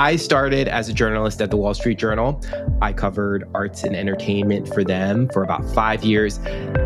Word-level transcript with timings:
I 0.00 0.16
started 0.16 0.66
as 0.66 0.88
a 0.88 0.94
journalist 0.94 1.42
at 1.42 1.50
the 1.50 1.58
Wall 1.58 1.74
Street 1.74 1.98
Journal. 1.98 2.42
I 2.80 2.90
covered 2.90 3.46
arts 3.52 3.84
and 3.84 3.94
entertainment 3.94 4.72
for 4.72 4.82
them 4.82 5.28
for 5.28 5.42
about 5.42 5.62
five 5.74 6.02
years. 6.02 6.38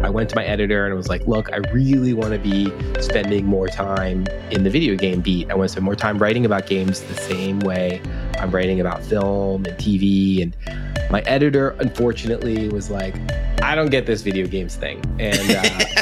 I 0.02 0.10
went 0.10 0.30
to 0.30 0.34
my 0.34 0.44
editor 0.44 0.84
and 0.84 0.96
was 0.96 1.06
like, 1.06 1.24
look, 1.28 1.52
I 1.52 1.58
really 1.72 2.12
want 2.12 2.32
to 2.32 2.40
be 2.40 2.72
spending 3.00 3.46
more 3.46 3.68
time 3.68 4.26
in 4.50 4.64
the 4.64 4.68
video 4.68 4.96
game 4.96 5.20
beat. 5.20 5.48
I 5.48 5.54
want 5.54 5.68
to 5.68 5.72
spend 5.74 5.84
more 5.84 5.94
time 5.94 6.18
writing 6.18 6.44
about 6.44 6.66
games 6.66 7.02
the 7.02 7.14
same 7.14 7.60
way 7.60 8.02
I'm 8.40 8.50
writing 8.50 8.80
about 8.80 9.00
film 9.04 9.64
and 9.64 9.78
TV. 9.78 10.42
And 10.42 10.56
my 11.08 11.20
editor, 11.20 11.76
unfortunately, 11.78 12.68
was 12.68 12.90
like, 12.90 13.14
I 13.62 13.76
don't 13.76 13.90
get 13.90 14.06
this 14.06 14.22
video 14.22 14.48
games 14.48 14.74
thing. 14.74 15.00
And 15.20 15.38
uh, 15.52 15.93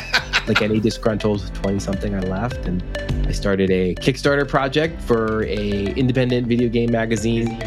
like 0.46 0.62
any 0.62 0.80
disgruntled 0.80 1.54
20 1.54 1.78
something, 1.78 2.14
I 2.14 2.20
left 2.20 2.66
and 2.66 2.82
I 3.26 3.32
started 3.32 3.70
a 3.70 3.94
Kickstarter 3.94 4.48
project 4.48 5.00
for 5.00 5.44
a 5.44 5.92
independent 5.94 6.46
video 6.46 6.68
game 6.68 6.90
magazine. 6.90 7.58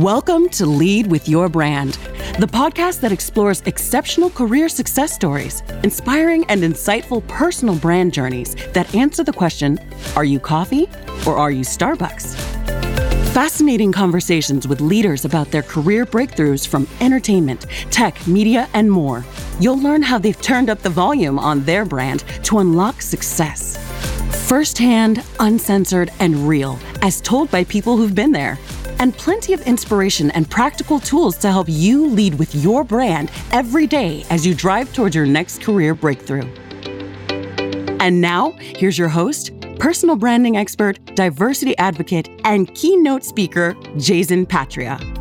Welcome 0.00 0.48
to 0.50 0.66
Lead 0.66 1.08
with 1.08 1.28
Your 1.28 1.48
Brand, 1.48 1.94
the 2.38 2.46
podcast 2.46 3.00
that 3.00 3.10
explores 3.10 3.62
exceptional 3.62 4.30
career 4.30 4.68
success 4.68 5.12
stories, 5.12 5.62
inspiring 5.82 6.44
and 6.48 6.62
insightful 6.62 7.26
personal 7.26 7.74
brand 7.74 8.14
journeys 8.14 8.54
that 8.72 8.94
answer 8.94 9.24
the 9.24 9.32
question 9.32 9.80
Are 10.14 10.24
you 10.24 10.38
coffee 10.38 10.88
or 11.26 11.36
are 11.36 11.50
you 11.50 11.62
Starbucks? 11.62 12.47
Fascinating 13.38 13.92
conversations 13.92 14.66
with 14.66 14.80
leaders 14.80 15.24
about 15.24 15.52
their 15.52 15.62
career 15.62 16.04
breakthroughs 16.04 16.66
from 16.66 16.88
entertainment, 17.00 17.66
tech, 17.88 18.26
media, 18.26 18.68
and 18.74 18.90
more. 18.90 19.24
You'll 19.60 19.78
learn 19.78 20.02
how 20.02 20.18
they've 20.18 20.42
turned 20.42 20.68
up 20.68 20.80
the 20.80 20.90
volume 20.90 21.38
on 21.38 21.62
their 21.62 21.84
brand 21.84 22.24
to 22.42 22.58
unlock 22.58 23.00
success. 23.00 23.76
Firsthand, 24.48 25.22
uncensored, 25.38 26.10
and 26.18 26.48
real, 26.48 26.80
as 27.00 27.20
told 27.20 27.48
by 27.52 27.62
people 27.62 27.96
who've 27.96 28.12
been 28.12 28.32
there. 28.32 28.58
And 28.98 29.16
plenty 29.16 29.52
of 29.52 29.60
inspiration 29.68 30.32
and 30.32 30.50
practical 30.50 30.98
tools 30.98 31.38
to 31.38 31.52
help 31.52 31.68
you 31.68 32.08
lead 32.08 32.40
with 32.40 32.52
your 32.56 32.82
brand 32.82 33.30
every 33.52 33.86
day 33.86 34.24
as 34.30 34.44
you 34.44 34.52
drive 34.52 34.92
towards 34.92 35.14
your 35.14 35.26
next 35.26 35.62
career 35.62 35.94
breakthrough. 35.94 36.42
And 38.00 38.20
now, 38.20 38.50
here's 38.58 38.98
your 38.98 39.08
host, 39.08 39.52
personal 39.78 40.16
branding 40.16 40.56
expert, 40.56 40.98
diversity 41.14 41.76
advocate, 41.78 42.28
and 42.44 42.74
keynote 42.74 43.24
speaker, 43.24 43.76
Jason 43.96 44.46
Patria. 44.46 45.17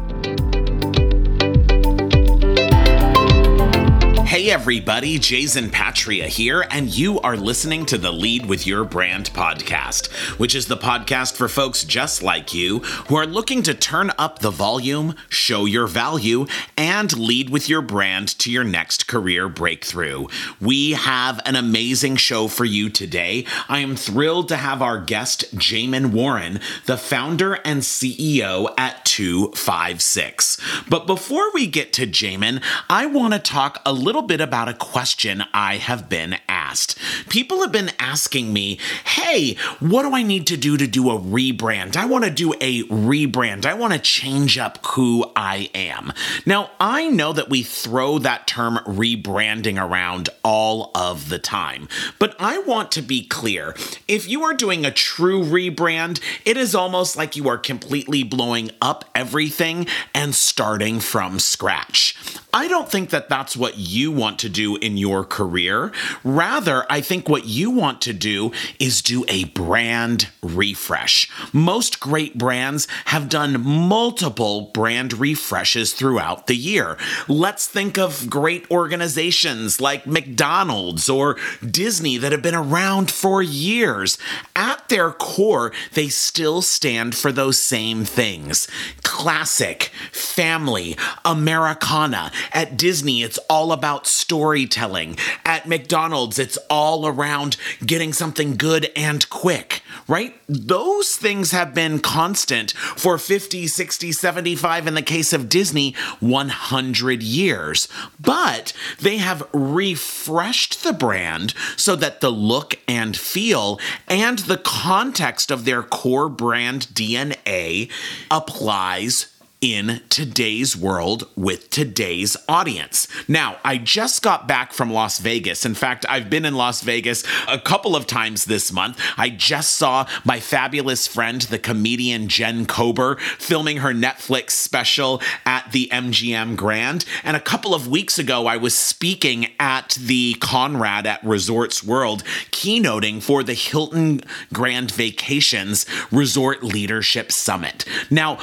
Hey 4.27 4.51
everybody, 4.51 5.19
Jason 5.19 5.69
Patria 5.69 6.27
here, 6.27 6.65
and 6.69 6.93
you 6.93 7.17
are 7.21 7.37
listening 7.37 7.85
to 7.85 7.97
the 7.97 8.11
Lead 8.11 8.45
with 8.45 8.67
Your 8.67 8.83
Brand 8.83 9.31
podcast, 9.31 10.07
which 10.37 10.53
is 10.53 10.65
the 10.65 10.75
podcast 10.75 11.37
for 11.37 11.47
folks 11.47 11.85
just 11.85 12.21
like 12.21 12.53
you 12.53 12.79
who 13.07 13.15
are 13.15 13.25
looking 13.25 13.63
to 13.63 13.73
turn 13.73 14.11
up 14.17 14.39
the 14.39 14.51
volume, 14.51 15.15
show 15.29 15.63
your 15.63 15.87
value, 15.87 16.45
and 16.75 17.17
lead 17.17 17.49
with 17.49 17.69
your 17.69 17.81
brand 17.81 18.37
to 18.39 18.51
your 18.51 18.65
next 18.65 19.07
career 19.07 19.47
breakthrough. 19.47 20.27
We 20.59 20.91
have 20.91 21.39
an 21.45 21.55
amazing 21.55 22.17
show 22.17 22.49
for 22.49 22.65
you 22.65 22.89
today. 22.89 23.45
I 23.69 23.79
am 23.79 23.95
thrilled 23.95 24.49
to 24.49 24.57
have 24.57 24.81
our 24.81 24.99
guest, 24.99 25.55
Jamin 25.55 26.11
Warren, 26.11 26.59
the 26.85 26.97
founder 26.97 27.53
and 27.63 27.79
CEO 27.79 28.73
at 28.77 29.05
Twofivesix. 29.05 30.89
But 30.89 31.07
before 31.07 31.49
we 31.53 31.65
get 31.65 31.93
to 31.93 32.05
Jamin, 32.05 32.61
I 32.89 33.05
want 33.05 33.33
to 33.33 33.39
talk 33.39 33.81
a 33.85 33.93
little 33.93 34.16
little 34.17 34.27
bit 34.27 34.41
about 34.41 34.67
a 34.67 34.73
question 34.73 35.43
I 35.53 35.75
have 35.75 36.09
been 36.09 36.37
asked. 36.49 36.97
People 37.29 37.61
have 37.61 37.71
been 37.71 37.91
asking 37.99 38.51
me, 38.51 38.79
hey, 39.05 39.55
what 39.79 40.01
do 40.01 40.15
I 40.15 40.23
need 40.23 40.47
to 40.47 40.57
do 40.57 40.75
to 40.75 40.87
do 40.87 41.11
a 41.11 41.19
rebrand? 41.19 41.95
I 41.95 42.07
want 42.07 42.25
to 42.25 42.31
do 42.31 42.51
a 42.59 42.81
rebrand. 42.85 43.67
I 43.67 43.75
want 43.75 43.93
to 43.93 43.99
change 43.99 44.57
up 44.57 44.83
who 44.83 45.31
I 45.35 45.69
am. 45.75 46.11
Now, 46.47 46.71
I 46.79 47.09
know 47.09 47.31
that 47.31 47.51
we 47.51 47.61
throw 47.61 48.17
that 48.17 48.47
term 48.47 48.79
rebranding 48.87 49.79
around 49.79 50.29
all 50.43 50.89
of 50.95 51.29
the 51.29 51.37
time, 51.37 51.87
but 52.17 52.35
I 52.39 52.57
want 52.57 52.91
to 52.93 53.03
be 53.03 53.23
clear. 53.23 53.75
If 54.07 54.27
you 54.27 54.41
are 54.45 54.55
doing 54.55 54.83
a 54.83 54.89
true 54.89 55.43
rebrand, 55.43 56.19
it 56.43 56.57
is 56.57 56.73
almost 56.73 57.15
like 57.15 57.35
you 57.35 57.47
are 57.49 57.59
completely 57.59 58.23
blowing 58.23 58.71
up 58.81 59.05
everything 59.13 59.85
and 60.15 60.33
starting 60.33 60.99
from 60.99 61.37
scratch. 61.37 62.15
I 62.51 62.67
don't 62.67 62.89
think 62.89 63.11
that 63.11 63.29
that's 63.29 63.55
what 63.55 63.77
you 63.77 64.06
want 64.11 64.39
to 64.39 64.49
do 64.49 64.75
in 64.77 64.97
your 64.97 65.23
career. 65.23 65.91
Rather, 66.23 66.85
I 66.89 67.01
think 67.01 67.27
what 67.29 67.45
you 67.45 67.71
want 67.71 68.01
to 68.01 68.13
do 68.13 68.51
is 68.79 69.01
do 69.01 69.25
a 69.27 69.45
brand 69.45 70.29
refresh. 70.41 71.29
Most 71.53 71.99
great 71.99 72.37
brands 72.37 72.87
have 73.05 73.29
done 73.29 73.61
multiple 73.61 74.71
brand 74.73 75.13
refreshes 75.13 75.93
throughout 75.93 76.47
the 76.47 76.55
year. 76.55 76.97
Let's 77.27 77.67
think 77.67 77.97
of 77.97 78.29
great 78.29 78.69
organizations 78.71 79.79
like 79.81 80.07
McDonald's 80.07 81.09
or 81.09 81.37
Disney 81.69 82.17
that 82.17 82.31
have 82.31 82.41
been 82.41 82.55
around 82.55 83.11
for 83.11 83.41
years. 83.41 84.17
At 84.55 84.89
their 84.89 85.11
core, 85.11 85.71
they 85.93 86.09
still 86.09 86.61
stand 86.61 87.15
for 87.15 87.31
those 87.31 87.57
same 87.59 88.05
things 88.05 88.67
classic, 89.03 89.91
family, 90.11 90.95
Americana. 91.25 92.31
At 92.53 92.77
Disney, 92.77 93.23
it's 93.23 93.39
all 93.49 93.71
about 93.71 93.96
storytelling. 94.05 95.17
At 95.45 95.67
McDonald's, 95.67 96.37
it's 96.37 96.57
all 96.69 97.07
around 97.07 97.57
getting 97.85 98.13
something 98.13 98.57
good 98.57 98.91
and 98.95 99.27
quick, 99.29 99.81
right? 100.07 100.35
Those 100.47 101.15
things 101.15 101.51
have 101.51 101.73
been 101.73 101.99
constant 101.99 102.71
for 102.71 103.17
50, 103.17 103.67
60, 103.67 104.11
75, 104.11 104.87
in 104.87 104.93
the 104.93 105.01
case 105.01 105.33
of 105.33 105.49
Disney, 105.49 105.93
100 106.19 107.23
years. 107.23 107.87
But 108.19 108.73
they 108.99 109.17
have 109.17 109.47
refreshed 109.53 110.83
the 110.83 110.93
brand 110.93 111.53
so 111.75 111.95
that 111.95 112.21
the 112.21 112.31
look 112.31 112.79
and 112.87 113.15
feel 113.15 113.79
and 114.07 114.39
the 114.39 114.57
context 114.57 115.51
of 115.51 115.65
their 115.65 115.83
core 115.83 116.29
brand 116.29 116.87
DNA 116.93 117.89
applies 118.29 119.36
in 119.59 120.01
today's 120.09 120.77
world 120.77 121.27
with 121.35 121.69
today's 121.71 122.37
audience. 122.47 123.07
Now, 123.27 123.57
I 123.63 123.77
just 123.77 124.21
got 124.21 124.47
back 124.47 124.71
from 124.71 124.91
Las 124.91 125.17
Vegas. 125.17 125.65
In 125.65 125.73
fact, 125.73 126.05
I've 126.07 126.29
been 126.29 126.45
in 126.45 126.53
Las 126.53 126.81
Vegas 126.81 127.23
a 127.47 127.59
couple 127.59 127.95
of 127.95 128.05
times 128.05 128.45
this 128.45 128.71
month. 128.71 129.01
I 129.17 129.29
just 129.29 129.75
saw 129.75 130.07
my 130.23 130.39
fabulous 130.39 131.07
friend, 131.07 131.41
the 131.41 131.57
comedian 131.57 132.27
Jen 132.27 132.65
Kober, 132.67 133.15
filming 133.39 133.77
her 133.77 133.93
Netflix 133.93 134.51
special 134.51 135.21
at 135.45 135.71
the 135.71 135.89
MGM 135.91 136.55
Grand. 136.55 137.05
And 137.23 137.35
a 137.35 137.41
couple 137.41 137.73
of 137.73 137.87
weeks 137.87 138.19
ago, 138.19 138.45
I 138.45 138.57
was 138.57 138.77
speaking 138.77 139.47
at 139.59 139.97
the 139.99 140.35
Conrad 140.35 141.07
at 141.07 141.23
Resorts 141.23 141.83
World, 141.83 142.23
keynoting 142.51 143.23
for 143.23 143.41
the 143.41 143.55
Hilton 143.55 144.21
Grand 144.53 144.91
Vacations 144.91 145.85
Resort 146.11 146.63
Leadership 146.63 147.31
Summit. 147.31 147.85
Now, 148.11 148.37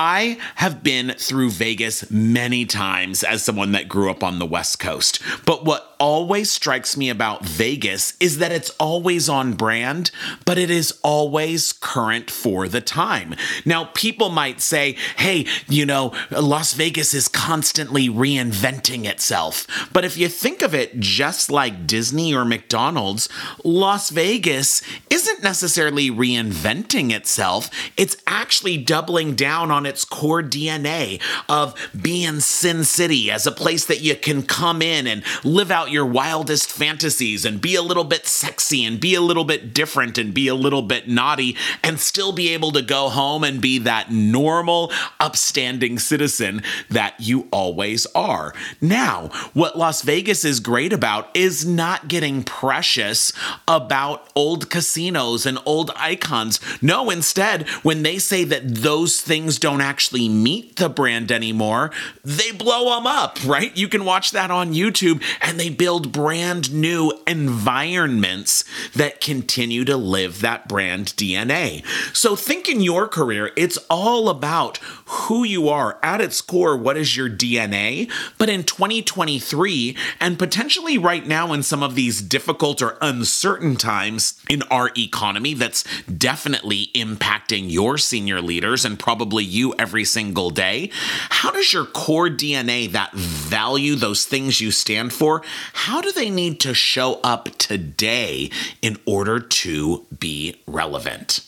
I 0.00 0.38
have 0.54 0.84
been 0.84 1.14
through 1.18 1.50
Vegas 1.50 2.08
many 2.08 2.64
times 2.66 3.24
as 3.24 3.42
someone 3.42 3.72
that 3.72 3.88
grew 3.88 4.12
up 4.12 4.22
on 4.22 4.38
the 4.38 4.46
West 4.46 4.78
Coast. 4.78 5.20
But 5.44 5.64
what 5.64 5.96
always 5.98 6.50
strikes 6.50 6.96
me 6.96 7.08
about 7.10 7.44
Vegas 7.44 8.16
is 8.20 8.38
that 8.38 8.52
it's 8.52 8.70
always 8.78 9.28
on 9.28 9.54
brand, 9.54 10.10
but 10.44 10.58
it 10.58 10.70
is 10.70 10.98
always 11.02 11.72
current 11.72 12.30
for 12.30 12.68
the 12.68 12.80
time. 12.80 13.34
Now, 13.64 13.86
people 13.94 14.28
might 14.28 14.60
say, 14.60 14.96
hey, 15.16 15.46
you 15.68 15.84
know, 15.86 16.12
Las 16.30 16.74
Vegas 16.74 17.14
is 17.14 17.28
constantly 17.28 18.08
reinventing 18.08 19.04
itself. 19.04 19.66
But 19.92 20.04
if 20.04 20.16
you 20.16 20.28
think 20.28 20.62
of 20.62 20.74
it 20.74 21.00
just 21.00 21.50
like 21.50 21.86
Disney 21.86 22.34
or 22.34 22.44
McDonald's, 22.44 23.28
Las 23.64 24.10
Vegas 24.10 24.82
isn't 25.10 25.42
necessarily 25.42 26.10
reinventing 26.10 27.12
itself, 27.12 27.70
it's 27.96 28.16
actually 28.26 28.78
doubling 28.78 29.34
down 29.34 29.70
on 29.70 29.86
its 29.86 30.04
core 30.04 30.42
DNA 30.42 31.20
of 31.48 31.74
being 32.00 32.40
Sin 32.40 32.84
City 32.84 33.30
as 33.30 33.46
a 33.46 33.52
place 33.52 33.84
that 33.86 34.00
you 34.00 34.14
can 34.14 34.42
come 34.42 34.82
in 34.82 35.06
and 35.06 35.22
live 35.44 35.70
out 35.70 35.87
your 35.90 36.06
wildest 36.06 36.70
fantasies 36.70 37.44
and 37.44 37.60
be 37.60 37.74
a 37.74 37.82
little 37.82 38.04
bit 38.04 38.26
sexy 38.26 38.84
and 38.84 39.00
be 39.00 39.14
a 39.14 39.20
little 39.20 39.44
bit 39.44 39.72
different 39.74 40.18
and 40.18 40.34
be 40.34 40.48
a 40.48 40.54
little 40.54 40.82
bit 40.82 41.08
naughty 41.08 41.56
and 41.82 42.00
still 42.00 42.32
be 42.32 42.48
able 42.50 42.72
to 42.72 42.82
go 42.82 43.08
home 43.08 43.44
and 43.44 43.60
be 43.60 43.78
that 43.78 44.10
normal, 44.10 44.92
upstanding 45.20 45.98
citizen 45.98 46.62
that 46.88 47.14
you 47.18 47.48
always 47.50 48.06
are. 48.14 48.54
Now, 48.80 49.28
what 49.54 49.76
Las 49.78 50.02
Vegas 50.02 50.44
is 50.44 50.60
great 50.60 50.92
about 50.92 51.28
is 51.34 51.66
not 51.66 52.08
getting 52.08 52.42
precious 52.42 53.32
about 53.66 54.28
old 54.34 54.70
casinos 54.70 55.46
and 55.46 55.58
old 55.64 55.90
icons. 55.96 56.60
No, 56.82 57.10
instead, 57.10 57.68
when 57.82 58.02
they 58.02 58.18
say 58.18 58.44
that 58.44 58.74
those 58.76 59.20
things 59.20 59.58
don't 59.58 59.80
actually 59.80 60.28
meet 60.28 60.76
the 60.76 60.88
brand 60.88 61.30
anymore, 61.32 61.90
they 62.24 62.52
blow 62.52 62.94
them 62.94 63.06
up, 63.06 63.38
right? 63.44 63.76
You 63.76 63.88
can 63.88 64.04
watch 64.04 64.30
that 64.32 64.50
on 64.50 64.74
YouTube 64.74 65.22
and 65.40 65.58
they 65.58 65.70
build 65.78 66.12
brand 66.12 66.74
new 66.74 67.12
environments 67.26 68.64
that 68.92 69.20
continue 69.20 69.84
to 69.84 69.96
live 69.96 70.40
that 70.40 70.68
brand 70.68 71.06
DNA. 71.16 71.86
So 72.14 72.36
think 72.36 72.68
in 72.68 72.80
your 72.82 73.08
career, 73.08 73.52
it's 73.56 73.78
all 73.88 74.28
about 74.28 74.78
who 75.08 75.42
you 75.42 75.68
are 75.68 75.98
at 76.02 76.20
its 76.20 76.40
core. 76.40 76.76
What 76.76 76.96
is 76.96 77.16
your 77.16 77.30
DNA? 77.30 78.10
But 78.36 78.48
in 78.50 78.64
2023, 78.64 79.96
and 80.20 80.38
potentially 80.38 80.98
right 80.98 81.26
now 81.26 81.52
in 81.52 81.62
some 81.62 81.82
of 81.82 81.94
these 81.94 82.20
difficult 82.20 82.82
or 82.82 82.98
uncertain 83.00 83.76
times 83.76 84.38
in 84.50 84.62
our 84.64 84.90
economy, 84.96 85.54
that's 85.54 85.84
definitely 86.06 86.90
impacting 86.94 87.70
your 87.70 87.96
senior 87.96 88.42
leaders 88.42 88.84
and 88.84 88.98
probably 88.98 89.44
you 89.44 89.74
every 89.78 90.04
single 90.04 90.50
day. 90.50 90.90
How 91.30 91.50
does 91.50 91.72
your 91.72 91.86
core 91.86 92.28
DNA, 92.28 92.90
that 92.92 93.12
value, 93.14 93.94
those 93.94 94.26
things 94.26 94.60
you 94.60 94.70
stand 94.70 95.12
for, 95.12 95.42
how 95.72 96.02
do 96.02 96.12
they 96.12 96.28
need 96.28 96.60
to 96.60 96.74
show 96.74 97.20
up 97.24 97.48
today 97.56 98.50
in 98.82 98.98
order 99.06 99.40
to 99.40 100.06
be 100.18 100.60
relevant? 100.66 101.47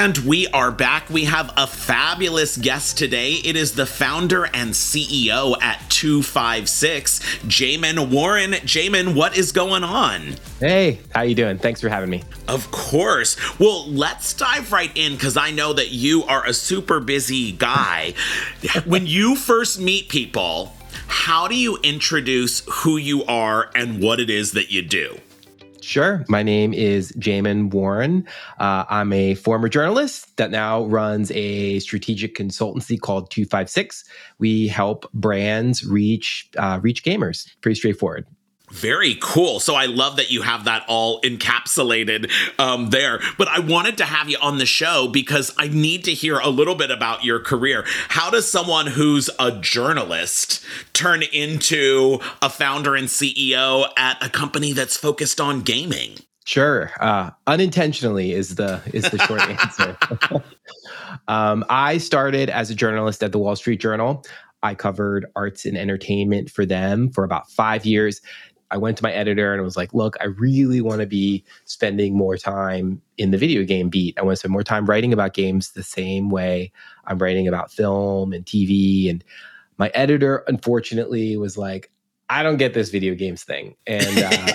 And 0.00 0.16
we 0.18 0.46
are 0.46 0.70
back. 0.70 1.10
We 1.10 1.24
have 1.24 1.52
a 1.56 1.66
fabulous 1.66 2.56
guest 2.56 2.96
today. 2.96 3.32
It 3.32 3.56
is 3.56 3.72
the 3.72 3.84
founder 3.84 4.44
and 4.44 4.70
CEO 4.70 5.60
at 5.60 5.80
Twofivesix, 5.88 7.18
Jamin 7.48 8.08
Warren. 8.08 8.52
Jamin, 8.52 9.16
what 9.16 9.36
is 9.36 9.50
going 9.50 9.82
on? 9.82 10.36
Hey, 10.60 11.00
how 11.12 11.22
you 11.22 11.34
doing? 11.34 11.58
Thanks 11.58 11.80
for 11.80 11.88
having 11.88 12.10
me. 12.10 12.22
Of 12.46 12.70
course. 12.70 13.36
Well, 13.58 13.90
let's 13.90 14.34
dive 14.34 14.70
right 14.70 14.96
in 14.96 15.14
because 15.14 15.36
I 15.36 15.50
know 15.50 15.72
that 15.72 15.90
you 15.90 16.22
are 16.26 16.46
a 16.46 16.54
super 16.54 17.00
busy 17.00 17.50
guy. 17.50 18.14
when 18.84 19.04
you 19.08 19.34
first 19.34 19.80
meet 19.80 20.08
people, 20.08 20.76
how 21.08 21.48
do 21.48 21.56
you 21.56 21.76
introduce 21.78 22.62
who 22.70 22.98
you 22.98 23.24
are 23.24 23.68
and 23.74 24.00
what 24.00 24.20
it 24.20 24.30
is 24.30 24.52
that 24.52 24.70
you 24.70 24.82
do? 24.82 25.18
Sure. 25.88 26.22
My 26.28 26.42
name 26.42 26.74
is 26.74 27.12
Jamin 27.12 27.70
Warren. 27.70 28.28
Uh, 28.60 28.84
I'm 28.90 29.10
a 29.10 29.34
former 29.36 29.70
journalist 29.70 30.36
that 30.36 30.50
now 30.50 30.84
runs 30.84 31.30
a 31.30 31.78
strategic 31.78 32.36
consultancy 32.36 33.00
called 33.00 33.30
Twofivesix. 33.30 34.04
We 34.38 34.68
help 34.68 35.10
brands 35.14 35.86
reach 35.86 36.50
uh, 36.58 36.78
reach 36.82 37.04
gamers. 37.04 37.50
Pretty 37.62 37.76
straightforward. 37.76 38.26
Very 38.70 39.16
cool. 39.20 39.60
So 39.60 39.74
I 39.74 39.86
love 39.86 40.16
that 40.16 40.30
you 40.30 40.42
have 40.42 40.64
that 40.64 40.84
all 40.88 41.20
encapsulated 41.22 42.30
um, 42.58 42.90
there. 42.90 43.20
But 43.36 43.48
I 43.48 43.60
wanted 43.60 43.96
to 43.98 44.04
have 44.04 44.28
you 44.28 44.36
on 44.40 44.58
the 44.58 44.66
show 44.66 45.08
because 45.08 45.54
I 45.56 45.68
need 45.68 46.04
to 46.04 46.12
hear 46.12 46.38
a 46.38 46.48
little 46.48 46.74
bit 46.74 46.90
about 46.90 47.24
your 47.24 47.40
career. 47.40 47.84
How 48.08 48.30
does 48.30 48.50
someone 48.50 48.86
who's 48.86 49.30
a 49.38 49.52
journalist 49.52 50.64
turn 50.92 51.22
into 51.22 52.20
a 52.42 52.50
founder 52.50 52.94
and 52.94 53.08
CEO 53.08 53.88
at 53.96 54.22
a 54.24 54.28
company 54.28 54.72
that's 54.72 54.96
focused 54.96 55.40
on 55.40 55.62
gaming? 55.62 56.18
Sure. 56.44 56.90
Uh, 56.98 57.30
unintentionally 57.46 58.32
is 58.32 58.54
the 58.54 58.80
is 58.94 59.04
the 59.10 59.18
short 59.18 59.40
answer. 59.50 59.98
um, 61.28 61.62
I 61.68 61.98
started 61.98 62.48
as 62.48 62.70
a 62.70 62.74
journalist 62.74 63.22
at 63.22 63.32
the 63.32 63.38
Wall 63.38 63.54
Street 63.54 63.80
Journal. 63.80 64.24
I 64.62 64.74
covered 64.74 65.26
arts 65.36 65.66
and 65.66 65.76
entertainment 65.76 66.50
for 66.50 66.64
them 66.66 67.10
for 67.10 67.24
about 67.24 67.50
five 67.50 67.84
years. 67.84 68.20
I 68.70 68.76
went 68.76 68.96
to 68.98 69.02
my 69.02 69.12
editor 69.12 69.54
and 69.54 69.62
was 69.62 69.76
like, 69.76 69.94
look, 69.94 70.16
I 70.20 70.26
really 70.26 70.80
want 70.80 71.00
to 71.00 71.06
be 71.06 71.44
spending 71.64 72.16
more 72.16 72.36
time 72.36 73.00
in 73.16 73.30
the 73.30 73.38
video 73.38 73.64
game 73.64 73.88
beat. 73.88 74.18
I 74.18 74.22
want 74.22 74.32
to 74.32 74.36
spend 74.36 74.52
more 74.52 74.62
time 74.62 74.86
writing 74.86 75.12
about 75.12 75.34
games 75.34 75.72
the 75.72 75.82
same 75.82 76.28
way 76.28 76.72
I'm 77.06 77.18
writing 77.18 77.48
about 77.48 77.72
film 77.72 78.32
and 78.32 78.44
TV. 78.44 79.08
And 79.10 79.24
my 79.78 79.88
editor, 79.94 80.44
unfortunately, 80.48 81.36
was 81.36 81.56
like, 81.56 81.90
I 82.28 82.42
don't 82.42 82.58
get 82.58 82.74
this 82.74 82.90
video 82.90 83.14
games 83.14 83.42
thing. 83.42 83.76
And 83.86 84.18
uh, 84.18 84.52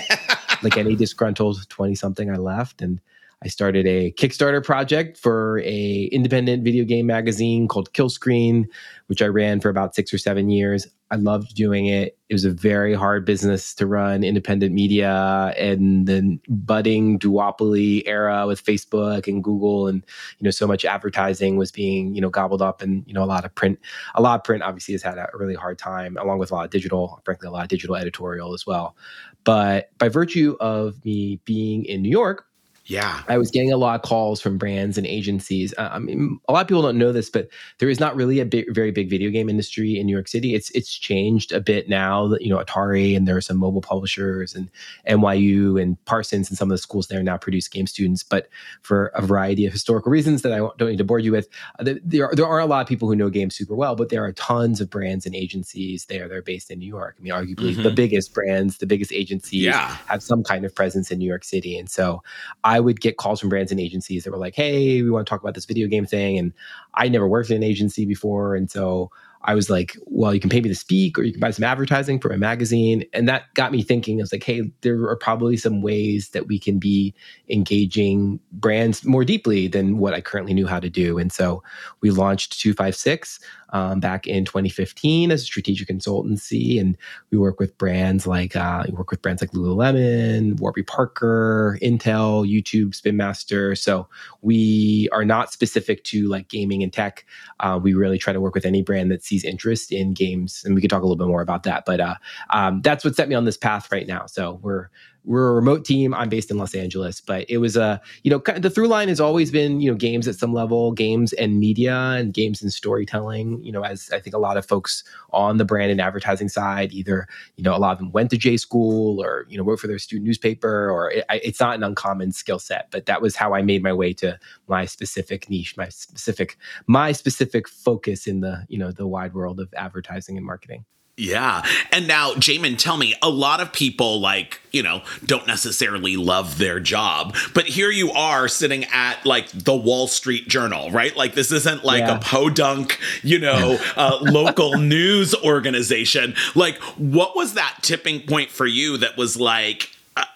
like 0.62 0.76
any 0.76 0.94
disgruntled 0.94 1.68
20 1.68 1.94
something, 1.96 2.30
I 2.30 2.36
left 2.36 2.82
and 2.82 3.00
I 3.44 3.48
started 3.48 3.86
a 3.86 4.10
Kickstarter 4.12 4.64
project 4.64 5.18
for 5.18 5.60
a 5.64 6.04
independent 6.04 6.64
video 6.64 6.84
game 6.84 7.04
magazine 7.04 7.68
called 7.68 7.92
Killscreen, 7.92 8.64
which 9.08 9.20
I 9.20 9.26
ran 9.26 9.60
for 9.60 9.68
about 9.68 9.94
six 9.94 10.14
or 10.14 10.18
seven 10.18 10.48
years. 10.48 10.86
I 11.10 11.16
loved 11.16 11.54
doing 11.54 11.84
it. 11.84 12.16
It 12.30 12.34
was 12.34 12.46
a 12.46 12.50
very 12.50 12.94
hard 12.94 13.26
business 13.26 13.74
to 13.74 13.86
run, 13.86 14.24
independent 14.24 14.72
media, 14.72 15.54
and 15.58 16.06
the 16.06 16.38
budding 16.48 17.18
duopoly 17.18 18.02
era 18.06 18.46
with 18.46 18.64
Facebook 18.64 19.28
and 19.28 19.44
Google, 19.44 19.88
and 19.88 20.02
you 20.38 20.44
know, 20.44 20.50
so 20.50 20.66
much 20.66 20.86
advertising 20.86 21.58
was 21.58 21.70
being 21.70 22.14
you 22.14 22.22
know 22.22 22.30
gobbled 22.30 22.62
up, 22.62 22.80
and 22.80 23.04
you 23.06 23.12
know, 23.12 23.22
a 23.22 23.26
lot 23.26 23.44
of 23.44 23.54
print, 23.54 23.78
a 24.14 24.22
lot 24.22 24.40
of 24.40 24.44
print 24.44 24.62
obviously 24.62 24.94
has 24.94 25.02
had 25.02 25.18
a 25.18 25.28
really 25.34 25.54
hard 25.54 25.78
time, 25.78 26.16
along 26.16 26.38
with 26.38 26.50
a 26.50 26.54
lot 26.54 26.64
of 26.64 26.70
digital, 26.70 27.20
frankly, 27.26 27.46
a 27.46 27.50
lot 27.50 27.62
of 27.62 27.68
digital 27.68 27.94
editorial 27.94 28.54
as 28.54 28.66
well. 28.66 28.96
But 29.44 29.90
by 29.98 30.08
virtue 30.08 30.56
of 30.60 31.04
me 31.04 31.40
being 31.44 31.84
in 31.84 32.00
New 32.00 32.10
York, 32.10 32.46
yeah. 32.86 33.22
I 33.28 33.38
was 33.38 33.50
getting 33.50 33.72
a 33.72 33.76
lot 33.76 33.94
of 33.94 34.02
calls 34.02 34.40
from 34.40 34.58
brands 34.58 34.98
and 34.98 35.06
agencies. 35.06 35.72
Uh, 35.78 35.88
I 35.92 35.98
mean, 35.98 36.38
a 36.48 36.52
lot 36.52 36.62
of 36.62 36.68
people 36.68 36.82
don't 36.82 36.98
know 36.98 37.12
this, 37.12 37.30
but 37.30 37.48
there 37.78 37.88
is 37.88 37.98
not 37.98 38.14
really 38.14 38.40
a 38.40 38.44
big, 38.44 38.66
very 38.74 38.90
big 38.90 39.08
video 39.08 39.30
game 39.30 39.48
industry 39.48 39.98
in 39.98 40.06
New 40.06 40.12
York 40.12 40.28
City. 40.28 40.54
It's 40.54 40.70
it's 40.70 40.92
changed 40.94 41.52
a 41.52 41.60
bit 41.60 41.88
now. 41.88 42.28
That, 42.28 42.42
you 42.42 42.50
know, 42.50 42.62
Atari 42.62 43.16
and 43.16 43.26
there 43.26 43.36
are 43.36 43.40
some 43.40 43.56
mobile 43.56 43.80
publishers 43.80 44.54
and 44.54 44.70
NYU 45.08 45.80
and 45.80 46.02
Parsons 46.04 46.50
and 46.50 46.58
some 46.58 46.70
of 46.70 46.74
the 46.74 46.78
schools 46.78 47.08
there 47.08 47.22
now 47.22 47.38
produce 47.38 47.68
game 47.68 47.86
students. 47.86 48.22
But 48.22 48.48
for 48.82 49.06
a 49.14 49.22
variety 49.22 49.64
of 49.64 49.72
historical 49.72 50.12
reasons 50.12 50.42
that 50.42 50.52
I 50.52 50.58
don't 50.58 50.82
need 50.82 50.98
to 50.98 51.04
bore 51.04 51.18
you 51.18 51.32
with, 51.32 51.48
uh, 51.78 51.94
there 52.04 52.28
are, 52.28 52.34
there 52.34 52.46
are 52.46 52.60
a 52.60 52.66
lot 52.66 52.82
of 52.82 52.86
people 52.86 53.08
who 53.08 53.16
know 53.16 53.30
games 53.30 53.54
super 53.54 53.74
well, 53.74 53.96
but 53.96 54.10
there 54.10 54.24
are 54.24 54.32
tons 54.32 54.80
of 54.80 54.90
brands 54.90 55.24
and 55.24 55.34
agencies 55.34 56.04
there. 56.06 56.28
They're 56.28 56.42
based 56.42 56.70
in 56.70 56.78
New 56.78 56.88
York. 56.88 57.16
I 57.18 57.22
mean, 57.22 57.32
arguably 57.32 57.72
mm-hmm. 57.72 57.82
the 57.82 57.90
biggest 57.90 58.34
brands, 58.34 58.78
the 58.78 58.86
biggest 58.86 59.12
agencies 59.12 59.62
yeah. 59.62 59.96
have 60.06 60.22
some 60.22 60.42
kind 60.42 60.64
of 60.64 60.74
presence 60.74 61.10
in 61.10 61.18
New 61.18 61.28
York 61.28 61.44
City. 61.44 61.78
And 61.78 61.88
so 61.88 62.22
I 62.62 62.73
I 62.74 62.80
would 62.80 63.00
get 63.00 63.18
calls 63.18 63.38
from 63.40 63.48
brands 63.48 63.70
and 63.70 63.80
agencies 63.80 64.24
that 64.24 64.32
were 64.32 64.38
like, 64.38 64.54
"Hey, 64.56 65.02
we 65.02 65.10
want 65.10 65.26
to 65.26 65.30
talk 65.30 65.40
about 65.40 65.54
this 65.54 65.64
video 65.64 65.86
game 65.86 66.06
thing," 66.06 66.38
and 66.38 66.52
I 66.94 67.08
never 67.08 67.28
worked 67.28 67.50
in 67.50 67.56
an 67.56 67.62
agency 67.62 68.04
before, 68.04 68.56
and 68.56 68.70
so 68.70 69.10
I 69.46 69.54
was 69.54 69.68
like, 69.68 69.96
well, 70.06 70.32
you 70.32 70.40
can 70.40 70.48
pay 70.48 70.62
me 70.62 70.70
to 70.70 70.74
speak 70.74 71.18
or 71.18 71.22
you 71.22 71.32
can 71.32 71.40
buy 71.40 71.50
some 71.50 71.64
advertising 71.64 72.18
for 72.18 72.30
a 72.30 72.38
magazine. 72.38 73.04
And 73.12 73.28
that 73.28 73.52
got 73.52 73.72
me 73.72 73.82
thinking, 73.82 74.18
I 74.18 74.22
was 74.22 74.32
like, 74.32 74.42
hey, 74.42 74.62
there 74.80 75.02
are 75.06 75.16
probably 75.16 75.58
some 75.58 75.82
ways 75.82 76.30
that 76.30 76.46
we 76.46 76.58
can 76.58 76.78
be 76.78 77.14
engaging 77.50 78.40
brands 78.52 79.04
more 79.04 79.24
deeply 79.24 79.68
than 79.68 79.98
what 79.98 80.14
I 80.14 80.22
currently 80.22 80.54
knew 80.54 80.66
how 80.66 80.80
to 80.80 80.88
do. 80.88 81.18
And 81.18 81.30
so 81.30 81.62
we 82.00 82.10
launched 82.10 82.54
Twofivesix 82.54 83.38
um, 83.74 83.98
back 83.98 84.26
in 84.26 84.44
2015 84.44 85.32
as 85.32 85.42
a 85.42 85.44
strategic 85.44 85.88
consultancy. 85.88 86.80
And 86.80 86.96
we 87.30 87.38
work 87.38 87.58
with 87.58 87.76
brands 87.76 88.24
like, 88.24 88.54
uh, 88.54 88.84
we 88.86 88.94
work 88.94 89.10
with 89.10 89.20
brands 89.20 89.42
like 89.42 89.50
Lululemon, 89.50 90.58
Warby 90.60 90.84
Parker, 90.84 91.76
Intel, 91.82 92.48
YouTube, 92.48 92.94
Spin 92.94 93.16
Master. 93.16 93.74
So 93.74 94.08
we 94.42 95.08
are 95.10 95.24
not 95.24 95.52
specific 95.52 96.04
to 96.04 96.28
like 96.28 96.48
gaming 96.48 96.84
and 96.84 96.92
tech. 96.92 97.26
Uh, 97.58 97.78
we 97.82 97.94
really 97.94 98.16
try 98.16 98.32
to 98.32 98.40
work 98.40 98.54
with 98.54 98.64
any 98.64 98.80
brand 98.80 99.10
that 99.10 99.24
sees 99.24 99.44
interest 99.44 99.90
in 99.90 100.14
games, 100.14 100.62
and 100.64 100.76
we 100.76 100.80
could 100.80 100.90
talk 100.90 101.02
a 101.02 101.04
little 101.04 101.16
bit 101.16 101.26
more 101.26 101.42
about 101.42 101.64
that. 101.64 101.84
But 101.84 102.00
uh, 102.00 102.14
um, 102.50 102.80
that's 102.80 103.04
what 103.04 103.16
set 103.16 103.28
me 103.28 103.34
on 103.34 103.44
this 103.44 103.56
path 103.56 103.90
right 103.90 104.06
now. 104.06 104.26
So 104.26 104.60
we're 104.62 104.88
we're 105.24 105.48
a 105.48 105.54
remote 105.54 105.84
team. 105.84 106.12
I'm 106.14 106.28
based 106.28 106.50
in 106.50 106.58
Los 106.58 106.74
Angeles, 106.74 107.20
but 107.20 107.46
it 107.48 107.58
was 107.58 107.76
a 107.76 108.00
you 108.22 108.30
know 108.30 108.38
the 108.56 108.70
through 108.70 108.88
line 108.88 109.08
has 109.08 109.20
always 109.20 109.50
been 109.50 109.80
you 109.80 109.90
know 109.90 109.96
games 109.96 110.28
at 110.28 110.36
some 110.36 110.52
level, 110.52 110.92
games 110.92 111.32
and 111.32 111.58
media, 111.58 111.94
and 111.94 112.32
games 112.32 112.62
and 112.62 112.72
storytelling. 112.72 113.62
You 113.62 113.72
know, 113.72 113.82
as 113.82 114.10
I 114.12 114.20
think 114.20 114.34
a 114.34 114.38
lot 114.38 114.56
of 114.56 114.66
folks 114.66 115.02
on 115.30 115.56
the 115.56 115.64
brand 115.64 115.90
and 115.90 116.00
advertising 116.00 116.48
side, 116.48 116.92
either 116.92 117.26
you 117.56 117.64
know 117.64 117.74
a 117.74 117.78
lot 117.78 117.92
of 117.92 117.98
them 117.98 118.12
went 118.12 118.30
to 118.30 118.36
J 118.36 118.56
school 118.56 119.22
or 119.22 119.46
you 119.48 119.56
know 119.56 119.64
wrote 119.64 119.80
for 119.80 119.86
their 119.86 119.98
student 119.98 120.26
newspaper, 120.26 120.90
or 120.90 121.10
it, 121.10 121.24
it's 121.30 121.60
not 121.60 121.76
an 121.76 121.82
uncommon 121.82 122.32
skill 122.32 122.58
set. 122.58 122.90
But 122.90 123.06
that 123.06 123.22
was 123.22 123.34
how 123.36 123.54
I 123.54 123.62
made 123.62 123.82
my 123.82 123.92
way 123.92 124.12
to 124.14 124.38
my 124.68 124.84
specific 124.84 125.48
niche, 125.48 125.76
my 125.76 125.88
specific 125.88 126.58
my 126.86 127.12
specific 127.12 127.66
focus 127.68 128.26
in 128.26 128.40
the 128.40 128.66
you 128.68 128.78
know 128.78 128.92
the 128.92 129.06
wide 129.06 129.32
world 129.32 129.58
of 129.58 129.72
advertising 129.74 130.36
and 130.36 130.44
marketing. 130.44 130.84
Yeah. 131.16 131.64
And 131.92 132.08
now, 132.08 132.32
Jamin, 132.32 132.76
tell 132.76 132.96
me, 132.96 133.14
a 133.22 133.30
lot 133.30 133.60
of 133.60 133.72
people, 133.72 134.20
like, 134.20 134.60
you 134.72 134.82
know, 134.82 135.02
don't 135.24 135.46
necessarily 135.46 136.16
love 136.16 136.58
their 136.58 136.80
job, 136.80 137.36
but 137.54 137.66
here 137.66 137.90
you 137.90 138.10
are 138.10 138.48
sitting 138.48 138.84
at 138.86 139.24
like 139.24 139.48
the 139.50 139.76
Wall 139.76 140.08
Street 140.08 140.48
Journal, 140.48 140.90
right? 140.90 141.16
Like, 141.16 141.34
this 141.34 141.52
isn't 141.52 141.84
like 141.84 142.00
yeah. 142.00 142.16
a 142.16 142.20
podunk, 142.20 142.98
you 143.22 143.38
know, 143.38 143.78
uh, 143.96 144.18
local 144.22 144.76
news 144.76 145.36
organization. 145.36 146.34
Like, 146.56 146.78
what 146.96 147.36
was 147.36 147.54
that 147.54 147.78
tipping 147.82 148.26
point 148.26 148.50
for 148.50 148.66
you 148.66 148.96
that 148.96 149.16
was 149.16 149.36
like, 149.36 149.90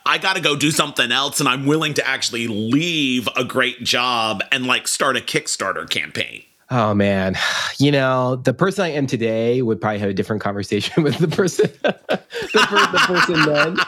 I 0.06 0.18
got 0.18 0.36
to 0.36 0.42
go 0.42 0.54
do 0.54 0.70
something 0.70 1.10
else 1.10 1.40
and 1.40 1.48
I'm 1.48 1.66
willing 1.66 1.94
to 1.94 2.06
actually 2.06 2.46
leave 2.46 3.28
a 3.36 3.44
great 3.44 3.82
job 3.82 4.42
and 4.50 4.66
like 4.66 4.88
start 4.88 5.16
a 5.16 5.20
Kickstarter 5.20 5.88
campaign? 5.88 6.44
Oh 6.70 6.94
man, 6.94 7.36
you 7.78 7.90
know 7.90 8.36
the 8.36 8.54
person 8.54 8.84
I 8.84 8.92
am 8.92 9.06
today 9.06 9.62
would 9.62 9.80
probably 9.80 9.98
have 10.00 10.10
a 10.10 10.14
different 10.14 10.42
conversation 10.42 11.02
with 11.02 11.18
the 11.18 11.28
person, 11.28 11.70
the, 11.82 12.20
the, 12.52 13.02
person 13.06 13.44
then. 13.46 13.76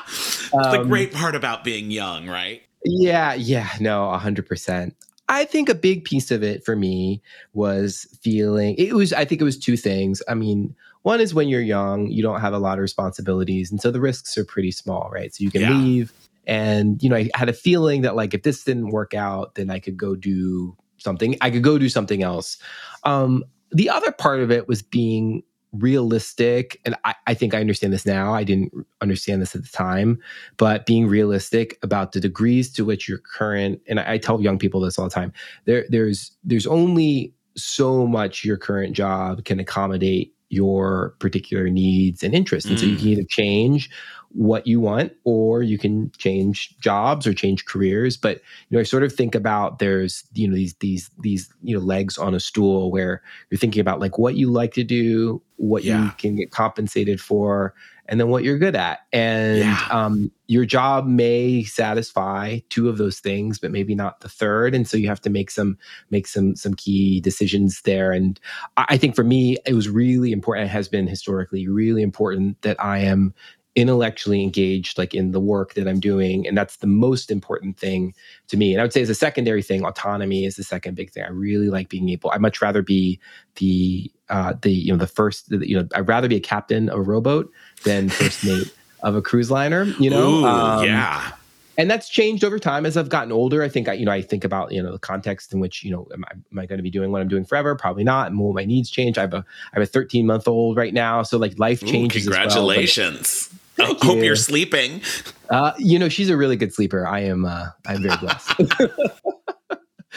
Um, 0.53 0.73
the 0.73 0.83
great 0.83 1.13
part 1.13 1.37
about 1.37 1.63
being 1.63 1.93
young, 1.93 2.27
right? 2.27 2.61
Yeah, 2.85 3.35
yeah, 3.35 3.69
no, 3.79 4.11
hundred 4.15 4.47
percent. 4.47 4.97
I 5.29 5.45
think 5.45 5.69
a 5.69 5.77
big 5.77 6.03
piece 6.03 6.33
of 6.33 6.43
it 6.43 6.65
for 6.65 6.75
me 6.75 7.23
was 7.53 8.09
feeling 8.21 8.75
it 8.77 8.95
was. 8.95 9.13
I 9.13 9.25
think 9.25 9.41
it 9.41 9.45
was 9.45 9.57
two 9.57 9.77
things. 9.77 10.21
I 10.29 10.35
mean, 10.35 10.75
one 11.03 11.21
is 11.21 11.33
when 11.33 11.49
you're 11.49 11.61
young, 11.61 12.09
you 12.09 12.21
don't 12.21 12.41
have 12.41 12.53
a 12.53 12.59
lot 12.59 12.79
of 12.79 12.83
responsibilities, 12.83 13.71
and 13.71 13.81
so 13.81 13.93
the 13.93 14.01
risks 14.01 14.37
are 14.37 14.45
pretty 14.45 14.73
small, 14.73 15.09
right? 15.13 15.33
So 15.33 15.45
you 15.45 15.53
can 15.53 15.61
yeah. 15.61 15.71
leave. 15.71 16.13
And 16.49 17.01
you 17.01 17.09
know, 17.09 17.17
I 17.17 17.31
had 17.35 17.49
a 17.49 17.53
feeling 17.53 18.03
that 18.03 18.17
like 18.17 18.35
if 18.35 18.43
this 18.43 18.65
didn't 18.65 18.89
work 18.89 19.15
out, 19.15 19.55
then 19.55 19.71
I 19.71 19.79
could 19.79 19.97
go 19.97 20.17
do 20.17 20.77
something. 21.01 21.37
I 21.41 21.51
could 21.51 21.63
go 21.63 21.79
do 21.79 21.89
something 21.89 22.23
else. 22.23 22.59
Um, 23.05 23.45
the 23.73 23.89
other 23.89 24.13
part 24.13 24.41
of 24.41 24.51
it 24.51 24.69
was 24.69 24.83
being 24.83 25.43
realistic 25.73 26.81
and 26.85 26.97
I, 27.05 27.15
I, 27.29 27.35
think 27.35 27.55
i 27.55 27.61
understand 27.61 27.93
this 27.93 28.05
now 28.05 28.35
i 28.35 28.43
didn't 28.43 28.73
understand 29.01 29.41
this 29.41 29.55
at 29.55 29.63
the 29.63 29.69
time 29.69 30.19
but 30.57 30.85
being 30.85 31.07
realistic 31.07 31.79
about 31.83 32.11
the 32.11 32.19
degrees 32.19 32.73
to 32.73 32.85
which 32.85 33.09
your 33.09 33.19
current 33.19 33.81
and 33.87 34.01
I, 34.01 34.15
I, 34.15 34.19
tell 34.19 34.41
young 34.41 34.59
people 34.59 34.81
this 34.81 34.99
all 34.99 35.05
the 35.05 35.15
time 35.15 35.33
there 35.67 35.85
there's 35.89 36.33
there's 36.43 36.67
only 36.67 37.33
so 37.57 38.05
much 38.05 38.45
your 38.45 38.57
current 38.57 38.97
job 38.97 39.45
can 39.45 39.61
accommodate 39.61 40.35
your 40.49 41.15
particular 41.21 41.69
needs 41.69 42.25
and 42.25 42.35
interests 42.35 42.69
and 42.69 42.77
mm. 42.77 42.81
so 42.81 42.87
you 42.87 42.97
can 42.97 43.07
mm. 43.07 43.11
either 43.11 43.27
change 43.29 43.91
what 44.33 44.67
you 44.67 44.81
want 44.81 45.13
or 45.25 45.63
you 45.63 45.77
can 45.77 46.11
change 46.17 46.79
jobs 46.79 47.27
or 47.27 47.35
change 47.35 47.65
careers 47.65 48.17
but 48.17 48.37
you 48.69 48.77
know 48.77 48.81
i 48.81 48.85
sort 48.85 49.03
of 49.03 49.13
think 49.13 49.35
about 49.35 49.81
there's 49.81 50.25
you 50.35 50.47
know 50.47 50.55
these 50.55 50.75
these 50.75 51.11
these 51.21 51.53
you 51.63 51.77
know 51.77 51.85
legs 51.85 52.17
on 52.17 52.35
a 52.35 52.41
stool 52.41 52.93
where 52.93 53.23
you're 53.51 53.59
thinking 53.59 53.81
about 53.81 53.99
like 53.99 54.19
what 54.19 54.37
you 54.37 54.49
like 54.49 54.73
to 54.73 54.85
do 54.85 55.43
what 55.57 55.83
yeah. 55.83 56.05
you 56.05 56.11
can 56.13 56.37
get 56.37 56.51
compensated 56.51 57.21
for 57.21 57.75
and 58.07 58.19
then 58.19 58.29
what 58.29 58.43
you're 58.43 58.59
good 58.59 58.77
at 58.77 59.01
and 59.13 59.59
yeah. 59.59 59.87
um, 59.91 60.31
your 60.49 60.65
job 60.65 61.07
may 61.07 61.63
satisfy 61.63 62.59
two 62.69 62.89
of 62.89 62.99
those 62.99 63.19
things 63.19 63.59
but 63.59 63.71
maybe 63.71 63.95
not 63.95 64.21
the 64.21 64.29
third 64.29 64.75
and 64.75 64.87
so 64.87 64.97
you 64.97 65.09
have 65.09 65.21
to 65.21 65.31
make 65.31 65.51
some 65.51 65.77
make 66.11 66.27
some 66.27 66.55
some 66.55 66.75
key 66.75 67.21
decisions 67.21 67.83
there 67.83 68.13
and 68.13 68.39
i 68.77 68.97
think 68.97 69.17
for 69.17 69.25
me 69.25 69.57
it 69.67 69.75
was 69.75 69.89
really 69.89 70.31
important 70.31 70.67
it 70.67 70.71
has 70.71 70.89
been 70.89 71.07
historically 71.07 71.67
really 71.67 72.03
important 72.03 72.61
that 72.63 72.81
i 72.83 72.99
am 72.99 73.35
intellectually 73.77 74.43
engaged 74.43 74.99
like 74.99 75.15
in 75.15 75.31
the 75.31 75.39
work 75.39 75.75
that 75.75 75.87
i'm 75.87 76.01
doing 76.01 76.47
and 76.47 76.59
that's 76.59 76.79
the 76.79 76.89
most 76.89 77.31
important 77.31 77.79
thing 77.79 78.13
to 78.49 78.57
me. 78.57 78.73
And 78.73 78.81
i 78.81 78.85
would 78.85 78.93
say 78.93 79.01
as 79.01 79.11
a 79.11 79.15
secondary 79.15 79.63
thing. 79.63 79.85
Autonomy 79.85 80.45
is 80.45 80.57
the 80.57 80.65
second 80.65 80.97
big 80.97 81.11
thing. 81.11 81.23
I 81.23 81.29
really 81.29 81.71
like 81.71 81.89
being 81.89 82.09
able 82.09 82.31
i'd 82.31 82.41
much 82.41 82.61
rather 82.61 82.83
be 82.83 83.21
the 83.57 84.11
uh 84.29 84.55
the 84.63 84.73
you 84.73 84.93
know 84.93 84.99
the 84.99 85.07
first 85.07 85.51
you 85.51 85.79
know 85.79 85.87
i'd 85.95 86.09
rather 86.09 86.29
be 86.29 86.37
a 86.37 86.41
captain 86.41 86.89
of 86.89 86.99
a 86.99 87.03
rowboat 87.03 87.51
than 87.85 88.09
first 88.09 88.45
mate 88.45 88.75
of 89.03 89.15
a 89.15 89.23
cruise 89.23 89.51
liner 89.51 89.85
you 89.99 90.11
know? 90.11 90.31
Ooh, 90.31 90.45
um, 90.45 90.85
yeah 90.85 91.33
and 91.79 91.91
that's 91.91 92.09
changed 92.09 92.45
over 92.45 92.59
time 92.59 92.87
as 92.87 92.97
I've 92.97 93.09
gotten 93.09 93.33
older. 93.33 93.63
I 93.63 93.69
think 93.69 93.89
I, 93.89 93.95
you 93.95 94.05
know, 94.05 94.13
I 94.13 94.23
think 94.23 94.45
about 94.45 94.73
you 94.73 94.83
know 94.83 94.93
the 94.93 94.99
context 94.99 95.53
in 95.53 95.61
which 95.61 95.83
you 95.85 95.91
know, 95.91 96.07
am 96.13 96.25
I, 96.25 96.33
am 96.33 96.59
I 96.59 96.67
going 96.67 96.79
to 96.79 96.83
be 96.83 96.91
doing 96.91 97.11
what 97.11 97.21
I'm 97.21 97.29
doing 97.29 97.45
forever? 97.45 97.75
Probably 97.75 98.05
not. 98.05 98.29
And 98.29 98.39
will 98.39 98.53
my 98.53 98.65
needs 98.65 98.91
change? 98.91 99.19
I 99.19 99.23
have 99.23 99.35
a 99.35 99.45
I 99.73 99.81
have 99.81 99.83
a 99.83 99.87
13 99.87 100.27
month 100.27 100.49
old 100.49 100.77
right 100.77 100.95
now, 100.95 101.23
so 101.23 101.39
like 101.39 101.59
life 101.59 101.81
changes. 101.81 102.27
Ooh, 102.27 102.31
congratulations! 102.31 103.51
Well, 103.79 103.97
I 104.03 104.05
hope 104.05 104.19
you. 104.19 104.31
are 104.31 104.37
sleeping. 104.37 105.01
Uh, 105.49 105.73
you 105.79 105.99
know, 105.99 106.11
she's 106.11 106.29
a 106.29 106.37
really 106.37 106.57
good 106.57 106.75
sleeper. 106.75 107.07
I 107.07 107.21
am. 107.21 107.47
Uh, 107.47 107.69
I'm 107.87 108.03
very 108.03 108.17
blessed. 108.19 108.61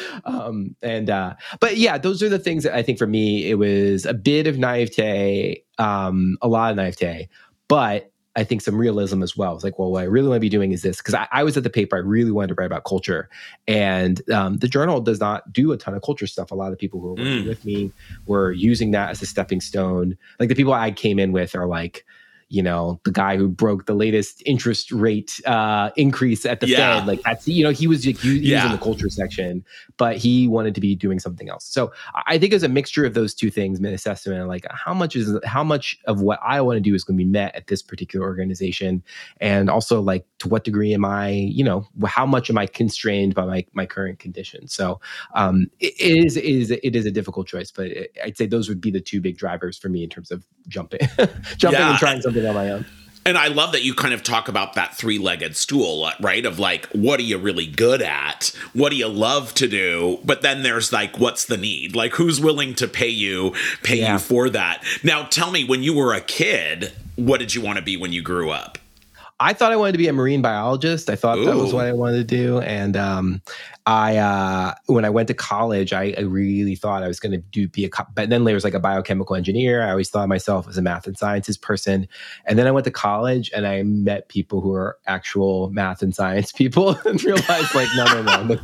um, 0.26 0.76
and 0.82 1.10
uh, 1.10 1.36
but 1.60 1.78
yeah, 1.78 1.98
those 1.98 2.24
are 2.24 2.30
the 2.30 2.40
things 2.40 2.64
that 2.64 2.76
I 2.76 2.82
think 2.82 2.98
for 2.98 3.08
me 3.08 3.50
it 3.50 3.56
was 3.56 4.06
a 4.06 4.14
bit 4.14 4.48
of 4.48 4.58
naivete, 4.58 5.64
um, 5.78 6.38
a 6.42 6.48
lot 6.48 6.72
of 6.72 6.78
naivete, 6.78 7.30
but 7.68 8.12
I 8.36 8.44
think 8.44 8.62
some 8.62 8.76
realism 8.76 9.22
as 9.22 9.38
well. 9.38 9.54
It's 9.54 9.64
like, 9.64 9.78
well, 9.78 9.92
what 9.92 10.02
I 10.02 10.06
really 10.06 10.28
want 10.28 10.38
to 10.38 10.42
be 10.42 10.50
doing 10.50 10.72
is 10.72 10.82
this 10.82 10.98
because 10.98 11.14
I, 11.14 11.28
I, 11.32 11.44
was 11.44 11.56
at 11.56 11.64
the 11.64 11.70
paper. 11.70 11.96
I 11.96 12.00
really 12.00 12.32
wanted 12.32 12.48
to 12.48 12.56
write 12.56 12.66
about 12.66 12.84
culture, 12.84 13.30
and 13.68 14.28
um, 14.32 14.58
the 14.58 14.68
journal 14.68 15.02
does 15.02 15.20
not 15.20 15.54
do 15.54 15.72
a 15.72 15.78
ton 15.78 15.94
of 15.94 16.02
culture 16.02 16.26
stuff. 16.26 16.52
A 16.52 16.56
lot 16.56 16.72
of 16.72 16.80
people 16.80 17.00
who 17.00 17.08
were 17.08 17.14
working 17.14 17.44
mm. 17.44 17.48
with 17.48 17.64
me 17.64 17.92
were 18.26 18.52
using 18.52 18.92
that 18.92 19.12
as 19.12 19.22
a 19.22 19.26
stepping 19.28 19.62
stone. 19.62 20.18
Like 20.40 20.50
the 20.50 20.56
people 20.56 20.74
I 20.74 20.92
came 20.92 21.20
in 21.20 21.32
with 21.32 21.54
are 21.56 21.68
like 21.68 22.06
you 22.54 22.62
know 22.62 23.00
the 23.04 23.12
guy 23.12 23.36
who 23.36 23.48
broke 23.48 23.88
the 23.88 23.96
latest 23.96 24.44
interest 24.46 24.92
rate 24.92 25.42
uh, 25.48 25.90
increase 25.96 26.46
at 26.46 26.60
the 26.60 26.68
yeah. 26.68 27.00
Fed. 27.00 27.08
Like 27.08 27.22
that's 27.24 27.48
you 27.48 27.64
know 27.64 27.72
he 27.72 27.88
was 27.88 28.06
like, 28.06 28.24
using 28.24 28.44
yeah. 28.44 28.72
the 28.72 28.78
culture 28.78 29.10
section, 29.10 29.66
but 29.98 30.18
he 30.18 30.48
wanted 30.48 30.76
to 30.76 30.82
be 30.82 30.94
doing 30.94 31.20
something 31.20 31.50
else. 31.50 31.66
So 31.66 31.92
I 32.28 32.38
think 32.38 32.54
it's 32.54 32.64
a 32.64 32.70
mixture 32.70 33.06
of 33.06 33.16
those 33.16 33.34
two 33.34 33.50
things, 33.50 33.80
mid 33.82 33.92
assessment, 33.92 34.48
like 34.48 34.68
how 34.70 34.94
much 34.94 35.16
is 35.16 35.36
how 35.44 35.64
much 35.64 35.98
of 36.06 36.22
what 36.22 36.40
I 36.44 36.62
want 36.62 36.78
to 36.78 36.80
do 36.80 36.94
is 36.94 37.04
going 37.04 37.18
to 37.18 37.26
be 37.26 37.30
met 37.30 37.56
at 37.56 37.66
this 37.66 37.82
particular 37.82 38.24
organization, 38.24 39.02
and 39.42 39.68
also 39.68 40.00
like 40.00 40.24
to 40.38 40.48
what 40.48 40.64
degree 40.64 40.94
am 40.94 41.06
I, 41.06 41.30
you 41.30 41.64
know, 41.64 41.88
how 42.06 42.28
much 42.28 42.52
am 42.52 42.60
I 42.60 42.68
constrained 42.68 43.34
by 43.34 43.46
my 43.46 43.66
my 43.74 43.88
current 43.88 44.20
conditions? 44.20 44.76
So 44.76 45.02
um, 45.34 45.72
it 45.80 46.00
is 46.00 46.38
it 46.38 46.46
is 46.46 46.70
it 46.70 46.96
is 46.96 47.08
a 47.08 47.12
difficult 47.12 47.48
choice, 47.48 47.72
but 47.72 47.88
it, 47.88 48.16
I'd 48.24 48.38
say 48.38 48.46
those 48.46 48.70
would 48.70 48.80
be 48.80 48.92
the 48.92 49.02
two 49.02 49.22
big 49.22 49.40
drivers 49.40 49.76
for 49.76 49.90
me 49.90 50.04
in 50.04 50.10
terms 50.12 50.30
of 50.30 50.46
jumping 50.68 51.00
jumping 51.58 51.80
yeah. 51.80 51.90
and 51.90 51.98
trying 51.98 52.22
something 52.22 52.43
on 52.46 52.56
my 52.56 52.70
own. 52.72 52.86
And 53.26 53.38
I 53.38 53.48
love 53.48 53.72
that 53.72 53.84
you 53.84 53.94
kind 53.94 54.14
of 54.14 54.22
talk 54.22 54.50
about 54.50 54.74
that 54.74 54.96
three 54.96 55.18
legged 55.18 55.56
stool, 55.56 56.10
right? 56.20 56.46
Of 56.46 56.60
like, 56.60 56.88
what 56.88 57.20
are 57.20 57.24
you 57.24 57.38
really 57.38 57.68
good 57.68 58.02
at? 58.02 58.52
What 58.74 58.90
do 58.90 58.98
you 58.98 59.08
love 59.08 59.54
to 59.56 59.68
do? 59.68 60.20
But 60.26 60.42
then 60.42 60.62
there's 60.64 60.92
like, 60.92 61.18
what's 61.18 61.46
the 61.46 61.58
need? 61.58 61.96
Like, 61.96 62.14
who's 62.16 62.42
willing 62.42 62.76
to 62.76 62.88
pay 62.88 63.08
you, 63.08 63.56
pay 63.82 64.00
yeah. 64.00 64.14
you 64.14 64.20
for 64.20 64.50
that? 64.50 64.84
Now, 65.04 65.24
tell 65.24 65.52
me, 65.52 65.64
when 65.64 65.84
you 65.84 65.94
were 65.94 66.14
a 66.14 66.20
kid, 66.20 66.92
what 67.16 67.40
did 67.40 67.56
you 67.56 67.62
want 67.62 67.78
to 67.78 67.84
be 67.84 67.96
when 67.96 68.12
you 68.12 68.22
grew 68.22 68.50
up? 68.50 68.78
I 69.40 69.54
thought 69.54 69.72
I 69.72 69.76
wanted 69.76 69.94
to 69.94 69.98
be 69.98 70.08
a 70.08 70.14
marine 70.14 70.42
biologist. 70.42 71.10
I 71.10 71.16
thought 71.16 71.38
Ooh. 71.38 71.46
that 71.46 71.56
was 71.56 71.74
what 71.74 71.86
I 71.86 71.92
wanted 71.92 72.18
to 72.18 72.24
do. 72.24 72.60
And 72.62 72.96
um, 72.96 73.42
I, 73.86 74.18
uh, 74.18 74.74
when 74.86 75.06
I 75.06 75.10
went 75.10 75.28
to 75.30 75.34
college, 75.34 75.92
I, 75.92 76.14
I 76.18 76.22
really 76.22 76.76
thought 76.76 77.04
I 77.04 77.08
was 77.08 77.20
going 77.20 77.32
to 77.34 77.40
do 77.40 77.68
be 77.68 77.86
a, 77.86 77.90
but 78.14 78.30
then 78.30 78.44
there 78.44 78.54
was 78.54 78.64
like 78.64 78.74
a 78.74 78.80
biochemical 78.80 79.36
engineer. 79.36 79.84
I 79.84 79.92
always 79.92 80.10
thought 80.10 80.30
myself 80.30 80.68
as 80.68 80.78
a 80.78 80.82
math 80.82 81.08
and 81.08 81.18
sciences 81.18 81.58
person. 81.58 82.08
And 82.46 82.58
then 82.58 82.68
I 82.68 82.72
went 82.72 82.86
to 82.86 82.92
college 82.92 83.52
and 83.56 83.68
I 83.68 83.84
met 83.84 84.30
people 84.30 84.62
who 84.62 84.74
are 84.74 84.98
actual 85.08 85.70
math 85.72 86.02
and 86.02 86.16
science 86.16 86.52
people 86.52 86.90
and 87.06 87.22
realized 87.24 87.76
like, 87.76 87.90
no, 87.96 88.22
no, 88.22 88.44
no. 88.44 88.60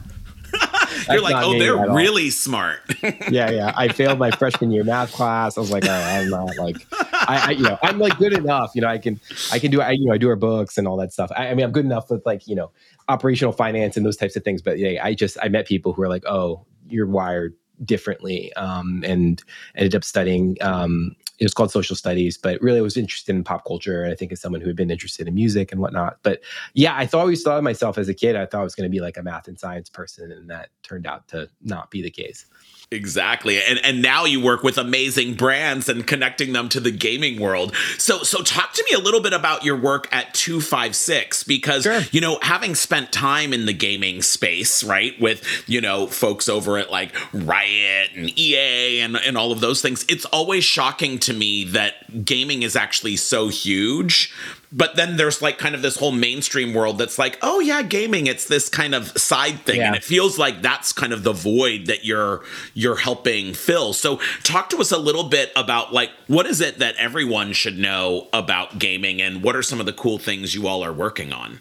You're 1.10 1.22
like, 1.22 1.44
oh, 1.44 1.58
they're 1.58 1.94
really 1.94 2.30
smart. 2.30 2.80
yeah, 3.04 3.50
yeah. 3.50 3.74
I 3.76 3.90
failed 3.90 4.20
my 4.20 4.32
freshman 4.32 4.72
year 4.72 4.84
math 4.84 5.12
class. 5.14 5.58
I 5.58 5.62
was 5.62 5.72
like, 5.72 5.88
I'm 5.88 6.30
not 6.30 6.58
like, 6.58 6.78
I, 6.92 7.46
I, 7.48 7.52
you 7.52 7.64
know, 7.64 7.78
I'm 7.82 8.00
like 8.00 8.18
good 8.18 8.34
enough. 8.34 8.72
You 8.76 8.82
know, 8.82 8.88
I 8.88 8.98
can, 8.98 9.20
I 9.52 9.60
can 9.60 9.72
do, 9.72 9.82
I, 9.82 9.92
you 9.92 10.06
know, 10.06 10.14
I 10.14 10.18
do 10.18 10.30
our 10.30 10.36
books 10.36 10.78
and 10.78 10.88
all 10.88 10.98
that 10.98 11.14
stuff. 11.14 11.32
I, 11.36 11.50
I 11.50 11.54
mean, 11.54 11.66
I'm 11.66 11.72
good 11.72 11.86
enough 11.86 12.10
with 12.10 12.26
like, 12.26 12.48
you 12.48 12.56
know, 12.56 12.72
operational 13.08 13.54
finance 13.54 13.98
and 13.98 14.06
those 14.06 14.18
types 14.18 14.36
of 14.36 14.44
things. 14.44 14.62
But 14.62 14.80
yeah, 14.80 15.04
I 15.04 15.14
just, 15.14 15.38
I 15.42 15.50
met 15.50 15.68
people 15.68 15.94
who 15.94 16.02
are 16.02 16.10
like, 16.10 16.26
oh, 16.26 16.66
you're 16.88 17.08
wired 17.08 17.56
differently 17.86 18.54
um, 18.54 19.04
and 19.06 19.44
ended 19.76 19.96
up 19.96 20.04
studying 20.04 20.58
um, 20.62 21.16
it 21.40 21.46
was 21.46 21.54
called 21.54 21.72
social 21.72 21.96
studies, 21.96 22.38
but 22.38 22.62
really 22.62 22.80
I 22.80 22.82
was 22.82 22.98
interested 22.98 23.34
in 23.34 23.44
pop 23.44 23.66
culture. 23.66 24.04
And 24.04 24.12
I 24.12 24.16
think 24.16 24.32
as 24.32 24.42
someone 24.42 24.62
who 24.62 24.68
had 24.68 24.76
been 24.76 24.92
interested 24.92 25.28
in 25.28 25.34
music 25.34 25.72
and 25.72 25.80
whatnot. 25.80 26.18
But 26.22 26.42
yeah, 26.74 26.96
I 26.96 27.06
thought 27.06 27.22
always 27.22 27.42
thought 27.42 27.58
of 27.58 27.64
myself 27.64 27.98
as 27.98 28.10
a 28.10 28.14
kid, 28.14 28.36
I 28.36 28.46
thought 28.46 28.62
I 28.62 28.64
was 28.64 28.76
going 28.76 28.90
to 28.90 28.92
be 28.92 29.00
like 29.00 29.18
a 29.18 29.24
math 29.24 29.48
and 29.48 29.60
science 29.60 29.90
person. 29.90 30.32
And 30.32 30.50
that 30.50 30.70
turned 30.84 31.08
out 31.08 31.28
to 31.30 31.50
not 31.62 31.92
be 31.92 32.02
the 32.02 32.12
case. 32.12 32.46
Exactly. 32.92 33.62
And 33.62 33.80
and 33.84 34.02
now 34.02 34.26
you 34.26 34.42
work 34.42 34.64
with 34.64 34.80
amazing 34.80 35.36
brands 35.36 35.90
and 35.90 36.08
connecting 36.08 36.54
them 36.54 36.70
to 36.70 36.80
the 36.80 36.90
gaming 36.90 37.40
world. 37.40 37.76
So 38.00 38.24
so 38.24 38.42
talk 38.42 38.74
to 38.74 38.84
me 38.90 38.98
a 38.98 39.00
little 39.00 39.22
bit 39.22 39.32
about 39.32 39.64
your 39.64 39.76
work 39.76 40.08
at 40.12 40.34
Twofivesix 40.34 41.46
because 41.46 41.84
sure. 41.84 42.02
you 42.12 42.20
know, 42.20 42.40
having 42.42 42.74
spent 42.74 43.12
time 43.12 43.54
in 43.54 43.68
the 43.68 43.74
gaming 43.74 44.24
space, 44.24 44.84
right, 44.84 45.20
with, 45.22 45.46
you 45.68 45.82
know, 45.82 46.08
folks 46.08 46.50
over 46.50 46.80
at 46.80 46.90
like 46.90 47.14
Riot 47.32 48.10
and 48.16 48.38
EA 48.40 49.02
and 49.02 49.18
and 49.18 49.38
all 49.38 49.52
of 49.52 49.60
those 49.60 49.84
things, 49.84 50.04
it's 50.10 50.26
always 50.26 50.64
shocking 50.64 51.20
to 51.20 51.34
me 51.34 51.66
that 51.66 52.26
gaming 52.26 52.64
is 52.64 52.76
actually 52.76 53.18
so 53.18 53.50
huge 53.50 54.34
but 54.72 54.96
then 54.96 55.18
there's 55.18 55.42
like 55.42 55.58
kind 55.58 55.76
of 55.76 55.82
this 55.82 55.98
whole 55.98 56.12
mainstream 56.12 56.74
world 56.74 56.98
that's 56.98 57.18
like 57.18 57.38
oh 57.42 57.60
yeah 57.60 57.82
gaming 57.82 58.28
it's 58.28 58.46
this 58.46 58.70
kind 58.70 58.94
of 58.94 59.10
side 59.18 59.60
thing 59.66 59.78
yeah. 59.78 59.88
and 59.88 59.96
it 59.96 60.04
feels 60.04 60.38
like 60.38 60.62
that's 60.62 60.92
kind 60.94 61.14
of 61.14 61.24
the 61.24 61.34
void 61.34 61.88
that 61.88 62.06
you're 62.06 62.44
you're 62.74 62.98
helping 62.98 63.54
fill 63.54 63.94
so 63.94 64.20
talk 64.44 64.70
to 64.70 64.78
us 64.78 64.92
a 64.92 64.98
little 64.98 65.24
bit 65.24 65.52
about 65.56 65.94
like 65.94 66.12
what 66.28 66.46
is 66.46 66.62
it 66.62 66.80
that 66.80 66.96
everyone 66.98 67.54
should 67.54 67.78
know 67.78 68.28
about 68.32 68.78
gaming 68.78 69.22
and 69.22 69.44
what 69.44 69.56
are 69.56 69.64
some 69.64 69.80
of 69.80 69.86
the 69.86 69.94
cool 69.94 70.18
things 70.18 70.54
you 70.54 70.68
all 70.68 70.84
are 70.84 70.94
working 70.94 71.34
on 71.34 71.60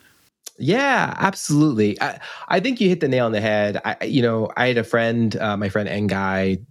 yeah, 0.59 1.15
absolutely. 1.19 2.00
I, 2.00 2.19
I 2.49 2.59
think 2.59 2.81
you 2.81 2.88
hit 2.88 2.99
the 2.99 3.07
nail 3.07 3.27
on 3.27 3.33
the 3.33 3.41
head. 3.41 3.81
I, 3.85 4.05
you 4.05 4.21
know, 4.21 4.50
I 4.57 4.67
had 4.67 4.77
a 4.77 4.83
friend, 4.83 5.37
uh, 5.37 5.57
my 5.57 5.69
friend 5.69 5.88
Ngai, 5.88 6.65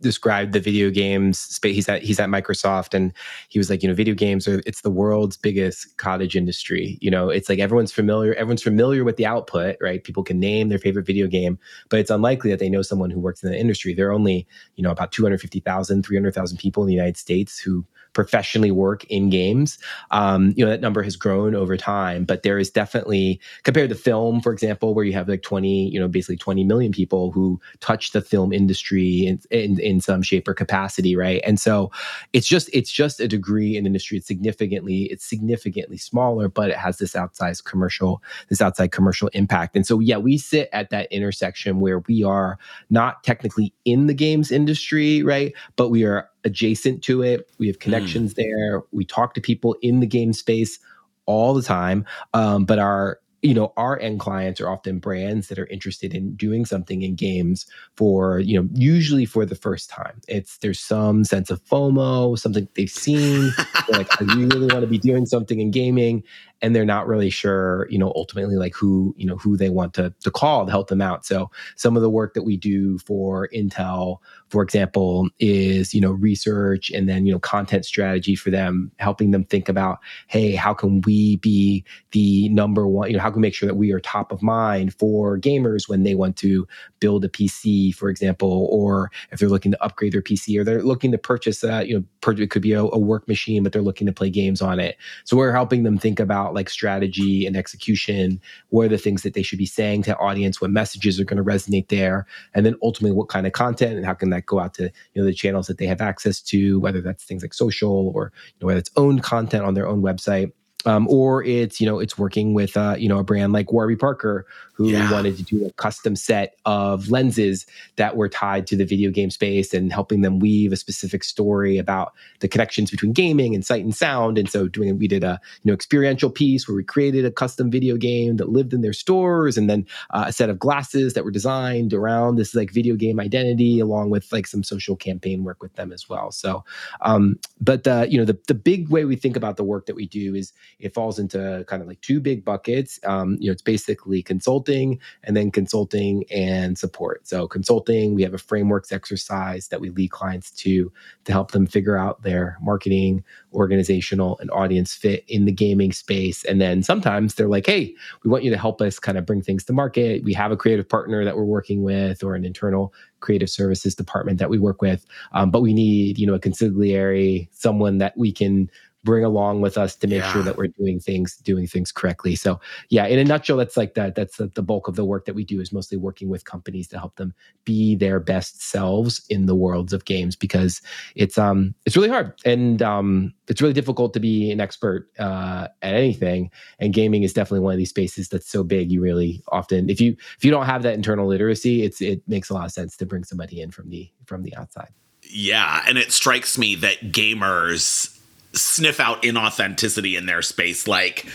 described 0.00 0.52
the 0.52 0.58
video 0.58 0.90
games 0.90 1.38
space. 1.38 1.76
He's 1.76 1.88
at 1.88 2.02
he's 2.02 2.18
at 2.18 2.28
Microsoft, 2.28 2.92
and 2.92 3.12
he 3.48 3.58
was 3.60 3.70
like, 3.70 3.82
you 3.82 3.88
know, 3.88 3.94
video 3.94 4.14
games 4.14 4.48
are 4.48 4.60
it's 4.66 4.80
the 4.80 4.90
world's 4.90 5.36
biggest 5.36 5.96
cottage 5.96 6.34
industry. 6.34 6.98
You 7.00 7.10
know, 7.10 7.28
it's 7.28 7.48
like 7.48 7.60
everyone's 7.60 7.92
familiar, 7.92 8.34
everyone's 8.34 8.62
familiar 8.62 9.04
with 9.04 9.16
the 9.16 9.26
output, 9.26 9.76
right? 9.80 10.02
People 10.02 10.24
can 10.24 10.40
name 10.40 10.68
their 10.68 10.78
favorite 10.78 11.06
video 11.06 11.28
game, 11.28 11.56
but 11.88 12.00
it's 12.00 12.10
unlikely 12.10 12.50
that 12.50 12.58
they 12.58 12.68
know 12.68 12.82
someone 12.82 13.10
who 13.10 13.20
works 13.20 13.44
in 13.44 13.50
the 13.50 13.58
industry. 13.58 13.94
There 13.94 14.08
are 14.08 14.12
only, 14.12 14.46
you 14.74 14.82
know, 14.82 14.90
about 14.90 15.12
250,000, 15.12 16.04
300,000 16.04 16.58
people 16.58 16.82
in 16.82 16.88
the 16.88 16.94
United 16.94 17.16
States 17.16 17.60
who 17.60 17.86
professionally 18.12 18.70
work 18.70 19.04
in 19.04 19.30
games. 19.30 19.78
Um, 20.10 20.52
you 20.56 20.64
know, 20.64 20.70
that 20.70 20.80
number 20.80 21.02
has 21.02 21.16
grown 21.16 21.54
over 21.54 21.76
time, 21.76 22.24
but 22.24 22.42
there 22.42 22.58
is 22.58 22.70
definitely 22.70 23.40
compared 23.62 23.90
to 23.90 23.94
film, 23.94 24.40
for 24.40 24.52
example, 24.52 24.94
where 24.94 25.04
you 25.04 25.12
have 25.12 25.28
like 25.28 25.42
20, 25.42 25.88
you 25.88 26.00
know, 26.00 26.08
basically 26.08 26.36
20 26.36 26.64
million 26.64 26.92
people 26.92 27.30
who 27.30 27.60
touch 27.80 28.12
the 28.12 28.20
film 28.20 28.52
industry 28.52 29.26
in, 29.26 29.40
in, 29.50 29.80
in 29.80 30.00
some 30.00 30.22
shape 30.22 30.48
or 30.48 30.54
capacity, 30.54 31.16
right? 31.16 31.40
And 31.44 31.60
so 31.60 31.90
it's 32.32 32.46
just 32.46 32.70
it's 32.72 32.90
just 32.90 33.20
a 33.20 33.28
degree 33.28 33.76
in 33.76 33.86
industry. 33.86 34.18
It's 34.18 34.26
significantly 34.26 35.04
it's 35.04 35.24
significantly 35.24 35.98
smaller, 35.98 36.48
but 36.48 36.70
it 36.70 36.76
has 36.76 36.98
this 36.98 37.12
outsized 37.12 37.64
commercial 37.64 38.22
this 38.48 38.60
outside 38.60 38.92
commercial 38.92 39.28
impact. 39.28 39.76
And 39.76 39.86
so 39.86 40.00
yeah, 40.00 40.18
we 40.18 40.38
sit 40.38 40.68
at 40.72 40.90
that 40.90 41.10
intersection 41.12 41.80
where 41.80 42.00
we 42.00 42.24
are 42.24 42.58
not 42.90 43.22
technically 43.24 43.72
in 43.84 44.06
the 44.06 44.14
games 44.14 44.50
industry, 44.50 45.22
right? 45.22 45.52
But 45.76 45.90
we 45.90 46.04
are 46.04 46.28
adjacent 46.44 47.02
to 47.04 47.22
it. 47.22 47.50
We 47.58 47.66
have 47.66 47.76
hmm. 47.76 47.80
connections 47.80 48.34
mm. 48.34 48.36
there. 48.36 48.82
We 48.92 49.04
talk 49.04 49.34
to 49.34 49.40
people 49.40 49.76
in 49.82 50.00
the 50.00 50.06
game 50.06 50.32
space 50.32 50.78
all 51.26 51.54
the 51.54 51.62
time. 51.62 52.04
Um, 52.34 52.64
but 52.64 52.78
our 52.78 53.20
you 53.42 53.54
know 53.54 53.72
our 53.76 53.98
end 53.98 54.20
clients 54.20 54.60
are 54.60 54.68
often 54.68 54.98
brands 54.98 55.48
that 55.48 55.58
are 55.58 55.66
interested 55.66 56.14
in 56.14 56.34
doing 56.34 56.64
something 56.64 57.02
in 57.02 57.14
games 57.14 57.66
for 57.96 58.38
you 58.40 58.60
know 58.60 58.68
usually 58.74 59.24
for 59.24 59.46
the 59.46 59.54
first 59.54 59.88
time 59.88 60.20
it's 60.28 60.58
there's 60.58 60.80
some 60.80 61.24
sense 61.24 61.50
of 61.50 61.62
fomo 61.64 62.38
something 62.38 62.68
they've 62.74 62.90
seen 62.90 63.50
like 63.88 64.20
i 64.20 64.24
really 64.34 64.66
want 64.66 64.82
to 64.82 64.86
be 64.86 64.98
doing 64.98 65.26
something 65.26 65.60
in 65.60 65.70
gaming 65.70 66.22
and 66.62 66.74
they're 66.74 66.84
not 66.84 67.06
really 67.06 67.30
sure, 67.30 67.86
you 67.90 67.98
know, 67.98 68.12
ultimately 68.14 68.56
like 68.56 68.74
who, 68.74 69.14
you 69.16 69.26
know, 69.26 69.36
who 69.36 69.56
they 69.56 69.70
want 69.70 69.94
to, 69.94 70.12
to 70.20 70.30
call 70.30 70.66
to 70.66 70.70
help 70.70 70.88
them 70.88 71.00
out. 71.00 71.24
So 71.24 71.50
some 71.76 71.96
of 71.96 72.02
the 72.02 72.10
work 72.10 72.34
that 72.34 72.42
we 72.42 72.56
do 72.56 72.98
for 72.98 73.48
Intel, 73.54 74.18
for 74.48 74.62
example, 74.62 75.28
is, 75.38 75.94
you 75.94 76.00
know, 76.00 76.12
research 76.12 76.90
and 76.90 77.08
then, 77.08 77.26
you 77.26 77.32
know, 77.32 77.38
content 77.38 77.84
strategy 77.84 78.34
for 78.34 78.50
them, 78.50 78.90
helping 78.98 79.30
them 79.30 79.44
think 79.44 79.68
about, 79.68 79.98
hey, 80.26 80.54
how 80.54 80.74
can 80.74 81.00
we 81.02 81.36
be 81.36 81.84
the 82.12 82.48
number 82.50 82.86
one, 82.86 83.10
you 83.10 83.16
know, 83.16 83.22
how 83.22 83.30
can 83.30 83.40
we 83.40 83.46
make 83.46 83.54
sure 83.54 83.66
that 83.66 83.76
we 83.76 83.92
are 83.92 84.00
top 84.00 84.32
of 84.32 84.42
mind 84.42 84.94
for 84.94 85.38
gamers 85.38 85.88
when 85.88 86.02
they 86.02 86.14
want 86.14 86.36
to 86.36 86.66
build 87.00 87.24
a 87.24 87.28
PC, 87.28 87.94
for 87.94 88.10
example, 88.10 88.68
or 88.70 89.10
if 89.32 89.38
they're 89.38 89.48
looking 89.48 89.72
to 89.72 89.82
upgrade 89.82 90.12
their 90.12 90.22
PC 90.22 90.58
or 90.58 90.64
they're 90.64 90.82
looking 90.82 91.10
to 91.12 91.18
purchase 91.18 91.64
a, 91.64 91.86
you 91.86 91.94
know, 91.94 92.04
it 92.32 92.50
could 92.50 92.62
be 92.62 92.72
a, 92.72 92.82
a 92.82 92.98
work 92.98 93.26
machine, 93.26 93.62
but 93.62 93.72
they're 93.72 93.82
looking 93.82 94.06
to 94.06 94.12
play 94.12 94.30
games 94.30 94.60
on 94.60 94.78
it. 94.78 94.96
So 95.24 95.36
we're 95.36 95.52
helping 95.52 95.82
them 95.82 95.98
think 95.98 96.20
about 96.20 96.49
about 96.50 96.56
like 96.56 96.68
strategy 96.68 97.46
and 97.46 97.56
execution 97.56 98.40
what 98.70 98.86
are 98.86 98.88
the 98.88 98.98
things 98.98 99.22
that 99.22 99.34
they 99.34 99.42
should 99.42 99.58
be 99.58 99.66
saying 99.66 100.02
to 100.02 100.16
audience 100.18 100.60
what 100.60 100.70
messages 100.70 101.20
are 101.20 101.24
going 101.24 101.36
to 101.36 101.44
resonate 101.44 101.88
there 101.88 102.26
and 102.54 102.66
then 102.66 102.74
ultimately 102.82 103.16
what 103.16 103.28
kind 103.28 103.46
of 103.46 103.52
content 103.52 103.96
and 103.96 104.04
how 104.04 104.14
can 104.14 104.30
that 104.30 104.46
go 104.46 104.58
out 104.58 104.74
to 104.74 104.84
you 104.84 105.22
know 105.22 105.24
the 105.24 105.32
channels 105.32 105.66
that 105.66 105.78
they 105.78 105.86
have 105.86 106.00
access 106.00 106.40
to 106.40 106.80
whether 106.80 107.00
that's 107.00 107.24
things 107.24 107.42
like 107.42 107.54
social 107.54 108.12
or 108.14 108.32
you 108.46 108.52
know, 108.60 108.66
whether 108.66 108.80
it's 108.80 108.90
owned 108.96 109.22
content 109.22 109.64
on 109.64 109.74
their 109.74 109.86
own 109.86 110.02
website 110.02 110.52
um, 110.86 111.06
or 111.08 111.44
it's 111.44 111.80
you 111.80 111.86
know 111.86 111.98
it's 111.98 112.16
working 112.18 112.54
with 112.54 112.76
uh, 112.76 112.96
you 112.98 113.08
know 113.08 113.18
a 113.18 113.24
brand 113.24 113.52
like 113.52 113.72
Warby 113.72 113.96
Parker 113.96 114.46
who 114.80 114.88
yeah. 114.88 115.12
wanted 115.12 115.36
to 115.36 115.42
do 115.42 115.66
a 115.66 115.70
custom 115.72 116.16
set 116.16 116.56
of 116.64 117.10
lenses 117.10 117.66
that 117.96 118.16
were 118.16 118.30
tied 118.30 118.66
to 118.66 118.76
the 118.76 118.86
video 118.86 119.10
game 119.10 119.28
space 119.28 119.74
and 119.74 119.92
helping 119.92 120.22
them 120.22 120.38
weave 120.38 120.72
a 120.72 120.76
specific 120.76 121.22
story 121.22 121.76
about 121.76 122.14
the 122.38 122.48
connections 122.48 122.90
between 122.90 123.12
gaming 123.12 123.54
and 123.54 123.62
sight 123.62 123.84
and 123.84 123.94
sound. 123.94 124.38
And 124.38 124.48
so 124.48 124.68
doing 124.68 124.98
we 124.98 125.06
did 125.06 125.22
a 125.22 125.38
you 125.62 125.70
know 125.70 125.74
experiential 125.74 126.30
piece 126.30 126.66
where 126.66 126.76
we 126.76 126.82
created 126.82 127.26
a 127.26 127.30
custom 127.30 127.70
video 127.70 127.96
game 127.96 128.38
that 128.38 128.48
lived 128.48 128.72
in 128.72 128.80
their 128.80 128.94
stores, 128.94 129.58
and 129.58 129.68
then 129.68 129.86
uh, 130.10 130.24
a 130.28 130.32
set 130.32 130.48
of 130.48 130.58
glasses 130.58 131.12
that 131.12 131.24
were 131.24 131.30
designed 131.30 131.92
around 131.92 132.36
this 132.36 132.54
like 132.54 132.70
video 132.70 132.94
game 132.94 133.20
identity, 133.20 133.80
along 133.80 134.08
with 134.08 134.32
like 134.32 134.46
some 134.46 134.62
social 134.62 134.96
campaign 134.96 135.44
work 135.44 135.62
with 135.62 135.74
them 135.74 135.92
as 135.92 136.08
well. 136.08 136.32
So, 136.32 136.64
um, 137.02 137.38
but 137.60 137.84
the 137.84 138.06
you 138.10 138.18
know 138.18 138.24
the 138.24 138.38
the 138.48 138.54
big 138.54 138.88
way 138.88 139.04
we 139.04 139.16
think 139.16 139.36
about 139.36 139.58
the 139.58 139.64
work 139.64 139.84
that 139.86 139.94
we 139.94 140.06
do 140.06 140.34
is 140.34 140.54
it 140.78 140.94
falls 140.94 141.18
into 141.18 141.64
kind 141.66 141.82
of 141.82 141.88
like 141.88 142.00
two 142.00 142.20
big 142.20 142.44
buckets. 142.44 143.00
Um, 143.04 143.36
you 143.40 143.46
know, 143.48 143.52
it's 143.52 143.62
basically 143.62 144.22
consulting 144.22 144.98
and 145.24 145.36
then 145.36 145.50
consulting 145.50 146.24
and 146.30 146.78
support. 146.78 147.26
So 147.26 147.48
consulting, 147.48 148.14
we 148.14 148.22
have 148.22 148.34
a 148.34 148.38
frameworks 148.38 148.92
exercise 148.92 149.68
that 149.68 149.80
we 149.80 149.90
lead 149.90 150.10
clients 150.10 150.50
to 150.52 150.92
to 151.24 151.32
help 151.32 151.50
them 151.52 151.66
figure 151.66 151.96
out 151.96 152.22
their 152.22 152.56
marketing, 152.60 153.24
organizational, 153.52 154.38
and 154.38 154.50
audience 154.50 154.94
fit 154.94 155.24
in 155.28 155.44
the 155.44 155.52
gaming 155.52 155.92
space. 155.92 156.44
And 156.44 156.60
then 156.60 156.82
sometimes 156.82 157.34
they're 157.34 157.48
like, 157.48 157.66
hey, 157.66 157.94
we 158.24 158.30
want 158.30 158.44
you 158.44 158.50
to 158.50 158.58
help 158.58 158.80
us 158.80 158.98
kind 158.98 159.18
of 159.18 159.26
bring 159.26 159.42
things 159.42 159.64
to 159.64 159.72
market. 159.72 160.24
We 160.24 160.32
have 160.34 160.52
a 160.52 160.56
creative 160.56 160.88
partner 160.88 161.24
that 161.24 161.36
we're 161.36 161.44
working 161.44 161.82
with 161.82 162.22
or 162.22 162.34
an 162.34 162.44
internal 162.44 162.92
creative 163.20 163.50
services 163.50 163.94
department 163.94 164.38
that 164.38 164.50
we 164.50 164.58
work 164.58 164.82
with. 164.82 165.04
Um, 165.32 165.50
but 165.50 165.60
we 165.62 165.74
need, 165.74 166.18
you 166.18 166.26
know, 166.26 166.34
a 166.34 166.40
consigliere, 166.40 167.48
someone 167.52 167.98
that 167.98 168.16
we 168.16 168.32
can 168.32 168.70
bring 169.04 169.24
along 169.24 169.60
with 169.60 169.78
us 169.78 169.96
to 169.96 170.06
make 170.06 170.22
yeah. 170.22 170.32
sure 170.32 170.42
that 170.42 170.56
we're 170.56 170.68
doing 170.68 171.00
things 171.00 171.36
doing 171.38 171.66
things 171.66 171.90
correctly. 171.90 172.34
So 172.34 172.60
yeah 172.90 173.06
in 173.06 173.18
a 173.18 173.24
nutshell 173.24 173.56
that's 173.56 173.76
like 173.76 173.94
that 173.94 174.14
that's 174.14 174.36
the, 174.36 174.48
the, 174.48 174.62
bulk 174.62 174.88
of 174.88 174.96
the 174.96 175.04
work 175.04 175.24
that 175.24 175.34
we 175.34 175.44
do 175.44 175.60
is 175.60 175.72
mostly 175.72 175.96
working 175.96 176.28
with 176.28 176.44
companies 176.44 176.86
to 176.88 176.98
help 176.98 177.16
them 177.16 177.34
be 177.64 177.96
their 177.96 178.20
best 178.20 178.62
selves 178.62 179.24
in 179.30 179.46
the 179.46 179.54
worlds 179.54 179.92
of 179.92 180.04
games 180.04 180.36
because 180.36 180.82
it's 181.16 181.38
um 181.38 181.74
it's 181.86 181.96
really 181.96 182.08
hard. 182.08 182.34
And 182.44 182.82
um 182.82 183.34
it's 183.48 183.60
really 183.60 183.74
difficult 183.74 184.12
to 184.14 184.20
be 184.20 184.52
an 184.52 184.60
expert 184.60 185.08
uh, 185.18 185.66
at 185.82 185.94
anything. 185.94 186.50
And 186.78 186.92
gaming 186.92 187.24
is 187.24 187.32
definitely 187.32 187.60
one 187.60 187.72
of 187.72 187.78
these 187.78 187.90
spaces 187.90 188.28
that's 188.28 188.48
so 188.48 188.62
big 188.62 188.92
you 188.92 189.00
really 189.00 189.42
often 189.48 189.88
if 189.88 190.00
you 190.00 190.16
if 190.36 190.44
you 190.44 190.50
don't 190.50 190.66
have 190.66 190.82
that 190.82 190.94
internal 190.94 191.26
literacy 191.26 191.82
it's 191.82 192.00
it 192.00 192.22
makes 192.28 192.50
a 192.50 192.54
lot 192.54 192.66
of 192.66 192.72
sense 192.72 192.96
to 192.98 193.06
bring 193.06 193.24
somebody 193.24 193.60
in 193.60 193.70
from 193.70 193.88
the 193.88 194.10
from 194.26 194.42
the 194.42 194.54
outside. 194.56 194.90
Yeah 195.22 195.82
and 195.88 195.96
it 195.96 196.12
strikes 196.12 196.58
me 196.58 196.74
that 196.76 197.12
gamers 197.12 198.19
sniff 198.52 199.00
out 199.00 199.22
inauthenticity 199.22 200.16
in 200.16 200.26
their 200.26 200.42
space. 200.42 200.88
Like 200.88 201.26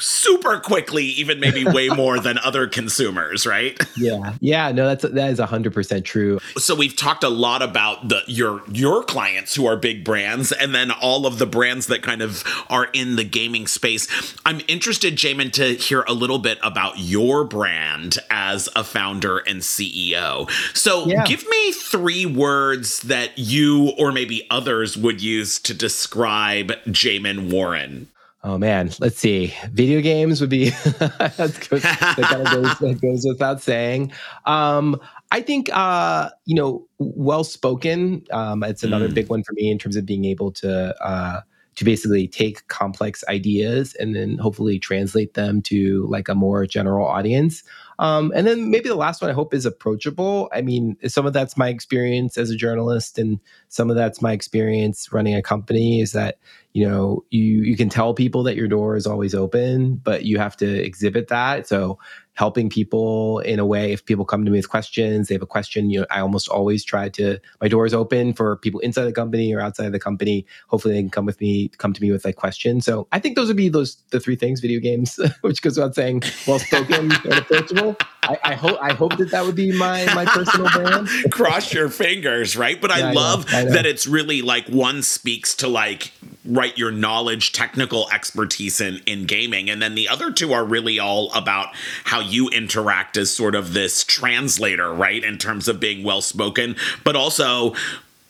super 0.00 0.58
quickly, 0.58 1.04
even 1.04 1.40
maybe 1.40 1.64
way 1.64 1.88
more 1.96 2.18
than 2.18 2.38
other 2.38 2.66
consumers, 2.66 3.46
right? 3.46 3.78
Yeah. 3.96 4.34
Yeah. 4.40 4.72
No, 4.72 4.86
that's 4.86 5.02
that 5.02 5.30
is 5.30 5.38
hundred 5.38 5.74
percent 5.74 6.04
true. 6.04 6.38
So 6.56 6.74
we've 6.74 6.96
talked 6.96 7.24
a 7.24 7.28
lot 7.28 7.62
about 7.62 8.08
the 8.08 8.22
your 8.26 8.62
your 8.70 9.02
clients 9.02 9.54
who 9.54 9.66
are 9.66 9.76
big 9.76 10.04
brands 10.04 10.52
and 10.52 10.74
then 10.74 10.90
all 10.90 11.26
of 11.26 11.38
the 11.38 11.46
brands 11.46 11.86
that 11.86 12.02
kind 12.02 12.22
of 12.22 12.44
are 12.68 12.88
in 12.92 13.16
the 13.16 13.24
gaming 13.24 13.66
space. 13.66 14.08
I'm 14.44 14.60
interested, 14.68 15.16
Jamin, 15.16 15.52
to 15.52 15.74
hear 15.74 16.02
a 16.08 16.12
little 16.12 16.38
bit 16.38 16.58
about 16.62 16.98
your 16.98 17.44
brand 17.44 18.18
as 18.30 18.68
a 18.76 18.84
founder 18.84 19.38
and 19.38 19.60
CEO. 19.60 20.50
So 20.76 21.06
yeah. 21.06 21.24
give 21.24 21.46
me 21.48 21.72
three 21.72 22.26
words 22.26 23.00
that 23.00 23.38
you 23.38 23.92
or 23.98 24.12
maybe 24.12 24.46
others 24.50 24.96
would 24.96 25.20
use 25.20 25.58
to 25.60 25.74
describe 25.74 26.70
Jamin 26.86 27.50
Warren. 27.50 28.08
Oh 28.42 28.56
man, 28.56 28.90
let's 29.00 29.18
see. 29.18 29.54
Video 29.72 30.00
games 30.00 30.40
would 30.40 30.48
be 30.48 30.70
that, 30.70 31.68
goes, 31.68 31.82
that 31.82 32.16
kind 32.22 32.46
of 32.46 32.52
goes, 32.52 32.78
that 32.78 33.00
goes 33.02 33.26
without 33.26 33.60
saying. 33.60 34.12
Um, 34.46 34.98
I 35.30 35.42
think 35.42 35.68
uh, 35.72 36.30
you 36.46 36.54
know, 36.54 36.86
well 36.98 37.44
spoken. 37.44 38.24
Um, 38.30 38.62
it's 38.62 38.82
another 38.82 39.08
mm. 39.08 39.14
big 39.14 39.28
one 39.28 39.42
for 39.42 39.52
me 39.52 39.70
in 39.70 39.78
terms 39.78 39.96
of 39.96 40.06
being 40.06 40.24
able 40.24 40.52
to 40.52 40.94
uh, 41.04 41.42
to 41.76 41.84
basically 41.84 42.28
take 42.28 42.66
complex 42.68 43.22
ideas 43.28 43.94
and 43.94 44.14
then 44.16 44.38
hopefully 44.38 44.78
translate 44.78 45.34
them 45.34 45.62
to 45.62 46.06
like 46.08 46.28
a 46.28 46.34
more 46.34 46.66
general 46.66 47.06
audience. 47.06 47.62
Um, 47.98 48.32
and 48.34 48.46
then 48.46 48.70
maybe 48.70 48.88
the 48.88 48.96
last 48.96 49.20
one 49.20 49.30
I 49.30 49.34
hope 49.34 49.52
is 49.52 49.66
approachable. 49.66 50.48
I 50.52 50.62
mean, 50.62 50.96
some 51.06 51.26
of 51.26 51.32
that's 51.32 51.56
my 51.56 51.68
experience 51.68 52.38
as 52.38 52.50
a 52.50 52.56
journalist, 52.56 53.18
and 53.18 53.38
some 53.70 53.88
of 53.88 53.96
that's 53.96 54.20
my 54.20 54.32
experience 54.32 55.12
running 55.12 55.34
a 55.34 55.42
company. 55.42 56.00
Is 56.00 56.12
that 56.12 56.38
you 56.74 56.86
know 56.86 57.24
you 57.30 57.62
you 57.62 57.76
can 57.76 57.88
tell 57.88 58.12
people 58.12 58.42
that 58.42 58.56
your 58.56 58.68
door 58.68 58.96
is 58.96 59.06
always 59.06 59.34
open, 59.34 59.94
but 59.96 60.24
you 60.24 60.38
have 60.38 60.56
to 60.58 60.66
exhibit 60.66 61.28
that. 61.28 61.66
So 61.66 61.98
helping 62.40 62.70
people 62.70 63.40
in 63.40 63.58
a 63.58 63.66
way 63.66 63.92
if 63.92 64.04
people 64.06 64.24
come 64.24 64.46
to 64.46 64.50
me 64.50 64.56
with 64.56 64.70
questions 64.70 65.28
they 65.28 65.34
have 65.34 65.42
a 65.42 65.46
question 65.46 65.90
you 65.90 66.00
know 66.00 66.06
i 66.10 66.20
almost 66.20 66.48
always 66.48 66.82
try 66.82 67.06
to 67.06 67.38
my 67.60 67.68
door 67.68 67.84
is 67.84 67.92
open 67.92 68.32
for 68.32 68.56
people 68.56 68.80
inside 68.80 69.04
the 69.04 69.12
company 69.12 69.52
or 69.52 69.60
outside 69.60 69.84
of 69.84 69.92
the 69.92 70.00
company 70.00 70.46
hopefully 70.68 70.94
they 70.94 71.02
can 71.02 71.10
come 71.10 71.26
with 71.26 71.38
me 71.38 71.68
come 71.76 71.92
to 71.92 72.00
me 72.00 72.10
with 72.10 72.24
like 72.24 72.36
questions 72.36 72.84
so 72.86 73.06
i 73.12 73.18
think 73.18 73.36
those 73.36 73.48
would 73.48 73.58
be 73.58 73.68
those 73.68 73.96
the 74.10 74.18
three 74.18 74.36
things 74.36 74.60
video 74.60 74.80
games 74.80 75.20
which 75.42 75.60
goes 75.60 75.76
without 75.76 75.94
saying 75.94 76.22
well 76.46 76.58
spoken 76.58 77.12
and 77.24 77.34
approachable 77.34 77.94
I, 78.22 78.38
I, 78.44 78.54
hope 78.54 78.78
I 78.80 78.92
hope 78.92 79.16
that 79.16 79.30
that 79.32 79.44
would 79.44 79.56
be 79.56 79.72
my 79.72 80.04
my 80.14 80.26
personal 80.26 80.70
brand. 80.70 81.08
Cross 81.32 81.72
your 81.72 81.88
fingers, 81.88 82.54
right? 82.54 82.78
But 82.80 82.96
yeah, 82.96 83.08
I 83.08 83.12
love 83.12 83.46
I 83.48 83.59
I 83.59 83.59
that 83.64 83.86
it's 83.86 84.06
really 84.06 84.42
like 84.42 84.66
one 84.66 85.02
speaks 85.02 85.54
to 85.56 85.68
like 85.68 86.12
right 86.44 86.76
your 86.76 86.90
knowledge, 86.90 87.52
technical 87.52 88.08
expertise 88.10 88.80
in 88.80 89.00
in 89.06 89.26
gaming, 89.26 89.70
and 89.70 89.80
then 89.80 89.94
the 89.94 90.08
other 90.08 90.32
two 90.32 90.52
are 90.52 90.64
really 90.64 90.98
all 90.98 91.32
about 91.32 91.68
how 92.04 92.20
you 92.20 92.48
interact 92.48 93.16
as 93.16 93.30
sort 93.32 93.54
of 93.54 93.72
this 93.72 94.04
translator, 94.04 94.92
right? 94.92 95.22
In 95.22 95.38
terms 95.38 95.68
of 95.68 95.80
being 95.80 96.02
well 96.04 96.20
spoken, 96.20 96.76
but 97.04 97.16
also 97.16 97.74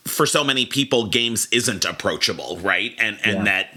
for 0.04 0.26
so 0.26 0.42
many 0.42 0.66
people 0.66 1.06
games 1.06 1.46
isn't 1.52 1.84
approachable 1.84 2.58
right 2.62 2.94
and 2.98 3.18
and 3.22 3.38
yeah. 3.38 3.44
that 3.44 3.68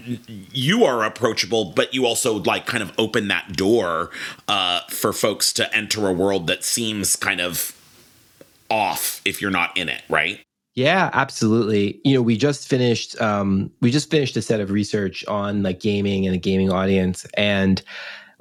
you 0.52 0.84
are 0.84 1.04
approachable 1.04 1.66
but 1.66 1.92
you 1.92 2.06
also 2.06 2.34
like 2.42 2.66
kind 2.66 2.82
of 2.82 2.92
open 2.98 3.28
that 3.28 3.56
door 3.56 4.10
uh, 4.48 4.80
for 4.88 5.12
folks 5.12 5.52
to 5.52 5.74
enter 5.74 6.08
a 6.08 6.12
world 6.12 6.46
that 6.46 6.64
seems 6.64 7.14
kind 7.14 7.40
of 7.40 7.78
off 8.70 9.20
if 9.24 9.42
you're 9.42 9.50
not 9.50 9.76
in 9.76 9.88
it 9.88 10.02
right 10.08 10.40
yeah 10.74 11.10
absolutely. 11.12 12.00
You 12.04 12.14
know 12.14 12.22
we 12.22 12.36
just 12.36 12.68
finished 12.68 13.20
um 13.20 13.70
we 13.80 13.90
just 13.90 14.10
finished 14.10 14.36
a 14.36 14.42
set 14.42 14.60
of 14.60 14.70
research 14.70 15.24
on 15.26 15.62
like 15.62 15.80
gaming 15.80 16.26
and 16.26 16.34
a 16.34 16.38
gaming 16.38 16.70
audience 16.70 17.26
and 17.34 17.82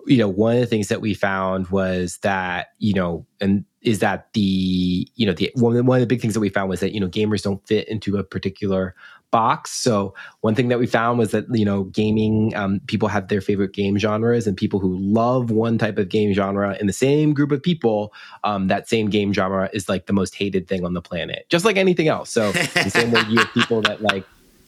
you 0.05 0.17
know 0.17 0.27
one 0.27 0.55
of 0.55 0.61
the 0.61 0.67
things 0.67 0.89
that 0.89 1.01
we 1.01 1.13
found 1.13 1.67
was 1.67 2.17
that 2.17 2.67
you 2.79 2.93
know 2.93 3.25
and 3.39 3.65
is 3.81 3.99
that 3.99 4.31
the 4.33 5.07
you 5.15 5.25
know 5.25 5.33
the 5.33 5.51
one, 5.55 5.85
one 5.85 5.97
of 5.97 6.01
the 6.01 6.07
big 6.07 6.21
things 6.21 6.33
that 6.33 6.39
we 6.39 6.49
found 6.49 6.69
was 6.69 6.79
that 6.79 6.93
you 6.93 6.99
know 6.99 7.07
gamers 7.07 7.43
don't 7.43 7.65
fit 7.67 7.87
into 7.87 8.17
a 8.17 8.23
particular 8.23 8.95
box. 9.33 9.71
So 9.71 10.13
one 10.41 10.53
thing 10.53 10.67
that 10.67 10.77
we 10.77 10.85
found 10.85 11.17
was 11.17 11.31
that 11.31 11.45
you 11.51 11.65
know 11.65 11.85
gaming 11.85 12.55
um, 12.55 12.79
people 12.85 13.09
have 13.09 13.27
their 13.29 13.41
favorite 13.41 13.73
game 13.73 13.97
genres 13.97 14.45
and 14.45 14.55
people 14.55 14.79
who 14.79 14.95
love 14.95 15.49
one 15.49 15.79
type 15.79 15.97
of 15.97 16.07
game 16.07 16.33
genre 16.33 16.77
in 16.79 16.85
the 16.85 16.93
same 16.93 17.33
group 17.33 17.51
of 17.51 17.61
people 17.61 18.13
um, 18.43 18.67
that 18.67 18.87
same 18.87 19.09
game 19.09 19.33
genre 19.33 19.71
is 19.73 19.89
like 19.89 20.05
the 20.05 20.13
most 20.13 20.35
hated 20.35 20.67
thing 20.67 20.85
on 20.85 20.93
the 20.93 21.01
planet 21.01 21.47
just 21.49 21.65
like 21.65 21.77
anything 21.77 22.07
else. 22.07 22.29
So 22.29 22.51
the 22.51 22.91
same 22.91 23.11
way 23.11 23.23
you 23.27 23.39
have 23.39 23.51
people 23.53 23.81
that 23.81 24.01
like 24.01 24.23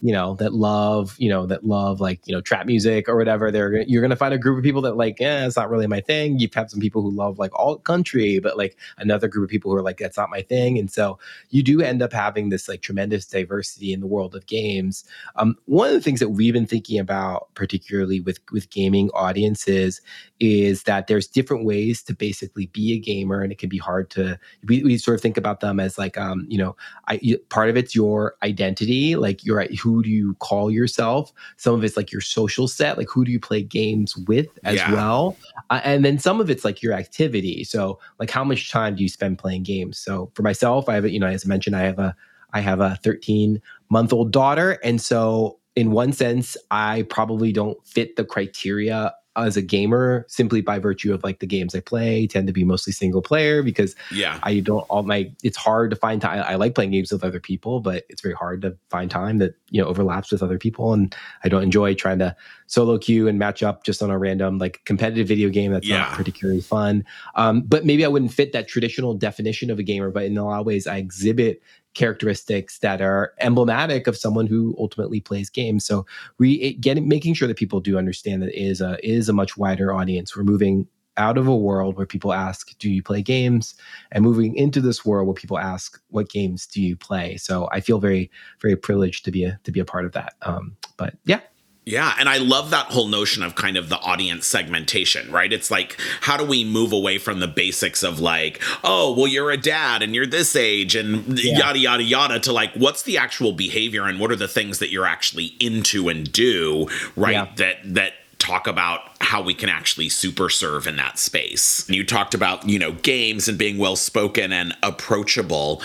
you 0.05 0.13
know 0.13 0.35
that 0.35 0.53
love 0.53 1.15
you 1.17 1.27
know 1.27 1.47
that 1.47 1.65
love 1.65 1.99
like 1.99 2.19
you 2.27 2.33
know 2.35 2.39
trap 2.39 2.67
music 2.67 3.09
or 3.09 3.17
whatever 3.17 3.49
they're 3.49 3.81
you're 3.87 4.03
gonna 4.03 4.15
find 4.15 4.35
a 4.35 4.37
group 4.37 4.55
of 4.55 4.63
people 4.63 4.83
that 4.83 4.95
like 4.95 5.19
yeah 5.19 5.47
it's 5.47 5.55
not 5.55 5.67
really 5.67 5.87
my 5.87 5.99
thing. 5.99 6.37
You 6.37 6.47
have 6.47 6.53
had 6.53 6.69
some 6.69 6.79
people 6.79 7.01
who 7.01 7.09
love 7.09 7.39
like 7.39 7.51
alt 7.55 7.85
country 7.85 8.37
but 8.37 8.55
like 8.55 8.77
another 8.99 9.27
group 9.27 9.45
of 9.45 9.49
people 9.49 9.71
who 9.71 9.77
are 9.77 9.81
like 9.81 9.97
that's 9.97 10.15
not 10.15 10.29
my 10.29 10.43
thing. 10.43 10.77
And 10.77 10.91
so 10.91 11.17
you 11.49 11.63
do 11.63 11.81
end 11.81 12.03
up 12.03 12.13
having 12.13 12.49
this 12.49 12.69
like 12.69 12.83
tremendous 12.83 13.25
diversity 13.25 13.93
in 13.93 13.99
the 13.99 14.05
world 14.05 14.35
of 14.35 14.45
games. 14.45 15.05
Um, 15.37 15.55
one 15.65 15.87
of 15.87 15.95
the 15.95 16.01
things 16.01 16.19
that 16.19 16.29
we've 16.29 16.53
been 16.53 16.67
thinking 16.67 16.99
about 16.99 17.47
particularly 17.55 18.19
with 18.19 18.37
with 18.51 18.69
gaming 18.69 19.09
audiences 19.15 20.01
is 20.39 20.83
that 20.83 21.07
there's 21.07 21.27
different 21.27 21.65
ways 21.65 22.03
to 22.03 22.13
basically 22.13 22.67
be 22.67 22.93
a 22.93 22.99
gamer 22.99 23.41
and 23.41 23.51
it 23.51 23.57
can 23.57 23.69
be 23.69 23.77
hard 23.77 24.09
to 24.09 24.37
we, 24.67 24.83
we 24.83 24.97
sort 24.97 25.15
of 25.15 25.21
think 25.21 25.37
about 25.37 25.61
them 25.61 25.79
as 25.79 25.97
like 25.97 26.17
um 26.17 26.45
you 26.49 26.57
know 26.57 26.75
I, 27.07 27.37
part 27.49 27.69
of 27.69 27.77
it's 27.77 27.95
your 27.95 28.35
identity 28.43 29.15
like 29.15 29.45
you're 29.45 29.65
who 29.81 30.03
do 30.03 30.09
you 30.09 30.35
call 30.35 30.69
yourself? 30.69 31.31
Some 31.57 31.73
of 31.73 31.83
it's 31.83 31.97
like 31.97 32.11
your 32.11 32.21
social 32.21 32.67
set 32.67 32.97
like 32.97 33.09
who 33.09 33.25
do 33.25 33.31
you 33.31 33.39
play 33.39 33.61
games 33.61 34.17
with 34.17 34.47
as 34.63 34.75
yeah. 34.75 34.91
well? 34.91 35.37
Uh, 35.69 35.81
and 35.83 36.03
then 36.03 36.19
some 36.19 36.41
of 36.41 36.49
it's 36.49 36.65
like 36.65 36.81
your 36.81 36.93
activity. 36.93 37.63
So 37.63 37.99
like 38.19 38.29
how 38.29 38.43
much 38.43 38.71
time 38.71 38.95
do 38.95 39.03
you 39.03 39.09
spend 39.09 39.39
playing 39.39 39.63
games? 39.63 39.97
So 39.97 40.31
for 40.33 40.43
myself 40.43 40.87
i 40.89 40.95
have 40.95 41.07
you 41.07 41.19
know 41.19 41.27
as 41.27 41.45
i 41.45 41.47
mentioned 41.47 41.75
i 41.75 41.81
have 41.81 41.99
a 41.99 42.15
i 42.53 42.59
have 42.59 42.79
a 42.79 42.97
13 43.03 43.61
month 43.89 44.13
old 44.13 44.31
daughter 44.31 44.79
and 44.83 45.01
so 45.01 45.59
in 45.75 45.91
one 45.91 46.13
sense 46.13 46.55
i 46.71 47.03
probably 47.03 47.51
don't 47.51 47.85
fit 47.85 48.15
the 48.15 48.25
criteria 48.25 49.13
as 49.35 49.57
a 49.57 49.61
gamer 49.61 50.25
simply 50.27 50.61
by 50.61 50.79
virtue 50.79 51.13
of 51.13 51.23
like 51.23 51.39
the 51.39 51.45
games 51.45 51.75
I 51.75 51.79
play 51.79 52.27
tend 52.27 52.47
to 52.47 52.53
be 52.53 52.63
mostly 52.63 52.93
single 52.93 53.21
player 53.21 53.61
because 53.61 53.95
yeah 54.11 54.39
I 54.43 54.59
don't 54.59 54.81
all 54.83 55.03
my 55.03 55.31
it's 55.43 55.57
hard 55.57 55.89
to 55.89 55.95
find 55.95 56.21
time 56.21 56.43
I 56.47 56.55
like 56.55 56.75
playing 56.75 56.91
games 56.91 57.11
with 57.11 57.23
other 57.23 57.39
people 57.39 57.79
but 57.79 58.05
it's 58.09 58.21
very 58.21 58.33
hard 58.33 58.61
to 58.61 58.77
find 58.89 59.11
time 59.11 59.39
that 59.39 59.55
you 59.69 59.81
know 59.81 59.87
overlaps 59.87 60.31
with 60.31 60.41
other 60.41 60.57
people 60.57 60.93
and 60.93 61.15
I 61.43 61.49
don't 61.49 61.63
enjoy 61.63 61.93
trying 61.95 62.19
to 62.19 62.35
solo 62.67 62.97
queue 62.97 63.27
and 63.27 63.37
match 63.37 63.61
up 63.61 63.83
just 63.83 64.01
on 64.01 64.09
a 64.09 64.17
random 64.17 64.57
like 64.57 64.81
competitive 64.85 65.27
video 65.27 65.49
game 65.49 65.71
that's 65.71 65.87
yeah. 65.87 65.99
not 65.99 66.13
particularly 66.13 66.61
fun 66.61 67.03
um, 67.35 67.61
but 67.61 67.85
maybe 67.85 68.05
I 68.05 68.07
wouldn't 68.07 68.33
fit 68.33 68.53
that 68.53 68.67
traditional 68.67 69.13
definition 69.13 69.69
of 69.69 69.79
a 69.79 69.83
gamer 69.83 70.11
but 70.11 70.23
in 70.23 70.37
a 70.37 70.45
lot 70.45 70.61
of 70.61 70.65
ways 70.65 70.87
I 70.87 70.97
exhibit 70.97 71.61
characteristics 71.95 72.79
that 72.79 73.01
are 73.01 73.33
emblematic 73.39 74.05
of 74.05 74.15
someone 74.15 74.45
who 74.45 74.75
ultimately 74.77 75.19
plays 75.19 75.49
games. 75.49 75.85
So 75.85 76.05
we 76.37 76.73
getting 76.75 77.07
making 77.07 77.33
sure 77.33 77.47
that 77.47 77.57
people 77.57 77.79
do 77.79 77.97
understand 77.97 78.43
that 78.43 78.53
is 78.53 78.81
a 78.81 78.97
is 79.03 79.27
a 79.27 79.33
much 79.33 79.57
wider 79.57 79.93
audience. 79.93 80.35
We're 80.35 80.43
moving 80.43 80.87
out 81.17 81.37
of 81.37 81.47
a 81.47 81.55
world 81.55 81.95
where 81.95 82.05
people 82.05 82.33
ask, 82.33 82.77
"Do 82.77 82.89
you 82.89 83.01
play 83.01 83.21
games?" 83.21 83.73
and 84.11 84.23
moving 84.23 84.55
into 84.55 84.81
this 84.81 85.05
world 85.05 85.27
where 85.27 85.33
people 85.33 85.57
ask, 85.57 85.99
"What 86.09 86.29
games 86.29 86.67
do 86.67 86.81
you 86.81 86.95
play?" 86.95 87.37
So 87.37 87.67
I 87.71 87.79
feel 87.79 87.99
very 87.99 88.29
very 88.61 88.75
privileged 88.75 89.25
to 89.25 89.31
be 89.31 89.45
a 89.45 89.59
to 89.63 89.71
be 89.71 89.79
a 89.79 89.85
part 89.85 90.05
of 90.05 90.11
that. 90.11 90.33
Um, 90.41 90.75
but 90.97 91.15
yeah, 91.25 91.39
yeah, 91.85 92.15
and 92.17 92.27
I 92.27 92.37
love 92.37 92.71
that 92.71 92.87
whole 92.87 93.07
notion 93.07 93.43
of 93.43 93.53
kind 93.53 93.77
of 93.77 93.89
the 93.89 93.99
audience 93.99 94.47
segmentation, 94.47 95.31
right? 95.31 95.53
It's 95.53 95.69
like, 95.69 95.99
how 96.21 96.35
do 96.35 96.43
we 96.43 96.63
move 96.63 96.91
away 96.91 97.19
from 97.19 97.39
the 97.39 97.47
basics 97.47 98.01
of 98.01 98.19
like, 98.19 98.59
oh, 98.83 99.13
well, 99.15 99.27
you're 99.27 99.51
a 99.51 99.57
dad 99.57 100.01
and 100.01 100.15
you're 100.15 100.25
this 100.25 100.55
age 100.55 100.95
and 100.95 101.37
yeah. 101.39 101.59
yada, 101.59 101.77
yada, 101.77 102.03
yada, 102.03 102.39
to 102.39 102.51
like, 102.51 102.73
what's 102.73 103.03
the 103.03 103.19
actual 103.19 103.51
behavior 103.51 104.07
and 104.07 104.19
what 104.19 104.31
are 104.31 104.35
the 104.35 104.47
things 104.47 104.79
that 104.79 104.89
you're 104.89 105.05
actually 105.05 105.55
into 105.59 106.09
and 106.09 106.31
do, 106.31 106.87
right? 107.15 107.33
Yeah. 107.33 107.53
That, 107.55 107.77
that, 107.93 108.13
talk 108.37 108.67
about 108.67 109.01
how 109.21 109.41
we 109.41 109.55
can 109.55 109.69
actually 109.69 110.09
super 110.09 110.49
serve 110.49 110.85
in 110.85 110.97
that 110.97 111.17
space. 111.17 111.89
You 111.89 112.05
talked 112.05 112.35
about, 112.35 112.67
you 112.67 112.77
know, 112.77 112.91
games 112.91 113.47
and 113.47 113.57
being 113.57 113.77
well 113.79 113.95
spoken 113.95 114.51
and 114.51 114.75
approachable. 114.83 115.81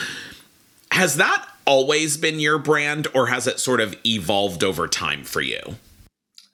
Has 0.90 1.16
that 1.16 1.46
always 1.64 2.16
been 2.16 2.38
your 2.38 2.58
brand 2.58 3.06
or 3.14 3.28
has 3.28 3.46
it 3.46 3.60
sort 3.60 3.80
of 3.80 3.96
evolved 4.04 4.62
over 4.62 4.88
time 4.88 5.24
for 5.24 5.40
you? 5.40 5.60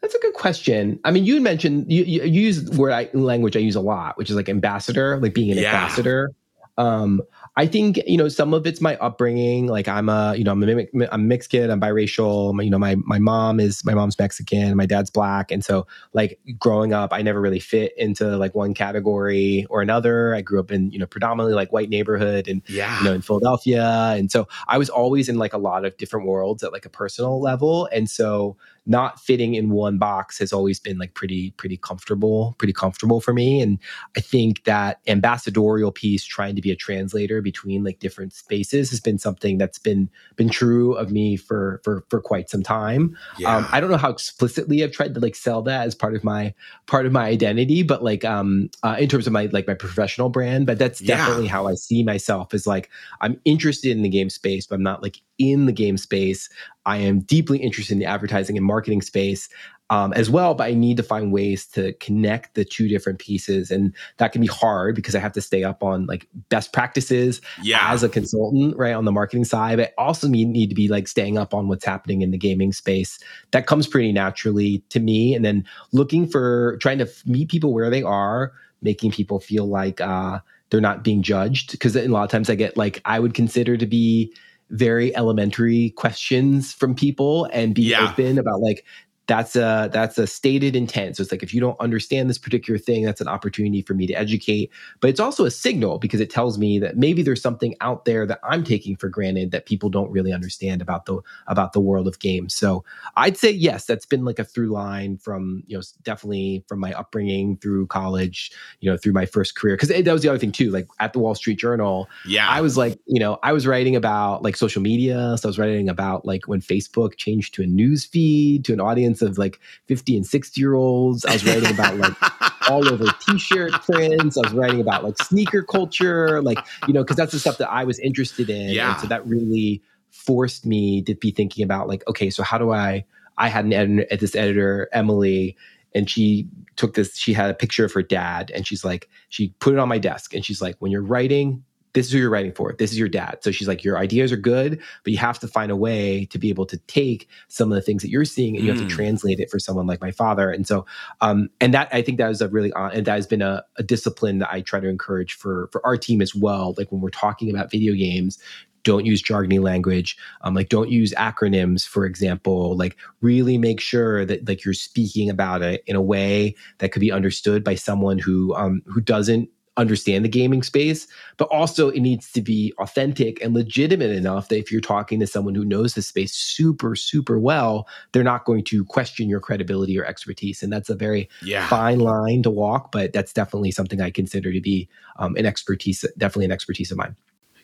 That's 0.07 0.15
a 0.15 0.21
good 0.21 0.35
question. 0.35 1.01
I 1.03 1.11
mean, 1.11 1.25
you 1.25 1.41
mentioned 1.41 1.91
you, 1.91 2.05
you, 2.05 2.23
use 2.23 2.71
word 2.71 2.93
I, 2.93 3.11
language 3.13 3.57
I 3.57 3.59
use 3.59 3.75
a 3.75 3.81
lot, 3.81 4.17
which 4.17 4.31
is 4.31 4.37
like 4.37 4.49
ambassador, 4.49 5.19
like 5.19 5.35
being 5.35 5.51
an 5.51 5.59
yeah. 5.59 5.75
ambassador. 5.75 6.31
Um, 6.79 7.23
I 7.57 7.67
think 7.67 7.99
you 8.07 8.17
know 8.17 8.29
some 8.29 8.55
of 8.55 8.69
it's 8.69 8.81
my 8.81 8.97
upbringing. 8.99 9.67
Like 9.67 9.89
I'm 9.89 10.09
a 10.09 10.37
you 10.37 10.45
know 10.45 10.53
I'm 10.53 10.63
a, 10.63 10.87
I'm 11.11 11.27
mixed 11.27 11.51
kid. 11.51 11.71
I'm 11.71 11.81
biracial. 11.81 12.63
You 12.63 12.71
know 12.71 12.79
my 12.79 12.95
my 12.97 13.19
mom 13.19 13.59
is 13.59 13.85
my 13.85 13.95
mom's 13.95 14.17
Mexican. 14.17 14.77
My 14.77 14.87
dad's 14.87 15.11
black, 15.11 15.51
and 15.51 15.65
so 15.65 15.89
like 16.13 16.39
growing 16.57 16.93
up, 16.93 17.13
I 17.13 17.23
never 17.23 17.41
really 17.41 17.59
fit 17.59 17.95
into 17.99 18.37
like 18.37 18.55
one 18.55 18.75
category 18.75 19.67
or 19.71 19.83
another. 19.83 20.37
I 20.37 20.41
grew 20.41 20.61
up 20.61 20.71
in 20.71 20.93
you 20.93 21.01
know 21.01 21.07
predominantly 21.07 21.55
like 21.55 21.73
white 21.73 21.89
neighborhood 21.89 22.47
and 22.47 22.63
yeah. 22.69 22.97
you 22.99 23.07
know 23.07 23.13
in 23.13 23.23
Philadelphia, 23.23 24.15
and 24.17 24.31
so 24.31 24.47
I 24.69 24.79
was 24.79 24.89
always 24.89 25.29
in 25.29 25.37
like 25.37 25.53
a 25.53 25.59
lot 25.59 25.85
of 25.85 25.97
different 25.97 26.27
worlds 26.27 26.63
at 26.63 26.73
like 26.73 26.87
a 26.87 26.91
personal 26.91 27.41
level. 27.41 27.89
And 27.91 28.09
so 28.09 28.57
not 28.87 29.21
fitting 29.21 29.55
in 29.55 29.71
one 29.71 29.99
box 29.99 30.39
has 30.39 30.53
always 30.53 30.79
been 30.79 30.97
like 30.99 31.15
pretty 31.15 31.51
pretty 31.53 31.77
comfortable 31.77 32.55
pretty 32.59 32.73
comfortable 32.73 33.21
for 33.21 33.35
me 33.35 33.61
and 33.61 33.79
i 34.17 34.21
think 34.21 34.63
that 34.65 35.01
ambassadorial 35.09 35.91
piece 35.91 36.25
trying 36.25 36.55
to 36.55 36.63
be 36.63 36.71
a 36.71 36.77
translator 36.77 37.43
between 37.43 37.83
like 37.83 37.99
different 37.99 38.33
spaces 38.33 38.91
has 38.91 39.01
been 39.01 39.19
something 39.19 39.59
that's 39.59 39.79
been 39.79 40.09
been 40.37 40.49
true 40.49 40.95
of 40.95 41.11
me 41.11 41.37
for 41.37 41.81
for 41.85 42.05
for 42.09 42.21
quite 42.21 42.49
some 42.49 42.63
time 42.63 43.17
yeah. 43.39 43.57
um, 43.57 43.67
i 43.73 43.81
don't 43.81 43.91
know 43.91 43.97
how 43.97 44.11
explicitly 44.11 44.85
i've 44.85 44.93
tried 44.93 45.15
to 45.15 45.21
like 45.21 45.35
sell 45.35 45.63
that 45.63 45.87
as 45.87 45.95
part 45.95 46.15
of 46.15 46.23
my 46.23 46.55
part 46.87 47.07
of 47.07 47.13
my 47.13 47.27
identity 47.27 47.83
but 47.83 48.05
like 48.05 48.25
um 48.25 48.71
uh, 48.83 48.97
in 48.99 49.09
terms 49.09 49.27
of 49.27 49.33
my 49.33 49.47
like 49.47 49.67
my 49.67 49.75
professional 49.75 50.29
brand 50.29 50.67
but 50.67 50.79
that's 50.79 51.01
definitely 51.01 51.47
yeah. 51.47 51.51
how 51.51 51.67
i 51.67 51.75
see 51.75 52.05
myself 52.05 52.55
as 52.55 52.67
like 52.67 52.89
i'm 53.21 53.41
interested 53.45 53.91
in 53.91 54.03
the 54.03 54.09
game 54.09 54.31
space 54.31 54.67
but 54.67 54.77
i'm 54.77 54.83
not 54.83 55.03
like 55.03 55.21
in 55.39 55.67
the 55.67 55.73
game 55.73 55.97
space. 55.97 56.49
I 56.85 56.99
am 56.99 57.21
deeply 57.21 57.59
interested 57.59 57.95
in 57.95 57.99
the 57.99 58.07
advertising 58.07 58.57
and 58.57 58.65
marketing 58.65 59.03
space 59.03 59.49
um, 59.89 60.13
as 60.15 60.29
well, 60.29 60.55
but 60.55 60.65
I 60.65 60.75
need 60.75 60.97
to 60.97 61.03
find 61.03 61.33
ways 61.33 61.67
to 61.69 61.93
connect 61.95 62.55
the 62.55 62.65
two 62.65 62.89
different 62.89 63.21
pieces. 63.21 63.71
And 63.71 63.95
that 64.17 64.33
can 64.33 64.41
be 64.41 64.49
hard 64.49 64.97
because 64.97 65.15
I 65.15 65.21
have 65.21 65.33
to 65.33 65.41
stay 65.41 65.63
up 65.63 65.83
on 65.83 66.07
like 66.07 66.27
best 66.49 66.73
practices 66.73 67.41
yeah. 67.63 67.93
as 67.93 68.03
a 68.03 68.09
consultant, 68.09 68.77
right? 68.77 68.95
On 68.95 69.05
the 69.05 69.13
marketing 69.13 69.45
side, 69.45 69.79
but 69.79 69.95
I 69.97 70.03
also 70.03 70.27
need, 70.27 70.49
need 70.49 70.69
to 70.71 70.75
be 70.75 70.89
like 70.89 71.07
staying 71.07 71.39
up 71.39 71.55
on 71.55 71.69
what's 71.69 71.85
happening 71.85 72.23
in 72.23 72.33
the 72.33 72.39
gaming 72.39 72.73
space. 72.73 73.19
That 73.53 73.67
comes 73.67 73.87
pretty 73.87 74.13
naturally 74.13 74.83
to 74.89 74.99
me. 74.99 75.35
And 75.35 75.45
then 75.45 75.65
looking 75.93 76.27
for 76.27 76.79
trying 76.79 76.99
to 76.99 77.09
meet 77.25 77.49
people 77.49 77.73
where 77.73 77.91
they 77.91 78.03
are, 78.03 78.53
making 78.83 79.13
people 79.13 79.39
feel 79.39 79.67
like 79.67 80.01
uh, 80.01 80.41
they're 80.71 80.81
not 80.81 81.05
being 81.05 81.23
judged. 81.23 81.71
Because 81.71 81.95
a 81.97 82.09
lot 82.09 82.25
of 82.25 82.31
times 82.31 82.51
I 82.51 82.57
get 82.57 82.77
like, 82.77 83.01
I 83.05 83.21
would 83.21 83.35
consider 83.35 83.77
to 83.77 83.87
be 83.87 84.35
very 84.71 85.15
elementary 85.17 85.91
questions 85.91 86.73
from 86.73 86.95
people 86.95 87.49
and 87.53 87.75
be 87.75 87.83
yeah. 87.83 88.11
open 88.11 88.39
about 88.39 88.61
like 88.61 88.85
that's 89.27 89.57
a 89.57 89.91
that's 89.93 90.19
a 90.19 90.27
stated 90.27 90.77
intent. 90.77 91.17
So 91.17 91.23
it's 91.23 91.33
like 91.33 91.43
if 91.43 91.53
you 91.53 91.61
don't 91.61 91.79
understand 91.81 92.31
this 92.31 92.39
particular 92.39 92.79
thing 92.79 93.05
that's 93.05 93.21
an 93.21 93.29
opportunity 93.29 93.83
for 93.83 93.95
me 93.95 94.07
to 94.07 94.15
educate. 94.15 94.71
But 95.01 95.11
it's 95.11 95.21
also 95.21 95.45
a 95.45 95.51
signal 95.51 95.99
because 95.99 96.21
it 96.21 96.31
tells 96.31 96.59
me 96.59 96.79
that 96.79 96.97
maybe 96.97 97.23
there's 97.23 97.43
something 97.43 97.75
out 97.81 98.05
there 98.05 98.27
that 98.27 98.39
i'm 98.45 98.63
taking 98.63 98.97
for 98.97 99.09
granted 99.09 99.51
that 99.51 99.67
people 99.67 99.89
don't 99.89 100.11
really 100.11 100.33
understand 100.33 100.81
about 100.81 101.07
the 101.07 101.21
about 101.47 101.73
the 101.73 101.81
world 101.81 102.07
of 102.07 102.19
games. 102.21 102.55
So 102.55 102.85
i'd 103.17 103.37
say 103.37 103.51
yes 103.51 103.85
that's 103.85 104.07
been 104.07 104.25
like 104.25 104.39
a 104.39 104.45
through 104.45 104.69
line 104.69 105.19
from 105.19 105.65
you 105.67 105.77
know 105.77 105.83
definitely 106.03 106.65
from 106.69 106.79
my 106.79 106.93
upbringing 106.93 107.57
through 107.57 107.87
college 107.89 108.53
you 108.81 108.91
know 108.91 108.97
through 108.97 109.13
my 109.13 109.27
first 109.27 109.57
career. 109.57 109.75
Because 109.75 109.91
eh, 109.91 110.03
that 110.03 110.13
was 110.13 110.23
the 110.23 110.29
other 110.29 110.39
thing 110.39 110.53
too 110.53 110.71
like 110.71 110.87
at 111.01 111.13
the 111.13 111.19
wall 111.19 111.35
street 111.35 111.59
journal 111.59 112.09
yeah. 112.27 112.49
I 112.49 112.61
was 112.61 112.77
like 112.77 112.99
you 113.07 113.19
know 113.19 113.39
i 113.43 113.53
was 113.53 113.67
writing 113.67 113.97
about 113.97 114.45
like 114.45 114.57
social 114.57 114.83
media. 114.83 115.37
So 115.39 115.49
i 115.49 115.51
was 115.51 115.59
writing 115.59 115.89
about 115.89 116.25
like 116.25 116.47
when 116.47 116.61
facebook 116.61 117.17
changed 117.17 117.55
to 117.55 117.63
a 117.63 117.67
news 117.67 118.05
feed 118.05 118.65
to 118.67 118.73
an 118.73 118.81
audience 118.81 119.16
of 119.23 119.39
like 119.39 119.61
50 119.87 120.17
and 120.17 120.27
60 120.27 120.61
year 120.61 120.75
olds. 120.75 121.25
I 121.25 121.35
was 121.35 121.45
writing 121.47 121.73
about 121.73 121.97
like 121.97 122.13
all 122.71 122.87
over 122.89 123.07
t-shirt 123.27 123.73
prints. 123.83 124.37
I 124.37 124.41
was 124.43 124.53
writing 124.53 124.81
about 124.81 125.05
like 125.05 125.19
sneaker 125.23 125.63
culture, 125.63 126.43
like, 126.43 126.59
you 126.87 126.95
know, 126.95 127.03
because 127.03 127.17
that's 127.17 127.33
the 127.33 127.39
stuff 127.39 127.59
that 127.59 127.71
I 127.71 127.85
was 127.85 127.99
interested 127.99 128.51
in. 128.51 128.71
Yeah. 128.71 128.93
And 128.93 129.01
so 129.01 129.07
that 129.09 129.27
really 129.27 129.83
forced 130.11 130.67
me 130.67 131.03
to 131.03 131.15
be 131.15 131.31
thinking 131.31 131.65
about 131.65 131.89
like, 131.89 132.07
okay, 132.09 132.31
so 132.31 132.43
how 132.43 132.59
do 132.59 132.73
I 132.73 133.05
I 133.39 133.49
had 133.49 133.65
an 133.65 133.73
editor 133.73 134.03
at 134.11 134.13
uh, 134.13 134.17
this 134.21 134.35
editor, 134.35 134.89
Emily, 134.93 135.57
and 135.95 136.09
she 136.09 136.49
took 136.77 136.95
this, 136.95 137.17
she 137.17 137.33
had 137.33 137.51
a 137.51 137.55
picture 137.55 137.85
of 137.85 137.93
her 137.93 138.03
dad 138.03 138.51
and 138.55 138.67
she's 138.67 138.85
like, 138.85 139.09
she 139.29 139.49
put 139.61 139.73
it 139.73 139.79
on 139.79 139.89
my 139.89 139.99
desk 139.99 140.35
and 140.35 140.45
she's 140.45 140.61
like, 140.61 140.77
when 140.79 140.91
you're 140.91 141.03
writing, 141.03 141.65
this 141.97 142.09
is 142.09 142.13
who 142.13 142.19
you're 142.19 142.29
writing 142.29 142.53
for. 142.53 142.75
This 142.79 142.93
is 142.93 142.99
your 142.99 143.09
dad. 143.09 143.39
So 143.41 143.51
she's 143.51 143.67
like, 143.67 143.83
your 143.83 143.97
ideas 143.97 144.31
are 144.31 144.37
good, 144.37 144.79
but 145.03 145.13
you 145.15 145.19
have 145.19 145.39
to 145.39 145.49
find 145.49 145.73
a 145.73 145.77
way 145.77 146.27
to 146.27 146.39
be 146.39 146.51
able 146.51 146.67
to 146.67 146.77
take 146.89 147.27
some 147.49 147.73
of 147.73 147.75
the 147.75 147.81
things 147.81 148.03
that 148.03 148.11
you're 148.11 148.27
seeing 148.27 148.55
and 148.55 148.63
you 148.63 148.71
have 148.71 148.79
to 148.81 148.85
hmm. 148.85 148.91
translate 148.91 149.41
it 149.41 149.51
for 149.51 149.59
someone 149.59 149.87
like 149.87 150.03
my 150.03 150.11
father. 150.11 150.51
And 150.51 150.67
so, 150.67 150.85
um, 151.23 151.49
and 151.59 151.73
that 151.73 151.89
I 151.93 152.03
think 152.03 152.19
that 152.19 152.31
is 152.31 152.43
a 152.43 152.49
really, 152.49 152.71
uh, 152.75 152.91
and 152.91 153.07
that 153.07 153.15
has 153.15 153.27
been 153.27 153.41
a, 153.41 153.65
a 153.79 153.83
discipline 153.83 154.41
that 154.41 154.53
I 154.53 154.61
try 154.61 154.79
to 154.79 154.89
encourage 154.89 155.33
for 155.33 155.71
for 155.73 155.85
our 155.87 155.97
team 155.97 156.21
as 156.21 156.35
well. 156.35 156.75
Like 156.77 156.93
when 156.93 157.01
we're 157.01 157.09
talking 157.09 157.49
about 157.49 157.71
video 157.71 157.95
games, 157.95 158.39
don't 158.83 159.07
use 159.07 159.21
jargony 159.21 159.61
language 159.61 160.17
um, 160.43 160.55
like 160.55 160.69
don't 160.69 160.91
use 160.91 161.13
acronyms 161.15 161.85
for 161.85 162.07
example 162.07 162.77
like 162.77 162.97
really 163.21 163.59
make 163.59 163.81
sure 163.81 164.25
that 164.25 164.47
like 164.47 164.65
you're 164.65 164.73
speaking 164.73 165.29
about 165.29 165.61
it 165.61 165.83
in 165.89 165.97
a 165.97 166.01
way 166.01 166.55
that 166.79 166.93
could 166.93 167.01
be 167.01 167.11
understood 167.11 167.65
by 167.65 167.75
someone 167.75 168.17
who 168.17 168.55
um, 168.55 168.83
who 168.87 169.01
doesn't 169.01 169.51
understand 169.77 170.25
the 170.25 170.29
gaming 170.29 170.63
space, 170.63 171.07
but 171.37 171.49
also 171.49 171.91
it 171.91 172.01
needs 172.01 172.33
to 172.33 172.41
be 172.41 172.73
authentic 172.79 173.43
and 173.43 173.55
legitimate 173.55 174.11
enough 174.11 174.49
that 174.49 174.59
if 174.59 174.73
you're 174.73 174.81
talking 174.81 175.21
to 175.21 175.27
someone 175.27 175.55
who 175.55 175.65
knows 175.65 175.95
the 175.95 176.03
space 176.03 176.33
super, 176.33 176.97
super 176.97 177.39
well, 177.39 177.87
they're 178.13 178.25
not 178.25 178.45
going 178.45 178.65
to 178.65 178.85
question 178.85 179.29
your 179.29 179.41
credibility 179.41 179.99
or 179.99 180.05
expertise. 180.05 180.63
And 180.63 180.73
that's 180.73 180.89
a 180.89 180.95
very 180.95 181.29
yeah. 181.43 181.67
fine 181.69 182.01
line 182.01 182.43
to 182.43 182.51
walk, 182.51 182.91
but 182.91 183.13
that's 183.13 183.33
definitely 183.33 183.71
something 183.71 184.01
I 184.01 184.11
consider 184.11 184.53
to 184.53 184.61
be 184.61 184.89
um, 185.19 185.37
an 185.37 185.47
expertise, 185.47 186.05
definitely 186.17 186.47
an 186.47 186.53
expertise 186.53 186.91
of 186.91 186.99
mine. 186.99 187.17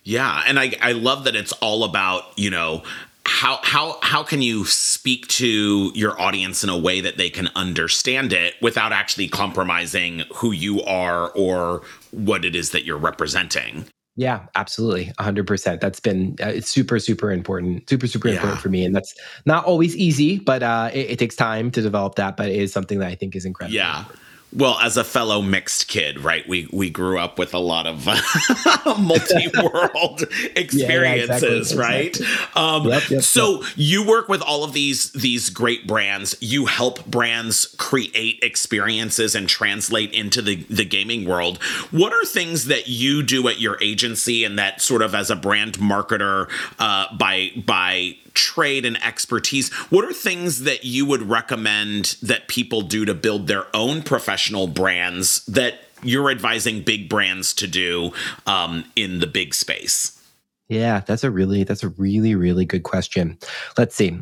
Yeah, 0.05 0.43
and 0.45 0.59
I 0.59 0.73
I 0.81 0.91
love 0.91 1.23
that 1.23 1.35
it's 1.35 1.53
all 1.53 1.85
about, 1.85 2.37
you 2.37 2.49
know, 2.49 2.83
how 3.25 3.59
how 3.63 3.97
how 4.01 4.21
can 4.21 4.41
you 4.41 4.65
speak 4.65 5.27
to 5.27 5.91
your 5.95 6.19
audience 6.19 6.63
in 6.63 6.69
a 6.69 6.77
way 6.77 6.99
that 6.99 7.17
they 7.17 7.29
can 7.29 7.49
understand 7.55 8.33
it 8.33 8.55
without 8.61 8.91
actually 8.91 9.27
compromising 9.27 10.23
who 10.33 10.51
you 10.51 10.81
are 10.83 11.29
or 11.29 11.81
what 12.11 12.43
it 12.43 12.55
is 12.55 12.71
that 12.71 12.83
you're 12.83 12.97
representing 12.97 13.85
yeah 14.15 14.45
absolutely 14.55 15.11
100% 15.19 15.79
that's 15.79 15.99
been 15.99 16.35
uh, 16.41 16.47
it's 16.47 16.69
super 16.69 16.99
super 16.99 17.31
important 17.31 17.89
super 17.89 18.07
super 18.07 18.27
yeah. 18.27 18.35
important 18.35 18.59
for 18.59 18.69
me 18.69 18.83
and 18.85 18.93
that's 18.93 19.15
not 19.45 19.63
always 19.65 19.95
easy 19.95 20.37
but 20.39 20.61
uh, 20.61 20.89
it, 20.93 21.11
it, 21.11 21.19
takes 21.19 21.35
time 21.35 21.71
to 21.71 21.81
develop 21.81 22.15
that 22.15 22.35
but 22.35 22.49
it 22.49 22.57
is 22.57 22.73
something 22.73 22.99
that 22.99 23.07
i 23.07 23.15
think 23.15 23.35
is 23.35 23.45
incredible 23.45 23.73
yeah 23.73 23.99
important. 23.99 24.19
Well, 24.55 24.77
as 24.79 24.97
a 24.97 25.03
fellow 25.03 25.41
mixed 25.41 25.87
kid, 25.87 26.19
right? 26.19 26.47
We 26.47 26.69
we 26.71 26.89
grew 26.89 27.17
up 27.17 27.39
with 27.39 27.53
a 27.53 27.59
lot 27.59 27.87
of 27.87 28.05
multi-world 28.99 30.23
experiences, 30.55 30.71
yeah, 31.41 31.49
yeah, 31.49 31.57
exactly, 31.57 31.77
right? 31.77 32.07
Exactly. 32.07 32.61
Um, 32.61 32.87
yep, 32.87 33.09
yep, 33.09 33.21
so 33.23 33.61
yep. 33.61 33.71
you 33.75 34.07
work 34.07 34.29
with 34.29 34.41
all 34.41 34.63
of 34.63 34.73
these 34.73 35.11
these 35.13 35.49
great 35.49 35.87
brands. 35.87 36.35
You 36.39 36.67
help 36.67 37.05
brands 37.05 37.73
create 37.79 38.39
experiences 38.43 39.33
and 39.33 39.49
translate 39.49 40.13
into 40.13 40.41
the 40.41 40.57
the 40.69 40.85
gaming 40.85 41.27
world. 41.27 41.61
What 41.89 42.13
are 42.13 42.23
things 42.25 42.65
that 42.65 42.87
you 42.87 43.23
do 43.23 43.47
at 43.47 43.59
your 43.59 43.81
agency 43.81 44.43
and 44.43 44.59
that 44.59 44.81
sort 44.81 45.01
of 45.01 45.15
as 45.15 45.31
a 45.31 45.35
brand 45.35 45.79
marketer 45.79 46.47
uh, 46.77 47.07
by 47.17 47.51
by 47.65 48.17
trade 48.33 48.85
and 48.85 49.01
expertise, 49.03 49.71
what 49.89 50.05
are 50.05 50.13
things 50.13 50.63
that 50.63 50.83
you 50.83 51.05
would 51.05 51.23
recommend 51.29 52.17
that 52.21 52.47
people 52.47 52.81
do 52.81 53.05
to 53.05 53.13
build 53.13 53.47
their 53.47 53.65
own 53.75 54.01
professional 54.01 54.67
brands 54.67 55.45
that 55.45 55.81
you're 56.03 56.29
advising 56.29 56.81
big 56.81 57.09
brands 57.09 57.53
to 57.53 57.67
do 57.67 58.11
um, 58.45 58.85
in 58.95 59.19
the 59.19 59.27
big 59.27 59.53
space? 59.53 60.19
Yeah, 60.69 61.01
that's 61.01 61.23
a 61.23 61.29
really 61.29 61.63
that's 61.63 61.83
a 61.83 61.89
really 61.89 62.35
really 62.35 62.65
good 62.65 62.83
question. 62.83 63.37
Let's 63.77 63.95
see. 63.95 64.17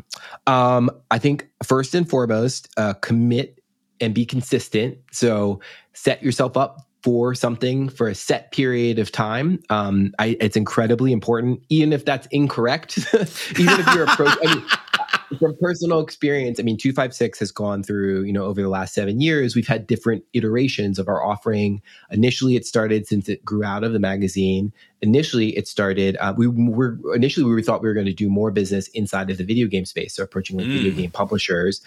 Um, 0.46 0.90
I 1.10 1.18
think 1.18 1.48
first 1.62 1.94
and 1.94 2.08
foremost, 2.08 2.68
uh, 2.76 2.94
commit 2.94 3.58
and 4.00 4.12
be 4.12 4.26
consistent. 4.26 4.98
So 5.12 5.60
set 5.92 6.22
yourself 6.22 6.56
up 6.56 6.86
for 7.02 7.34
something 7.34 7.88
for 7.88 8.08
a 8.08 8.14
set 8.14 8.52
period 8.52 8.98
of 8.98 9.10
time. 9.10 9.60
Um, 9.70 10.14
I, 10.18 10.36
it's 10.40 10.56
incredibly 10.56 11.12
important, 11.12 11.62
even 11.68 11.92
if 11.92 12.04
that's 12.04 12.26
incorrect. 12.30 12.98
even 13.58 13.80
if 13.80 13.94
you're 13.94 14.04
approach, 14.04 14.38
I 14.44 14.54
mean, 14.54 14.64
from 15.38 15.56
personal 15.60 16.00
experience, 16.00 16.60
I 16.60 16.62
mean, 16.62 16.78
Twofivesix 16.78 17.38
has 17.38 17.50
gone 17.50 17.82
through, 17.82 18.22
you 18.22 18.32
know, 18.32 18.44
over 18.44 18.62
the 18.62 18.68
last 18.68 18.94
seven 18.94 19.20
years, 19.20 19.56
we've 19.56 19.66
had 19.66 19.86
different 19.86 20.24
iterations 20.32 20.98
of 20.98 21.08
our 21.08 21.24
offering. 21.24 21.82
Initially, 22.10 22.54
it 22.54 22.66
started 22.66 23.06
since 23.06 23.28
it 23.28 23.44
grew 23.44 23.64
out 23.64 23.82
of 23.82 23.92
the 23.92 23.98
magazine. 23.98 24.72
Initially, 25.00 25.56
it 25.56 25.66
started, 25.66 26.16
uh, 26.20 26.34
we 26.36 26.46
were 26.46 26.98
initially, 27.14 27.52
we 27.52 27.62
thought 27.62 27.82
we 27.82 27.88
were 27.88 27.94
going 27.94 28.06
to 28.06 28.12
do 28.12 28.28
more 28.28 28.50
business 28.50 28.88
inside 28.88 29.30
of 29.30 29.38
the 29.38 29.44
video 29.44 29.66
game 29.66 29.84
space, 29.86 30.14
so 30.14 30.22
approaching 30.22 30.56
like 30.56 30.66
mm. 30.66 30.74
video 30.74 30.92
game 30.92 31.10
publishers. 31.10 31.80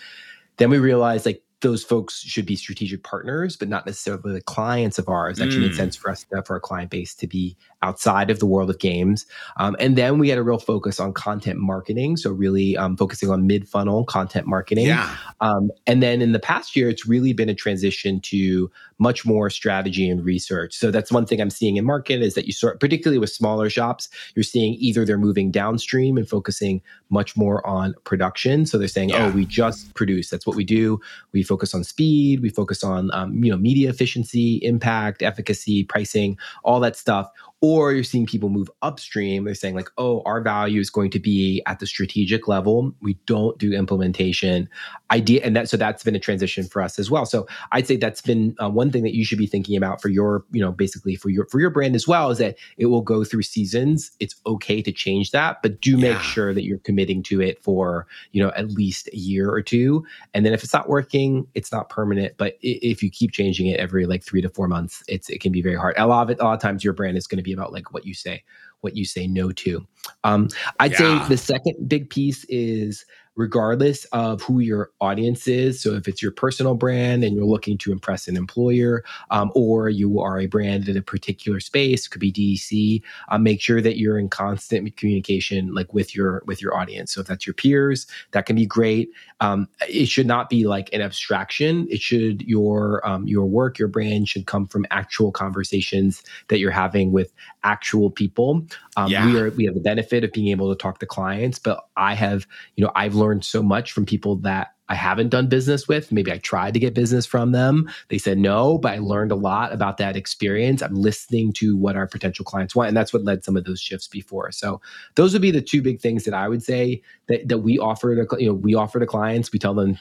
Then 0.57 0.69
we 0.69 0.77
realized 0.77 1.25
like 1.25 1.41
those 1.61 1.83
folks 1.83 2.19
should 2.19 2.45
be 2.45 2.55
strategic 2.55 3.03
partners, 3.03 3.55
but 3.55 3.69
not 3.69 3.85
necessarily 3.85 4.33
the 4.33 4.41
clients 4.41 4.99
of 4.99 5.07
ours. 5.07 5.39
Actually 5.39 5.65
mm. 5.65 5.69
made 5.69 5.75
sense 5.75 5.95
for 5.95 6.11
us, 6.11 6.23
to, 6.23 6.43
for 6.43 6.53
our 6.53 6.59
client 6.59 6.91
base 6.91 7.15
to 7.15 7.27
be 7.27 7.55
outside 7.81 8.29
of 8.29 8.39
the 8.39 8.45
world 8.45 8.69
of 8.69 8.79
games. 8.79 9.25
Um, 9.57 9.75
and 9.79 9.95
then 9.95 10.17
we 10.17 10.29
had 10.29 10.37
a 10.37 10.43
real 10.43 10.57
focus 10.57 10.99
on 10.99 11.13
content 11.13 11.59
marketing. 11.59 12.17
So 12.17 12.31
really 12.31 12.75
um, 12.75 12.97
focusing 12.97 13.29
on 13.29 13.47
mid 13.47 13.67
funnel 13.67 14.03
content 14.03 14.47
marketing. 14.47 14.87
Yeah. 14.87 15.15
Um, 15.39 15.71
and 15.87 16.03
then 16.03 16.21
in 16.21 16.33
the 16.33 16.39
past 16.39 16.75
year, 16.75 16.89
it's 16.89 17.07
really 17.07 17.33
been 17.33 17.49
a 17.49 17.55
transition 17.55 18.19
to 18.21 18.69
much 18.97 19.25
more 19.25 19.49
strategy 19.49 20.09
and 20.09 20.23
research. 20.23 20.75
So 20.75 20.91
that's 20.91 21.11
one 21.11 21.25
thing 21.25 21.41
I'm 21.41 21.49
seeing 21.49 21.77
in 21.77 21.85
market 21.85 22.21
is 22.21 22.33
that 22.35 22.47
you 22.47 22.53
sort, 22.53 22.79
particularly 22.79 23.19
with 23.19 23.29
smaller 23.29 23.69
shops, 23.69 24.09
you're 24.35 24.43
seeing 24.43 24.75
either 24.75 25.05
they're 25.05 25.17
moving 25.17 25.51
downstream 25.51 26.17
and 26.17 26.27
focusing 26.27 26.81
much 27.09 27.37
more 27.37 27.65
on 27.65 27.93
production. 28.03 28.65
So 28.65 28.77
they're 28.77 28.87
saying, 28.87 29.13
oh, 29.13 29.17
yeah. 29.17 29.25
oh, 29.27 29.31
we 29.31 29.45
just 29.45 29.93
produce. 29.93 30.29
That's 30.29 30.47
what 30.47 30.55
we 30.55 30.63
do. 30.63 30.99
We 31.33 31.43
focus 31.45 31.73
on 31.73 31.83
speed, 31.83 32.41
we 32.41 32.49
focus 32.49 32.83
on 32.83 33.09
um, 33.13 33.43
you 33.43 33.51
know 33.51 33.57
media 33.57 33.89
efficiency, 33.89 34.57
impact, 34.63 35.21
efficacy, 35.21 35.83
pricing, 35.83 36.37
all 36.63 36.79
that 36.81 36.95
stuff. 36.97 37.29
Or 37.61 37.93
you're 37.93 38.03
seeing 38.03 38.27
people 38.27 38.49
move 38.49 38.69
upstream 38.83 39.45
they're 39.45 39.55
saying 39.55 39.75
like 39.75 39.89
oh 39.97 40.21
our 40.25 40.41
value 40.41 40.79
is 40.79 40.89
going 40.89 41.09
to 41.11 41.19
be 41.19 41.63
at 41.65 41.79
the 41.79 41.87
strategic 41.87 42.47
level. 42.47 42.93
We 43.01 43.15
don't 43.25 43.57
do 43.57 43.73
implementation 43.73 44.69
idea 45.11 45.41
and 45.43 45.55
that 45.55 45.69
so 45.69 45.77
that's 45.77 46.03
been 46.03 46.15
a 46.15 46.19
transition 46.19 46.65
for 46.65 46.81
us 46.81 46.99
as 46.99 47.09
well. 47.09 47.25
So 47.25 47.47
i'd 47.71 47.87
say 47.87 47.95
that's 47.95 48.21
been 48.21 48.55
uh, 48.61 48.69
one 48.69 48.91
thing 48.91 49.03
that 49.03 49.15
you 49.15 49.25
should 49.25 49.37
be 49.37 49.47
thinking 49.47 49.75
about 49.77 50.01
for 50.01 50.09
your 50.09 50.45
you 50.51 50.61
know 50.61 50.71
basically 50.71 51.15
for 51.15 51.29
your 51.29 51.47
for 51.47 51.59
your 51.59 51.69
brand 51.69 51.95
as 51.95 52.07
well 52.07 52.29
is 52.29 52.37
that 52.37 52.55
it 52.77 52.87
will 52.87 53.01
go 53.01 53.23
through 53.23 53.43
seasons. 53.43 54.11
It's 54.19 54.35
okay 54.45 54.81
to 54.81 54.91
change 54.91 55.31
that 55.31 55.61
but 55.63 55.81
do 55.81 55.97
make 55.97 56.13
yeah. 56.13 56.21
sure 56.21 56.53
that 56.53 56.63
you're 56.63 56.79
committing 56.79 57.23
to 57.23 57.41
it 57.41 57.63
for 57.63 58.05
you 58.31 58.43
know 58.43 58.51
at 58.55 58.71
least 58.71 59.09
a 59.13 59.17
year 59.17 59.49
or 59.49 59.61
two. 59.61 60.05
And 60.33 60.45
then 60.45 60.53
if 60.53 60.63
it's 60.63 60.73
not 60.73 60.89
working 60.89 61.34
it's 61.53 61.71
not 61.71 61.89
permanent 61.89 62.33
but 62.37 62.57
if 62.61 63.01
you 63.01 63.09
keep 63.09 63.31
changing 63.31 63.67
it 63.67 63.79
every 63.79 64.05
like 64.05 64.23
three 64.23 64.41
to 64.41 64.49
four 64.49 64.67
months 64.67 65.03
it's 65.07 65.29
it 65.29 65.41
can 65.41 65.51
be 65.51 65.61
very 65.61 65.75
hard 65.75 65.93
a 65.97 66.07
lot 66.07 66.23
of 66.23 66.29
it 66.29 66.39
a 66.39 66.43
lot 66.43 66.53
of 66.53 66.61
times 66.61 66.83
your 66.83 66.93
brand 66.93 67.17
is 67.17 67.27
going 67.27 67.37
to 67.37 67.43
be 67.43 67.53
about 67.53 67.73
like 67.73 67.93
what 67.93 68.05
you 68.05 68.13
say 68.13 68.43
what 68.81 68.95
you 68.95 69.05
say 69.05 69.27
no 69.27 69.51
to 69.51 69.85
um, 70.23 70.47
i'd 70.79 70.91
yeah. 70.91 70.97
say 70.97 71.29
the 71.29 71.37
second 71.37 71.89
big 71.89 72.09
piece 72.09 72.43
is 72.45 73.05
regardless 73.35 74.05
of 74.05 74.41
who 74.41 74.59
your 74.59 74.91
audience 75.01 75.47
is. 75.47 75.81
So, 75.81 75.93
if 75.93 76.07
it's 76.07 76.21
your 76.21 76.31
personal 76.31 76.75
brand 76.75 77.23
and 77.23 77.35
you're 77.35 77.45
looking 77.45 77.77
to 77.79 77.91
impress 77.91 78.27
an 78.27 78.37
employer, 78.37 79.03
um, 79.29 79.51
or 79.55 79.89
you 79.89 80.19
are 80.19 80.39
a 80.39 80.45
brand 80.45 80.87
in 80.87 80.97
a 80.97 81.01
particular 81.01 81.59
space, 81.59 82.07
could 82.07 82.21
be 82.21 82.31
DEC, 82.31 83.01
uh, 83.29 83.37
make 83.37 83.61
sure 83.61 83.81
that 83.81 83.97
you're 83.97 84.17
in 84.17 84.29
constant 84.29 84.95
communication, 84.97 85.73
like 85.73 85.93
with 85.93 86.15
your 86.15 86.43
with 86.45 86.61
your 86.61 86.75
audience. 86.75 87.13
So, 87.13 87.21
if 87.21 87.27
that's 87.27 87.45
your 87.45 87.53
peers, 87.53 88.07
that 88.31 88.45
can 88.45 88.55
be 88.55 88.65
great. 88.65 89.09
Um, 89.41 89.67
it 89.89 90.07
should 90.07 90.27
not 90.27 90.49
be 90.49 90.65
like 90.65 90.89
an 90.93 91.01
abstraction. 91.01 91.87
It 91.89 92.01
should 92.01 92.41
your 92.43 93.05
um, 93.07 93.27
your 93.27 93.45
work, 93.45 93.77
your 93.77 93.87
brand 93.87 94.29
should 94.29 94.45
come 94.45 94.65
from 94.65 94.85
actual 94.91 95.31
conversations 95.31 96.23
that 96.47 96.59
you're 96.59 96.71
having 96.71 97.11
with 97.11 97.33
actual 97.63 98.09
people. 98.09 98.65
Um, 98.95 99.11
yeah. 99.11 99.25
We 99.25 99.39
are 99.39 99.49
we 99.51 99.65
have 99.65 99.75
the 99.75 99.81
benefit 99.81 100.23
of 100.23 100.31
being 100.31 100.47
able 100.47 100.73
to 100.73 100.81
talk 100.81 100.99
to 100.99 101.05
clients, 101.05 101.59
but 101.59 101.85
I 101.97 102.13
have 102.13 102.47
you 102.75 102.83
know 102.83 102.91
I've 102.95 103.15
learned 103.15 103.24
so 103.41 103.63
much 103.63 103.91
from 103.91 104.05
people 104.05 104.37
that 104.37 104.74
I 104.87 104.95
haven't 104.95 105.29
done 105.29 105.47
business 105.47 105.87
with. 105.87 106.11
Maybe 106.11 106.31
I 106.31 106.37
tried 106.37 106.73
to 106.75 106.79
get 106.79 106.93
business 106.93 107.25
from 107.25 107.51
them. 107.51 107.89
They 108.09 108.17
said 108.17 108.37
no, 108.37 108.77
but 108.77 108.93
I 108.93 108.99
learned 108.99 109.31
a 109.31 109.35
lot 109.35 109.73
about 109.73 109.97
that 109.97 110.15
experience. 110.15 110.81
I'm 110.81 110.95
listening 110.95 111.53
to 111.53 111.75
what 111.75 111.95
our 111.95 112.07
potential 112.07 112.45
clients 112.45 112.75
want. 112.75 112.89
And 112.89 112.97
that's 112.97 113.11
what 113.11 113.23
led 113.23 113.43
some 113.43 113.57
of 113.57 113.63
those 113.63 113.81
shifts 113.81 114.07
before. 114.07 114.51
So 114.51 114.81
those 115.15 115.33
would 115.33 115.41
be 115.41 115.51
the 115.51 115.61
two 115.61 115.81
big 115.81 116.01
things 116.01 116.23
that 116.25 116.33
I 116.33 116.47
would 116.47 116.61
say 116.61 117.01
that, 117.27 117.47
that 117.47 117.59
we 117.59 117.79
offer 117.79 118.15
to, 118.15 118.37
you 118.39 118.47
know, 118.47 118.53
we 118.53 118.75
offer 118.75 118.99
to 118.99 119.05
clients. 119.07 119.51
We 119.51 119.59
tell 119.59 119.73
them 119.73 119.97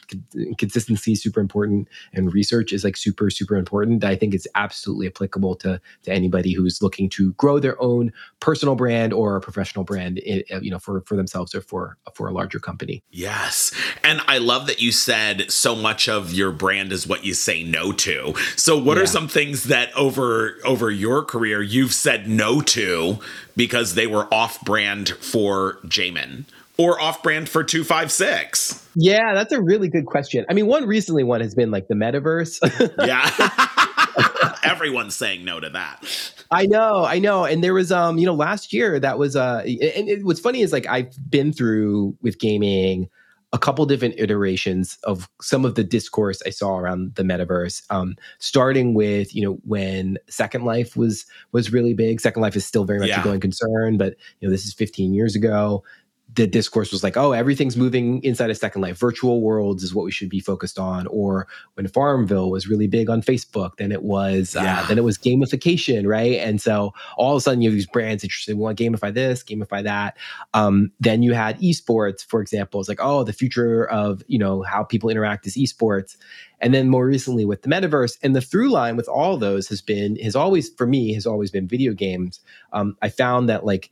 consistency 0.58 1.12
is 1.12 1.22
super 1.22 1.40
important 1.40 1.88
and 2.12 2.32
research 2.32 2.72
is 2.72 2.84
like 2.84 2.96
super, 2.96 3.30
super 3.30 3.56
important. 3.56 4.04
I 4.04 4.16
think 4.16 4.34
it's 4.34 4.46
absolutely 4.54 5.06
applicable 5.06 5.56
to, 5.56 5.80
to 6.02 6.12
anybody 6.12 6.52
who's 6.52 6.82
looking 6.82 7.08
to 7.10 7.32
grow 7.34 7.58
their 7.58 7.80
own 7.80 8.12
personal 8.40 8.74
brand 8.74 9.12
or 9.14 9.36
a 9.36 9.40
professional 9.40 9.84
brand, 9.84 10.20
eh, 10.26 10.42
eh, 10.50 10.58
you 10.60 10.70
know, 10.70 10.78
for, 10.78 11.00
for 11.02 11.16
themselves 11.16 11.54
or 11.54 11.62
for, 11.62 11.96
for 12.14 12.28
a 12.28 12.32
larger 12.32 12.58
company. 12.58 13.02
Yes. 13.10 13.72
And 14.02 14.20
I 14.26 14.38
love 14.38 14.66
that 14.66 14.73
that 14.74 14.82
you 14.82 14.90
said 14.90 15.52
so 15.52 15.76
much 15.76 16.08
of 16.08 16.32
your 16.32 16.50
brand 16.50 16.90
is 16.90 17.06
what 17.06 17.24
you 17.24 17.32
say 17.32 17.62
no 17.62 17.92
to. 17.92 18.34
So 18.56 18.76
what 18.76 18.96
yeah. 18.96 19.04
are 19.04 19.06
some 19.06 19.28
things 19.28 19.64
that 19.64 19.96
over 19.96 20.56
over 20.64 20.90
your 20.90 21.24
career 21.24 21.62
you've 21.62 21.94
said 21.94 22.28
no 22.28 22.60
to 22.60 23.20
because 23.56 23.94
they 23.94 24.08
were 24.08 24.26
off 24.34 24.60
brand 24.64 25.10
for 25.10 25.78
Jamin? 25.84 26.44
Or 26.76 27.00
off 27.00 27.22
brand 27.22 27.48
for 27.48 27.62
Twofivesix? 27.62 28.84
Yeah, 28.96 29.32
that's 29.32 29.52
a 29.52 29.62
really 29.62 29.86
good 29.86 30.06
question. 30.06 30.44
I 30.50 30.54
mean, 30.54 30.66
one 30.66 30.86
recently 30.86 31.22
one 31.22 31.40
has 31.40 31.54
been 31.54 31.70
like 31.70 31.86
the 31.86 31.94
metaverse. 31.94 32.58
yeah. 33.06 34.58
Everyone's 34.64 35.14
saying 35.14 35.44
no 35.44 35.60
to 35.60 35.70
that. 35.70 36.04
I 36.50 36.66
know, 36.66 37.04
I 37.04 37.20
know. 37.20 37.44
And 37.44 37.62
there 37.62 37.74
was 37.74 37.92
um, 37.92 38.18
you 38.18 38.26
know, 38.26 38.34
last 38.34 38.72
year 38.72 38.98
that 38.98 39.20
was 39.20 39.36
uh 39.36 39.62
and 39.64 40.08
it, 40.08 40.24
what's 40.24 40.40
funny 40.40 40.62
is 40.62 40.72
like 40.72 40.88
I've 40.88 41.14
been 41.30 41.52
through 41.52 42.16
with 42.22 42.40
gaming 42.40 43.08
a 43.54 43.58
couple 43.58 43.86
different 43.86 44.16
iterations 44.18 44.98
of 45.04 45.30
some 45.40 45.64
of 45.64 45.76
the 45.76 45.84
discourse 45.84 46.42
I 46.44 46.50
saw 46.50 46.76
around 46.76 47.14
the 47.14 47.22
metaverse. 47.22 47.84
Um, 47.88 48.16
starting 48.40 48.94
with 48.94 49.34
you 49.34 49.42
know 49.42 49.58
when 49.64 50.18
Second 50.28 50.64
Life 50.64 50.96
was 50.96 51.24
was 51.52 51.72
really 51.72 51.94
big. 51.94 52.20
Second 52.20 52.42
Life 52.42 52.56
is 52.56 52.66
still 52.66 52.84
very 52.84 52.98
much 52.98 53.08
yeah. 53.08 53.20
a 53.20 53.24
going 53.24 53.40
concern, 53.40 53.96
but 53.96 54.16
you 54.40 54.48
know 54.48 54.52
this 54.52 54.66
is 54.66 54.74
15 54.74 55.14
years 55.14 55.36
ago 55.36 55.84
the 56.32 56.46
discourse 56.46 56.90
was 56.90 57.04
like, 57.04 57.16
oh, 57.16 57.32
everything's 57.32 57.76
moving 57.76 58.22
inside 58.24 58.50
of 58.50 58.56
Second 58.56 58.82
Life. 58.82 58.98
Virtual 58.98 59.40
worlds 59.40 59.82
is 59.82 59.94
what 59.94 60.04
we 60.04 60.10
should 60.10 60.28
be 60.28 60.40
focused 60.40 60.78
on. 60.78 61.06
Or 61.08 61.46
when 61.74 61.86
Farmville 61.86 62.50
was 62.50 62.66
really 62.66 62.86
big 62.86 63.08
on 63.08 63.22
Facebook, 63.22 63.76
then 63.76 63.92
it 63.92 64.02
was 64.02 64.56
uh, 64.56 64.62
yeah. 64.62 64.80
uh, 64.80 64.86
then 64.86 64.98
it 64.98 65.04
was 65.04 65.18
gamification, 65.18 66.08
right? 66.08 66.38
And 66.38 66.60
so 66.60 66.92
all 67.16 67.34
of 67.34 67.38
a 67.38 67.40
sudden 67.40 67.62
you 67.62 67.68
have 67.68 67.74
these 67.74 67.86
brands 67.86 68.24
interested. 68.24 68.56
We 68.56 68.62
want 68.62 68.78
to 68.78 68.84
gamify 68.84 69.12
this, 69.14 69.44
gamify 69.44 69.84
that. 69.84 70.16
Um, 70.54 70.90
then 70.98 71.22
you 71.22 71.34
had 71.34 71.58
esports, 71.60 72.24
for 72.24 72.40
example. 72.40 72.80
It's 72.80 72.88
like, 72.88 73.02
oh, 73.02 73.22
the 73.22 73.32
future 73.32 73.88
of 73.88 74.22
you 74.26 74.38
know 74.38 74.62
how 74.62 74.82
people 74.82 75.10
interact 75.10 75.46
is 75.46 75.56
esports. 75.56 76.16
And 76.60 76.72
then 76.72 76.88
more 76.88 77.06
recently 77.06 77.44
with 77.44 77.62
the 77.62 77.68
metaverse, 77.68 78.18
and 78.22 78.34
the 78.34 78.40
through 78.40 78.70
line 78.70 78.96
with 78.96 79.08
all 79.08 79.36
those 79.36 79.68
has 79.68 79.82
been 79.82 80.16
has 80.16 80.34
always 80.34 80.70
for 80.70 80.86
me 80.86 81.12
has 81.12 81.26
always 81.26 81.50
been 81.50 81.68
video 81.68 81.92
games. 81.92 82.40
Um, 82.72 82.96
I 83.02 83.10
found 83.10 83.48
that 83.50 83.64
like 83.64 83.90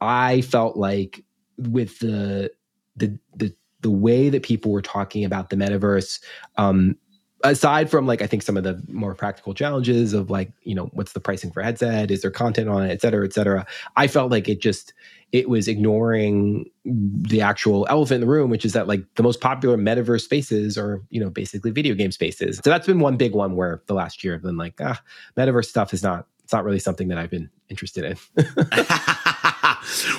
I 0.00 0.42
felt 0.42 0.76
like 0.76 1.24
with 1.58 1.98
the 1.98 2.50
the 2.96 3.18
the 3.36 3.54
the 3.80 3.90
way 3.90 4.28
that 4.28 4.42
people 4.42 4.72
were 4.72 4.82
talking 4.82 5.24
about 5.24 5.50
the 5.50 5.56
metaverse 5.56 6.20
um, 6.56 6.96
aside 7.44 7.88
from 7.88 8.06
like 8.06 8.20
i 8.20 8.26
think 8.26 8.42
some 8.42 8.56
of 8.56 8.64
the 8.64 8.82
more 8.88 9.14
practical 9.14 9.54
challenges 9.54 10.12
of 10.12 10.30
like 10.30 10.50
you 10.62 10.74
know 10.74 10.86
what's 10.92 11.12
the 11.12 11.20
pricing 11.20 11.50
for 11.50 11.62
headset? 11.62 12.10
Is 12.10 12.22
there 12.22 12.30
content 12.30 12.68
on 12.68 12.84
it? 12.84 12.90
Et 12.90 13.00
cetera 13.00 13.24
et 13.24 13.32
cetera. 13.32 13.66
I 13.96 14.06
felt 14.06 14.30
like 14.30 14.48
it 14.48 14.60
just 14.60 14.92
it 15.30 15.48
was 15.48 15.68
ignoring 15.68 16.64
the 16.84 17.40
actual 17.40 17.86
elephant 17.88 18.16
in 18.16 18.20
the 18.22 18.26
room 18.26 18.50
which 18.50 18.64
is 18.64 18.72
that 18.72 18.88
like 18.88 19.04
the 19.14 19.22
most 19.22 19.40
popular 19.40 19.76
metaverse 19.76 20.22
spaces 20.22 20.76
are 20.76 21.02
you 21.10 21.20
know 21.20 21.30
basically 21.30 21.70
video 21.70 21.94
game 21.94 22.10
spaces. 22.12 22.60
So 22.62 22.70
that's 22.70 22.86
been 22.86 23.00
one 23.00 23.16
big 23.16 23.34
one 23.34 23.54
where 23.54 23.82
the 23.86 23.94
last 23.94 24.24
year 24.24 24.34
i've 24.34 24.42
been 24.42 24.56
like 24.56 24.80
ah 24.82 25.00
metaverse 25.36 25.66
stuff 25.66 25.94
is 25.94 26.02
not 26.02 26.26
it's 26.42 26.52
not 26.52 26.64
really 26.64 26.80
something 26.80 27.08
that 27.08 27.18
i've 27.18 27.30
been 27.30 27.50
interested 27.68 28.04
in 28.04 28.44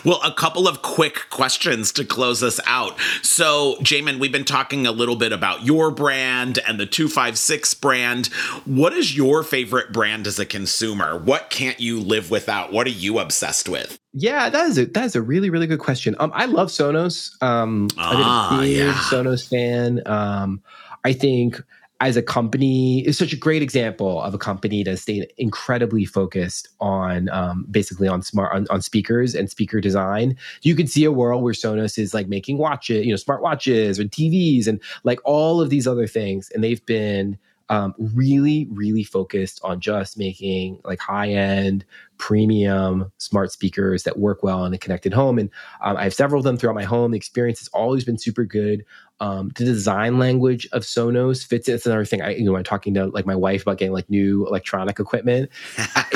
well, 0.05 0.19
a 0.23 0.31
couple 0.31 0.67
of 0.67 0.81
quick 0.81 1.29
questions 1.29 1.91
to 1.93 2.05
close 2.05 2.43
us 2.43 2.59
out. 2.65 2.99
So, 3.21 3.77
Jamin, 3.81 4.19
we've 4.19 4.31
been 4.31 4.45
talking 4.45 4.87
a 4.87 4.91
little 4.91 5.15
bit 5.15 5.31
about 5.31 5.65
your 5.65 5.91
brand 5.91 6.59
and 6.67 6.79
the 6.79 6.87
Twofivesix 6.87 7.79
brand. 7.79 8.27
What 8.65 8.93
is 8.93 9.15
your 9.15 9.43
favorite 9.43 9.91
brand 9.91 10.27
as 10.27 10.39
a 10.39 10.45
consumer? 10.45 11.17
What 11.17 11.49
can't 11.49 11.79
you 11.79 11.99
live 11.99 12.31
without? 12.31 12.71
What 12.71 12.87
are 12.87 12.91
you 12.91 13.19
obsessed 13.19 13.69
with? 13.69 13.99
Yeah, 14.13 14.49
that 14.49 14.65
is 14.65 14.77
a 14.77 14.85
that 14.87 15.05
is 15.05 15.15
a 15.15 15.21
really 15.21 15.49
really 15.51 15.67
good 15.67 15.79
question. 15.79 16.15
Um, 16.19 16.31
I 16.33 16.45
love 16.45 16.69
Sonos. 16.69 17.31
Um, 17.43 17.89
ah, 17.97 18.53
I've 18.53 18.59
been 18.59 18.59
a 18.59 18.71
huge 18.71 18.77
yeah. 18.77 18.93
Sonos 18.93 19.47
fan. 19.47 20.01
Um, 20.07 20.63
I 21.03 21.13
think 21.13 21.61
as 22.01 22.15
a 22.15 22.21
company 22.21 23.05
is 23.05 23.17
such 23.17 23.33
a 23.33 23.35
great 23.35 23.61
example 23.61 24.21
of 24.21 24.33
a 24.33 24.37
company 24.37 24.83
that 24.83 24.97
stayed 24.97 25.31
incredibly 25.37 26.05
focused 26.05 26.69
on 26.79 27.29
um, 27.29 27.65
basically 27.69 28.07
on 28.07 28.21
smart 28.21 28.55
on, 28.55 28.65
on, 28.69 28.81
speakers 28.81 29.35
and 29.35 29.49
speaker 29.49 29.81
design. 29.81 30.37
You 30.61 30.75
could 30.75 30.89
see 30.89 31.03
a 31.03 31.11
world 31.11 31.43
where 31.43 31.53
sonos 31.53 31.97
is 31.97 32.13
like 32.13 32.27
making 32.27 32.57
watches 32.57 33.05
you 33.05 33.11
know 33.11 33.17
smart 33.17 33.41
watches 33.41 33.99
or 33.99 34.05
tvs 34.05 34.67
and 34.67 34.81
like 35.03 35.19
all 35.25 35.61
of 35.61 35.69
these 35.69 35.87
other 35.87 36.07
things. 36.07 36.49
And 36.51 36.63
they've 36.63 36.85
been 36.85 37.37
um, 37.67 37.93
really 37.99 38.67
really 38.71 39.03
focused 39.03 39.59
on 39.63 39.79
just 39.81 40.17
making 40.17 40.79
like 40.85 40.99
high 40.99 41.29
end 41.29 41.85
premium 42.17 43.11
smart 43.17 43.51
speakers 43.51 44.03
that 44.03 44.17
work 44.17 44.41
well 44.41 44.65
in 44.65 44.73
a 44.73 44.77
connected 44.77 45.13
home. 45.13 45.37
And 45.37 45.49
um, 45.81 45.97
i 45.97 46.03
have 46.03 46.13
several 46.13 46.39
of 46.39 46.45
them 46.45 46.57
throughout 46.57 46.75
my 46.75 46.83
home. 46.83 47.11
The 47.11 47.17
experience 47.17 47.59
has 47.59 47.67
always 47.69 48.05
been 48.05 48.17
super 48.17 48.45
good 48.45 48.85
um, 49.21 49.49
the 49.55 49.65
design 49.65 50.17
language 50.17 50.67
of 50.71 50.83
Sonos 50.83 51.45
fits. 51.45 51.67
It's 51.67 51.85
another 51.85 52.05
thing. 52.05 52.21
I, 52.21 52.35
you 52.35 52.45
know, 52.45 52.55
I'm 52.55 52.63
talking 52.63 52.93
to 52.93 53.07
like 53.07 53.25
my 53.25 53.35
wife 53.35 53.63
about 53.63 53.77
getting 53.77 53.93
like 53.93 54.09
new 54.09 54.47
electronic 54.47 54.99
equipment. 54.99 55.49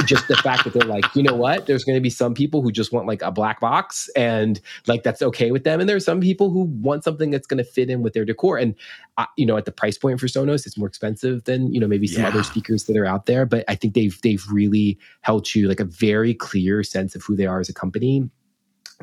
just 0.06 0.28
the 0.28 0.38
fact 0.38 0.63
that 0.63 0.74
they're 0.74 0.88
like, 0.88 1.06
you 1.16 1.24
know 1.24 1.36
what? 1.36 1.66
There's 1.66 1.84
going 1.84 1.98
to 1.98 2.02
be 2.02 2.10
some 2.10 2.34
people 2.34 2.62
who 2.62 2.72
just 2.72 2.94
want 2.94 3.06
like 3.06 3.22
a 3.22 3.32
black 3.32 3.60
box, 3.60 4.10
and 4.16 4.60
like 4.88 5.04
that's 5.04 5.22
okay 5.22 5.52
with 5.52 5.63
them. 5.63 5.80
And 5.80 5.89
there's 5.89 6.06
some 6.06 6.22
people 6.22 6.50
who 6.50 6.63
want 6.63 7.04
something 7.04 7.30
that's 7.30 7.48
going 7.48 7.58
to 7.58 7.63
fit 7.63 7.89
in 7.89 8.02
with 8.02 8.13
their 8.13 8.26
decor. 8.26 8.58
And 8.58 8.76
uh, 9.18 9.26
you 9.38 9.46
know, 9.46 9.58
at 9.58 9.66
the 9.66 9.72
price 9.72 9.98
point 9.98 10.20
for 10.20 10.28
Sonos, 10.28 10.66
it's 10.66 10.78
more 10.78 10.88
expensive 10.88 11.44
than 11.44 11.74
you 11.74 11.80
know 11.80 11.88
maybe 11.88 12.08
some 12.08 12.24
yeah. 12.24 12.30
other 12.30 12.44
speakers 12.44 12.86
that 12.86 12.98
are 12.98 13.06
out 13.06 13.26
there. 13.26 13.46
But 13.46 13.66
I 13.68 13.76
think 13.76 13.94
they've 13.94 14.20
they've 14.22 14.44
really 14.50 14.98
held 15.22 15.54
you 15.54 15.68
like 15.68 15.80
a 15.80 15.86
very 15.86 16.34
clear 16.34 16.84
sense 16.84 17.16
of 17.16 17.24
who 17.24 17.36
they 17.36 17.46
are 17.46 17.60
as 17.60 17.70
a 17.70 17.74
company 17.74 18.30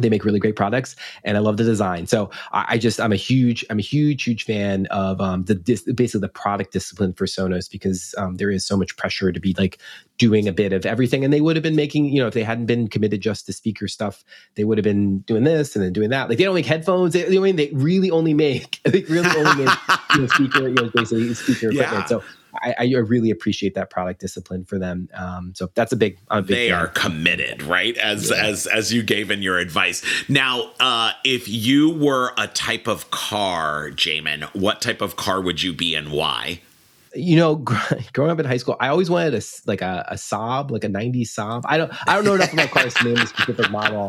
they 0.01 0.11
make 0.11 0.25
really 0.25 0.39
great 0.39 0.57
products 0.57 0.97
and 1.25 1.37
i 1.37 1.41
love 1.41 1.57
the 1.57 1.65
design. 1.65 2.07
So 2.07 2.31
i, 2.53 2.65
I 2.71 2.79
just 2.79 3.01
i'm 3.01 3.13
a 3.13 3.17
huge 3.17 3.65
i'm 3.71 3.79
a 3.79 3.83
huge 3.83 4.25
huge 4.25 4.45
fan 4.45 4.87
of 4.87 5.21
um, 5.21 5.45
the 5.45 5.55
dis, 5.55 5.83
basically 5.83 6.21
the 6.21 6.29
product 6.29 6.73
discipline 6.73 7.13
for 7.13 7.27
sonos 7.27 7.71
because 7.71 8.15
um, 8.19 8.37
there 8.37 8.51
is 8.51 8.67
so 8.67 8.77
much 8.77 8.97
pressure 8.97 9.33
to 9.33 9.41
be 9.41 9.55
like 9.59 9.79
doing 10.19 10.47
a 10.47 10.53
bit 10.53 10.73
of 10.73 10.85
everything 10.85 11.25
and 11.25 11.33
they 11.33 11.41
would 11.41 11.57
have 11.57 11.63
been 11.63 11.77
making 11.77 12.07
you 12.07 12.21
know 12.21 12.27
if 12.27 12.35
they 12.35 12.43
hadn't 12.43 12.67
been 12.67 12.89
committed 12.89 13.21
just 13.21 13.47
to 13.47 13.53
speaker 13.53 13.89
stuff 13.89 14.25
they 14.55 14.65
would 14.65 14.79
have 14.79 14.85
been 14.85 15.21
doing 15.21 15.45
this 15.45 15.75
and 15.75 15.85
then 15.85 15.93
doing 15.93 16.11
that. 16.11 16.29
Like 16.29 16.39
they 16.39 16.45
don't 16.45 16.55
make 16.55 16.67
headphones 16.67 17.13
they, 17.13 17.23
they, 17.23 17.53
they 17.53 17.71
really 17.73 18.11
only 18.11 18.35
make 18.35 18.81
they 18.85 19.03
really 19.05 19.31
only 19.37 19.65
make 19.65 19.75
you 20.15 20.21
know, 20.21 20.27
speaker 20.27 20.69
you 20.69 20.75
know 20.75 20.91
basically 20.95 21.35
speaker 21.35 21.71
equipment. 21.71 22.03
Yeah. 22.03 22.05
so 22.07 22.23
I, 22.55 22.75
I, 22.79 22.85
really 22.85 23.31
appreciate 23.31 23.75
that 23.75 23.91
product 23.91 24.21
discipline 24.21 24.65
for 24.65 24.79
them. 24.79 25.09
Um, 25.15 25.53
so 25.55 25.71
that's 25.75 25.93
a 25.93 25.97
big. 25.97 26.19
A 26.31 26.43
big 26.43 26.49
they 26.49 26.69
fan. 26.71 26.79
are 26.79 26.89
committed, 26.89 27.63
right? 27.63 27.97
As 27.99 28.31
yeah. 28.31 28.45
as 28.45 28.67
as 28.67 28.93
you 28.93 29.03
gave 29.03 29.31
in 29.31 29.43
your 29.43 29.59
advice. 29.59 30.05
Now, 30.29 30.71
uh, 30.81 31.13
if 31.25 31.49
you 31.49 31.91
were 31.91 32.33
a 32.37 32.47
type 32.49 32.87
of 32.87 33.11
car, 33.11 33.91
Jamin, 33.91 34.45
what 34.55 34.81
type 34.81 35.01
of 35.01 35.17
car 35.17 35.41
would 35.41 35.63
you 35.63 35.73
be 35.73 35.95
and 35.95 36.13
why? 36.13 36.61
You 37.15 37.37
know, 37.37 37.57
growing 38.13 38.31
up 38.31 38.39
in 38.39 38.47
high 38.47 38.57
school, 38.57 38.77
I 38.81 38.89
always 38.89 39.11
wanted 39.11 39.35
a 39.35 39.43
like 39.67 39.83
a, 39.83 40.07
a 40.09 40.15
Saab, 40.15 40.71
like 40.71 40.85
a 40.85 40.89
'90s 40.89 41.29
Saab. 41.29 41.63
I 41.65 41.79
don't 41.79 41.93
I 42.09 42.15
don't 42.15 42.25
know 42.25 42.35
enough 42.35 42.53
about 42.53 42.71
cars 42.71 42.95
to 42.95 43.05
name 43.05 43.17
a 43.19 43.27
specific 43.27 43.71
model. 43.71 44.09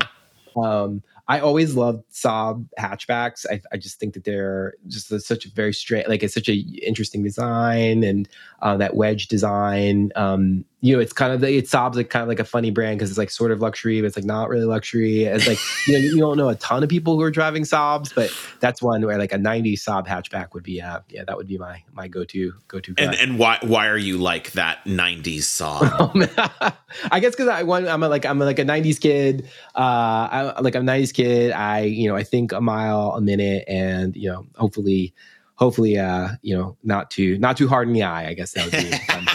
Um, 0.56 1.02
I 1.32 1.40
always 1.40 1.78
loved 1.78 2.04
Saab 2.12 2.68
hatchbacks. 2.78 3.46
I, 3.50 3.62
I 3.72 3.78
just 3.78 4.02
think 4.02 4.16
that 4.16 4.26
they're 4.26 4.74
just 4.90 5.10
a, 5.14 5.20
such 5.22 5.46
a 5.46 5.50
very 5.50 5.74
straight, 5.74 6.10
like 6.10 6.24
it's 6.24 6.34
such 6.34 6.50
a 6.50 6.56
interesting 6.56 7.24
design 7.24 8.04
and 8.04 8.28
uh, 8.62 8.76
that 8.76 8.98
wedge 8.98 9.30
design. 9.30 10.12
Um, 10.18 10.66
you 10.84 10.96
know, 10.96 11.00
it's 11.00 11.14
kind 11.14 11.32
of 11.32 11.42
the, 11.42 11.58
it 11.58 11.66
Saab's 11.66 11.96
like 11.96 12.10
kind 12.10 12.24
of 12.24 12.28
like 12.28 12.40
a 12.40 12.44
funny 12.44 12.72
brand 12.72 12.98
because 12.98 13.12
it's 13.12 13.18
like 13.18 13.30
sort 13.30 13.52
of 13.52 13.62
luxury, 13.62 14.02
but 14.02 14.08
it's 14.08 14.16
like 14.16 14.26
not 14.26 14.50
really 14.50 14.66
luxury. 14.66 15.26
It's 15.26 15.48
like 15.48 15.60
you 15.88 15.94
know 15.94 16.00
you 16.00 16.18
don't 16.18 16.38
know 16.38 16.50
a 16.50 16.56
ton 16.56 16.82
of 16.82 16.90
people 16.90 17.16
who 17.16 17.22
are 17.22 17.30
driving 17.30 17.64
Saabs, 17.64 18.14
but 18.14 18.36
that's 18.60 18.82
one 18.82 19.06
where 19.06 19.18
like 19.20 19.32
a 19.32 19.38
'90s 19.38 19.74
Saab 19.74 20.08
hatchback 20.08 20.56
would 20.56 20.64
be 20.64 20.82
uh 20.82 21.02
yeah 21.08 21.24
that 21.26 21.38
would 21.38 21.48
be 21.48 21.60
my 21.60 21.84
my 21.94 22.08
go 22.08 22.24
to 22.26 22.54
go 22.68 22.80
to. 22.80 22.96
And 22.98 23.14
and 23.14 23.38
why 23.38 23.60
why 23.62 23.88
are 23.90 23.98
you 23.98 24.18
like 24.18 24.54
that 24.54 24.84
'90s 24.86 25.22
Saab? 25.40 26.76
I 27.12 27.20
guess 27.20 27.34
because 27.34 27.48
I 27.48 27.62
want 27.62 27.88
I'm 27.88 28.02
a, 28.02 28.10
like 28.10 28.26
I'm 28.26 28.42
a, 28.42 28.46
like 28.46 28.60
a 28.60 28.66
'90s 28.66 29.00
kid. 29.00 29.48
Uh, 29.76 29.78
I 29.78 30.62
like 30.62 30.76
I'm 30.76 30.90
a 30.90 30.92
'90s 30.92 31.14
kid. 31.14 31.52
I 31.52 31.82
you 31.82 32.10
know 32.10 32.16
I 32.16 32.24
think 32.24 32.54
a 32.54 32.62
mile 32.62 33.12
a 33.12 33.22
minute, 33.22 33.66
and 33.68 34.16
you 34.16 34.30
know 34.30 34.48
hopefully 34.56 35.14
hopefully 35.54 36.00
uh 36.00 36.30
you 36.42 36.58
know 36.58 36.76
not 36.84 37.12
too 37.12 37.38
not 37.38 37.56
too 37.56 37.68
hard 37.68 37.88
in 37.88 37.94
the 37.94 38.02
eye. 38.02 38.28
I 38.28 38.34
guess 38.34 38.54
that 38.54 38.66
would 38.66 38.72
be. 38.72 39.32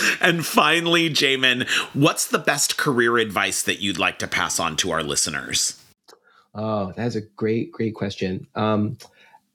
and 0.20 0.44
finally, 0.44 1.10
Jamin, 1.10 1.68
what's 1.94 2.26
the 2.26 2.38
best 2.38 2.76
career 2.76 3.18
advice 3.18 3.62
that 3.62 3.80
you'd 3.80 3.98
like 3.98 4.18
to 4.18 4.26
pass 4.26 4.58
on 4.58 4.76
to 4.76 4.90
our 4.90 5.02
listeners? 5.02 5.82
Oh, 6.54 6.92
that's 6.96 7.14
a 7.14 7.20
great, 7.20 7.72
great 7.72 7.94
question. 7.94 8.46
Um, 8.54 8.98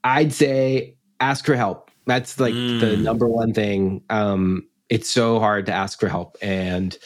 I'd 0.03 0.33
say 0.33 0.95
ask 1.19 1.45
for 1.45 1.55
help. 1.55 1.91
That's 2.05 2.39
like 2.39 2.53
mm. 2.53 2.79
the 2.79 2.97
number 2.97 3.27
one 3.27 3.53
thing. 3.53 4.03
Um, 4.09 4.67
it's 4.89 5.09
so 5.09 5.39
hard 5.39 5.65
to 5.67 5.73
ask 5.73 5.99
for 5.99 6.07
help. 6.07 6.37
And 6.41 6.97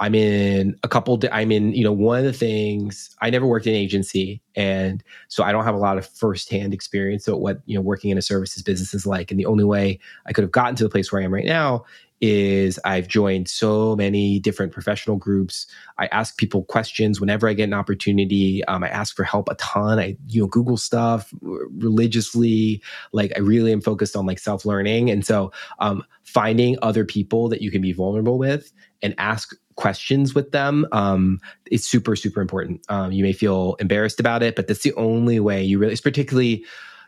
I'm 0.00 0.14
in 0.14 0.76
a 0.82 0.88
couple, 0.88 1.20
I'm 1.30 1.52
in, 1.52 1.72
you 1.72 1.84
know, 1.84 1.92
one 1.92 2.18
of 2.18 2.24
the 2.24 2.32
things 2.32 3.14
I 3.20 3.30
never 3.30 3.46
worked 3.46 3.66
in 3.66 3.74
agency. 3.74 4.42
And 4.56 5.02
so 5.28 5.44
I 5.44 5.52
don't 5.52 5.64
have 5.64 5.74
a 5.74 5.78
lot 5.78 5.98
of 5.98 6.06
firsthand 6.06 6.74
experience 6.74 7.28
of 7.28 7.38
what, 7.38 7.60
you 7.66 7.76
know, 7.76 7.80
working 7.80 8.10
in 8.10 8.18
a 8.18 8.22
services 8.22 8.62
business 8.62 8.92
is 8.92 9.06
like. 9.06 9.30
And 9.30 9.38
the 9.38 9.46
only 9.46 9.64
way 9.64 10.00
I 10.26 10.32
could 10.32 10.42
have 10.42 10.50
gotten 10.50 10.74
to 10.76 10.84
the 10.84 10.90
place 10.90 11.12
where 11.12 11.22
I 11.22 11.24
am 11.24 11.32
right 11.32 11.44
now 11.44 11.84
is 12.26 12.80
I've 12.86 13.06
joined 13.06 13.50
so 13.50 13.94
many 13.96 14.38
different 14.38 14.72
professional 14.72 15.18
groups. 15.18 15.66
I 15.98 16.06
ask 16.06 16.38
people 16.38 16.64
questions 16.64 17.20
whenever 17.20 17.46
I 17.46 17.52
get 17.52 17.64
an 17.64 17.74
opportunity. 17.74 18.64
Um, 18.64 18.82
I 18.82 18.88
ask 18.88 19.14
for 19.14 19.24
help 19.24 19.50
a 19.50 19.56
ton. 19.56 19.98
I 19.98 20.16
you 20.28 20.40
know 20.40 20.46
Google 20.46 20.78
stuff 20.78 21.34
religiously. 21.42 22.82
Like 23.12 23.32
I 23.36 23.40
really 23.40 23.72
am 23.72 23.82
focused 23.82 24.16
on 24.16 24.24
like 24.24 24.38
self 24.38 24.64
learning, 24.64 25.10
and 25.10 25.26
so 25.26 25.52
um, 25.80 26.02
finding 26.22 26.78
other 26.80 27.04
people 27.04 27.50
that 27.50 27.60
you 27.60 27.70
can 27.70 27.82
be 27.82 27.92
vulnerable 27.92 28.38
with 28.38 28.72
and 29.02 29.14
ask 29.18 29.54
questions 29.74 30.34
with 30.34 30.50
them 30.52 30.86
um, 30.92 31.40
is 31.70 31.84
super 31.84 32.16
super 32.16 32.40
important. 32.40 32.80
Um, 32.88 33.12
you 33.12 33.22
may 33.22 33.34
feel 33.34 33.74
embarrassed 33.80 34.18
about 34.18 34.42
it, 34.42 34.56
but 34.56 34.66
that's 34.66 34.82
the 34.82 34.94
only 34.94 35.40
way 35.40 35.62
you 35.62 35.78
really. 35.78 35.92
It's 35.92 36.00
particularly 36.00 36.64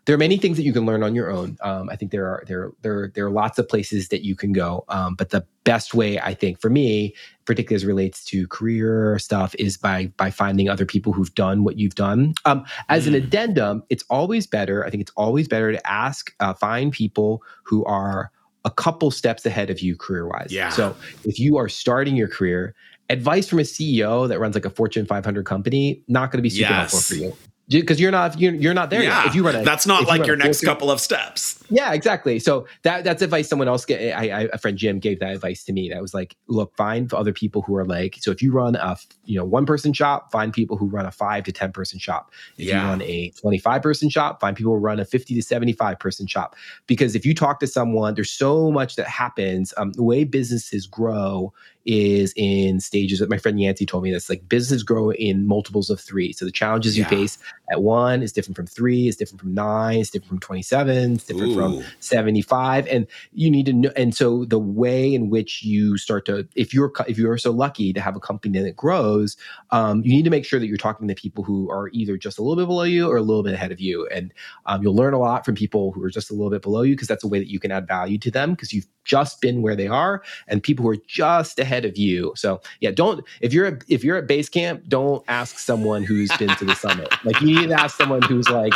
there 0.07 0.15
are 0.15 0.19
many 0.19 0.37
things 0.37 0.57
that 0.57 0.63
you 0.63 0.73
can 0.73 0.87
learn 0.87 1.03
on 1.03 1.15
your 1.15 1.31
own. 1.31 1.59
Um, 1.63 1.91
I 1.91 1.97
think 1.97 2.13
there 2.13 2.27
are 2.27 2.45
there 2.47 2.71
there 2.83 3.11
there 3.15 3.27
are 3.27 3.31
lots 3.31 3.59
of 3.59 3.69
places 3.69 4.09
that 4.09 4.25
you 4.25 4.37
can 4.37 4.53
go, 4.53 4.85
um, 4.89 5.17
but 5.17 5.31
the 5.31 5.45
best 5.65 5.95
way 5.95 6.19
I 6.21 6.33
think 6.33 6.61
for 6.61 6.71
me, 6.71 7.15
particularly 7.45 7.75
as 7.75 7.85
relates 7.85 8.25
to 8.27 8.47
career 8.47 9.19
stuff, 9.19 9.55
is 9.57 9.77
by 9.77 10.07
by 10.17 10.31
finding 10.31 10.69
other 10.69 10.87
people 10.87 11.13
who've 11.13 11.35
done 11.35 11.65
what 11.65 11.77
you've 11.77 11.97
done. 11.97 12.35
Um, 12.45 12.65
as 12.89 13.05
mm. 13.05 13.09
an 13.09 13.15
addendum, 13.17 13.83
it's 13.91 14.05
always 14.09 14.47
better. 14.47 14.87
I 14.87 14.91
think 14.91 15.01
it's 15.01 15.13
always 15.17 15.49
better 15.49 15.73
to 15.73 15.91
ask, 15.91 16.33
uh, 16.39 16.55
find 16.55 16.93
people 16.93 17.43
who 17.65 17.85
are 17.85 18.31
a 18.65 18.71
couple 18.71 19.11
steps 19.11 19.45
ahead 19.45 19.71
of 19.71 19.81
you 19.81 19.97
career 19.97 20.29
wise. 20.29 20.49
Yeah. 20.51 20.71
So 20.71 20.97
if 21.25 21.39
you 21.41 21.57
are 21.57 21.69
starting 21.69 22.15
your 22.15 22.29
career, 22.29 22.77
advice 23.11 23.49
from 23.49 23.59
a 23.59 23.63
CEO 23.63 24.29
that 24.29 24.39
runs 24.39 24.55
like 24.55 24.65
a 24.65 24.71
Fortune 24.71 25.07
500 25.07 25.45
company 25.45 26.03
not 26.07 26.31
going 26.31 26.39
to 26.39 26.43
be 26.43 26.51
super 26.51 26.71
yes. 26.71 26.93
helpful 26.93 27.01
for 27.01 27.15
you 27.15 27.37
because 27.69 28.01
you're 28.01 28.13
not 28.13 28.39
you're, 28.39 28.55
you're 28.55 28.75
not 28.75 28.91
there 28.91 29.03
yeah, 29.03 29.19
yet. 29.21 29.27
If 29.27 29.35
you 29.35 29.45
run 29.45 29.57
a, 29.57 29.65
that's 29.65 29.87
not 29.87 30.07
like 30.07 30.21
you 30.21 30.27
your 30.27 30.37
next 30.37 30.63
couple 30.63 30.91
of 30.91 31.01
steps. 31.01 31.63
Yeah, 31.69 31.93
exactly. 31.93 32.39
So 32.39 32.67
that 32.83 33.05
that's 33.05 33.23
advice 33.23 33.49
someone 33.49 33.69
else 33.69 33.85
get. 33.85 34.13
I, 34.13 34.29
I, 34.29 34.49
a 34.53 34.59
friend 34.59 34.79
Jim 34.79 34.99
gave 34.99 35.19
that 35.21 35.33
advice 35.33 35.65
to 35.65 35.73
me. 35.73 35.89
That 35.89 36.01
was 36.01 36.15
like, 36.15 36.37
look, 36.47 36.77
find 36.77 37.13
other 37.13 37.33
people 37.33 37.63
who 37.63 37.75
are 37.77 37.85
like. 37.85 38.17
So 38.21 38.31
if 38.31 38.41
you 38.41 38.53
run 38.53 38.77
a 38.77 38.97
you 39.25 39.37
know 39.37 39.45
one 39.45 39.67
person 39.67 39.93
shop, 39.93 40.31
find 40.31 40.53
people 40.53 40.77
who 40.77 40.87
run 40.87 41.07
a 41.07 41.11
five 41.11 41.45
to 41.45 41.53
ten 41.53 41.73
person 41.73 41.99
shop. 41.99 42.31
If 42.57 42.67
yeah. 42.67 42.83
you 42.83 42.89
run 42.89 43.03
a 43.03 43.31
twenty 43.31 43.59
five 43.59 43.83
person 43.83 44.09
shop, 44.11 44.41
find 44.41 44.57
people 44.57 44.73
who 44.73 44.79
run 44.79 45.01
a 45.01 45.05
fifty 45.05 45.35
to 45.35 45.43
seventy 45.43 45.73
five 45.73 45.99
person 45.99 46.27
shop. 46.27 46.55
Because 46.87 47.17
if 47.17 47.27
you 47.27 47.35
talk 47.35 47.59
to 47.61 47.67
someone, 47.67 48.15
there's 48.15 48.33
so 48.33 48.71
much 48.71 48.97
that 48.97 49.09
happens. 49.09 49.75
Um, 49.77 49.93
the 49.93 50.05
way 50.05 50.25
businesses 50.25 50.87
grow 50.87 51.53
is 51.87 52.33
in 52.37 52.81
stages 52.81 53.21
that 53.21 53.31
my 53.31 53.39
friend 53.39 53.61
Yancey 53.61 53.87
told 53.87 54.03
me 54.03 54.11
that's 54.11 54.29
like 54.29 54.49
businesses 54.49 54.83
grow 54.83 55.13
in 55.13 55.47
multiples 55.47 55.89
of 55.89 56.01
three. 56.01 56.33
So 56.33 56.45
the 56.45 56.53
challenges 56.53 56.99
yeah. 56.99 57.05
you 57.05 57.09
face 57.09 57.39
at 57.71 57.83
one 57.83 58.23
is 58.23 58.33
different 58.33 58.57
from 58.57 58.67
three, 58.67 59.09
is 59.09 59.17
different 59.17 59.41
from 59.41 59.55
nine, 59.55 59.99
is 59.99 60.11
different 60.11 60.29
from 60.29 60.41
27, 60.41 61.15
it's 61.15 61.25
different 61.25 61.53
Ooh. 61.53 61.55
from 61.55 61.85
75. 62.01 62.87
And 62.87 63.07
you 63.33 63.51
need 63.51 63.67
to 63.67 63.73
know. 63.73 63.91
And 63.97 64.15
so 64.15 64.45
the 64.45 64.59
way 64.59 65.15
in 65.15 65.31
which 65.31 65.63
you 65.63 65.97
start 65.99 66.27
to, 66.27 66.47
if 66.55 66.73
you're, 66.73 66.93
if 67.09 67.19
you're 67.19 67.39
so 67.39 67.51
lucky 67.51 67.93
to 67.93 68.01
have 68.01 68.17
a 68.17 68.21
company 68.21 68.59
that 68.61 68.77
grows, 68.77 69.37
um, 69.71 70.03
you 70.05 70.11
need 70.11 70.25
to 70.25 70.31
make 70.31 70.45
sure 70.45 70.61
that 70.61 70.67
you're 70.67 70.77
talking 70.77 71.09
to 71.09 71.15
people 71.15 71.45
who 71.45 71.71
are 71.71 71.89
either 71.93 72.17
just 72.17 72.39
a 72.39 72.43
little 72.43 72.57
bit 72.57 72.67
below 72.67 72.85
you 72.85 73.11
or 73.11 73.17
a 73.17 73.23
little 73.23 73.43
bit 73.43 73.55
ahead 73.55 73.73
of 73.73 73.81
you. 73.81 74.07
And 74.09 74.33
um, 74.67 74.83
you'll 74.83 74.97
learn 74.97 75.15
a 75.15 75.19
lot 75.19 75.45
from 75.45 75.55
people 75.55 75.93
who 75.93 76.03
are 76.03 76.11
just 76.11 76.31
a 76.31 76.35
little 76.35 76.51
bit 76.51 76.63
below 76.63 76.83
you 76.83 76.95
because 76.95 77.09
that's 77.09 77.25
a 77.25 77.29
way 77.29 77.39
that 77.39 77.51
you 77.51 77.59
can 77.59 77.73
add 77.73 77.87
value 77.87 78.19
to 78.19 78.31
them 78.31 78.53
because 78.53 78.73
you've 78.73 78.87
just 79.05 79.41
been 79.41 79.63
where 79.63 79.77
they 79.77 79.87
are 79.87 80.23
and 80.49 80.63
people 80.63 80.83
who 80.83 80.91
are 80.91 81.03
just 81.07 81.59
ahead 81.59 81.85
of 81.85 81.97
you. 81.97 82.33
So 82.37 82.61
yeah, 82.81 82.91
don't 82.91 83.25
if 83.41 83.53
you're 83.53 83.69
a, 83.69 83.79
if 83.89 84.05
you're 84.05 84.17
at 84.17 84.27
base 84.27 84.49
camp, 84.49 84.83
don't 84.89 85.25
ask 85.29 85.59
someone 85.59 86.03
who's 86.03 86.31
been 86.37 86.55
to 86.57 86.65
the 86.65 86.75
summit. 86.85 87.09
Like 87.25 87.41
you 87.41 87.56
to 87.65 87.81
ask 87.81 87.97
someone 87.97 88.23
who's 88.23 88.49
like 88.49 88.73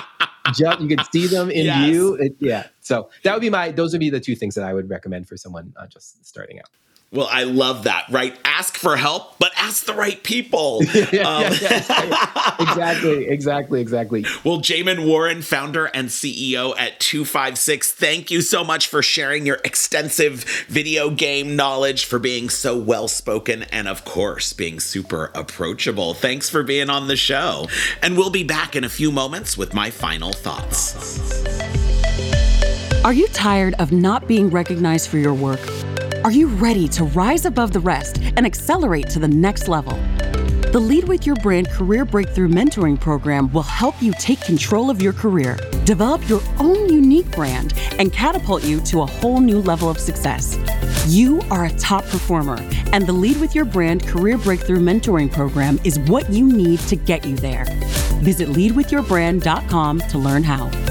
just, 0.55 0.81
you 0.81 0.89
can 0.89 1.05
see 1.12 1.26
them 1.26 1.51
in 1.51 1.66
yes. 1.66 1.89
you. 1.89 2.14
It, 2.14 2.37
yeah. 2.39 2.68
So 2.81 3.11
that 3.24 3.35
would 3.35 3.41
be 3.41 3.51
my 3.51 3.72
those 3.72 3.93
would 3.93 4.01
be 4.01 4.11
the 4.11 4.20
two 4.20 4.35
things 4.35 4.55
that 4.55 4.64
I 4.64 4.72
would 4.72 4.89
recommend 4.89 5.28
for 5.28 5.37
someone 5.37 5.72
uh, 5.76 5.87
just 5.87 6.24
starting 6.24 6.59
out. 6.59 6.70
Well, 7.13 7.27
I 7.29 7.43
love 7.43 7.85
that, 7.85 8.05
right? 8.09 8.39
Ask 8.45 8.77
for 8.77 8.97
help, 8.97 9.37
but 9.41 9.51
ask 9.57 9.85
the 9.85 9.95
right 9.95 10.23
people. 10.23 10.81
yeah, 11.13 11.23
um, 11.23 11.43
yeah, 11.61 11.85
yeah, 11.89 12.55
exactly, 12.61 13.27
exactly, 13.27 13.81
exactly. 13.81 14.25
Well, 14.45 14.59
Jamin 14.59 15.05
Warren, 15.05 15.43
founder 15.43 15.87
and 15.87 16.09
CEO 16.09 16.73
at 16.79 17.01
Twofivesix, 17.01 17.91
thank 17.91 18.31
you 18.31 18.41
so 18.43 18.63
much 18.63 18.87
for 18.87 19.03
sharing 19.03 19.45
your 19.45 19.59
extensive 19.65 20.45
video 20.69 21.11
game 21.11 21.57
knowledge, 21.57 22.05
for 22.05 22.21
being 22.21 22.49
so 22.49 22.79
well 22.79 23.09
spoken, 23.09 23.65
and 23.65 23.89
of 23.89 24.05
course, 24.05 24.53
being 24.53 24.79
super 24.79 25.33
approachable. 25.35 26.15
Thanks 26.15 26.49
for 26.49 26.63
being 26.63 26.89
on 26.89 27.09
the 27.09 27.17
show. 27.17 27.67
And 28.05 28.17
we'll 28.17 28.31
be 28.31 28.45
back 28.45 28.77
in 28.77 28.85
a 28.85 28.89
few 28.89 29.11
moments 29.11 29.59
with 29.59 29.75
my 29.75 29.91
final 29.91 30.33
thoughts. 30.33 31.45
Are 33.05 33.13
you 33.13 33.27
tired 33.29 33.75
of 33.81 33.91
not 33.91 34.29
being 34.29 34.49
recognized 34.49 35.09
for 35.09 35.19
your 35.19 35.35
work? 35.35 35.61
Are 36.23 36.31
you 36.31 36.49
ready 36.49 36.87
to 36.89 37.05
rise 37.05 37.47
above 37.47 37.73
the 37.73 37.81
rest 37.81 38.18
and 38.37 38.45
accelerate 38.45 39.09
to 39.09 39.18
the 39.18 39.27
next 39.27 39.68
level? 39.68 39.95
The 40.71 40.79
Lead 40.79 41.09
with 41.09 41.27
Your 41.27 41.37
Brand 41.37 41.71
Career 41.71 42.05
Breakthrough 42.05 42.49
Mentoring 42.49 43.01
Program 43.01 43.51
will 43.55 43.62
help 43.62 44.03
you 44.03 44.12
take 44.18 44.39
control 44.43 44.91
of 44.91 45.01
your 45.01 45.14
career, 45.14 45.57
develop 45.87 46.29
your 46.29 46.43
own 46.59 46.93
unique 46.93 47.31
brand, 47.31 47.73
and 47.99 48.12
catapult 48.12 48.62
you 48.64 48.83
to 48.83 49.01
a 49.01 49.07
whole 49.07 49.41
new 49.41 49.61
level 49.62 49.89
of 49.89 49.99
success. 49.99 50.59
You 51.09 51.41
are 51.51 51.64
a 51.64 51.73
top 51.79 52.05
performer, 52.05 52.59
and 52.93 53.07
the 53.07 53.14
Lead 53.14 53.41
with 53.41 53.55
Your 53.55 53.64
Brand 53.64 54.07
Career 54.07 54.37
Breakthrough 54.37 54.81
Mentoring 54.81 55.33
Program 55.33 55.81
is 55.85 55.99
what 56.01 56.31
you 56.31 56.47
need 56.47 56.81
to 56.81 56.97
get 56.97 57.25
you 57.25 57.37
there. 57.37 57.64
Visit 58.21 58.49
leadwithyourbrand.com 58.51 60.01
to 60.01 60.18
learn 60.18 60.43
how. 60.43 60.89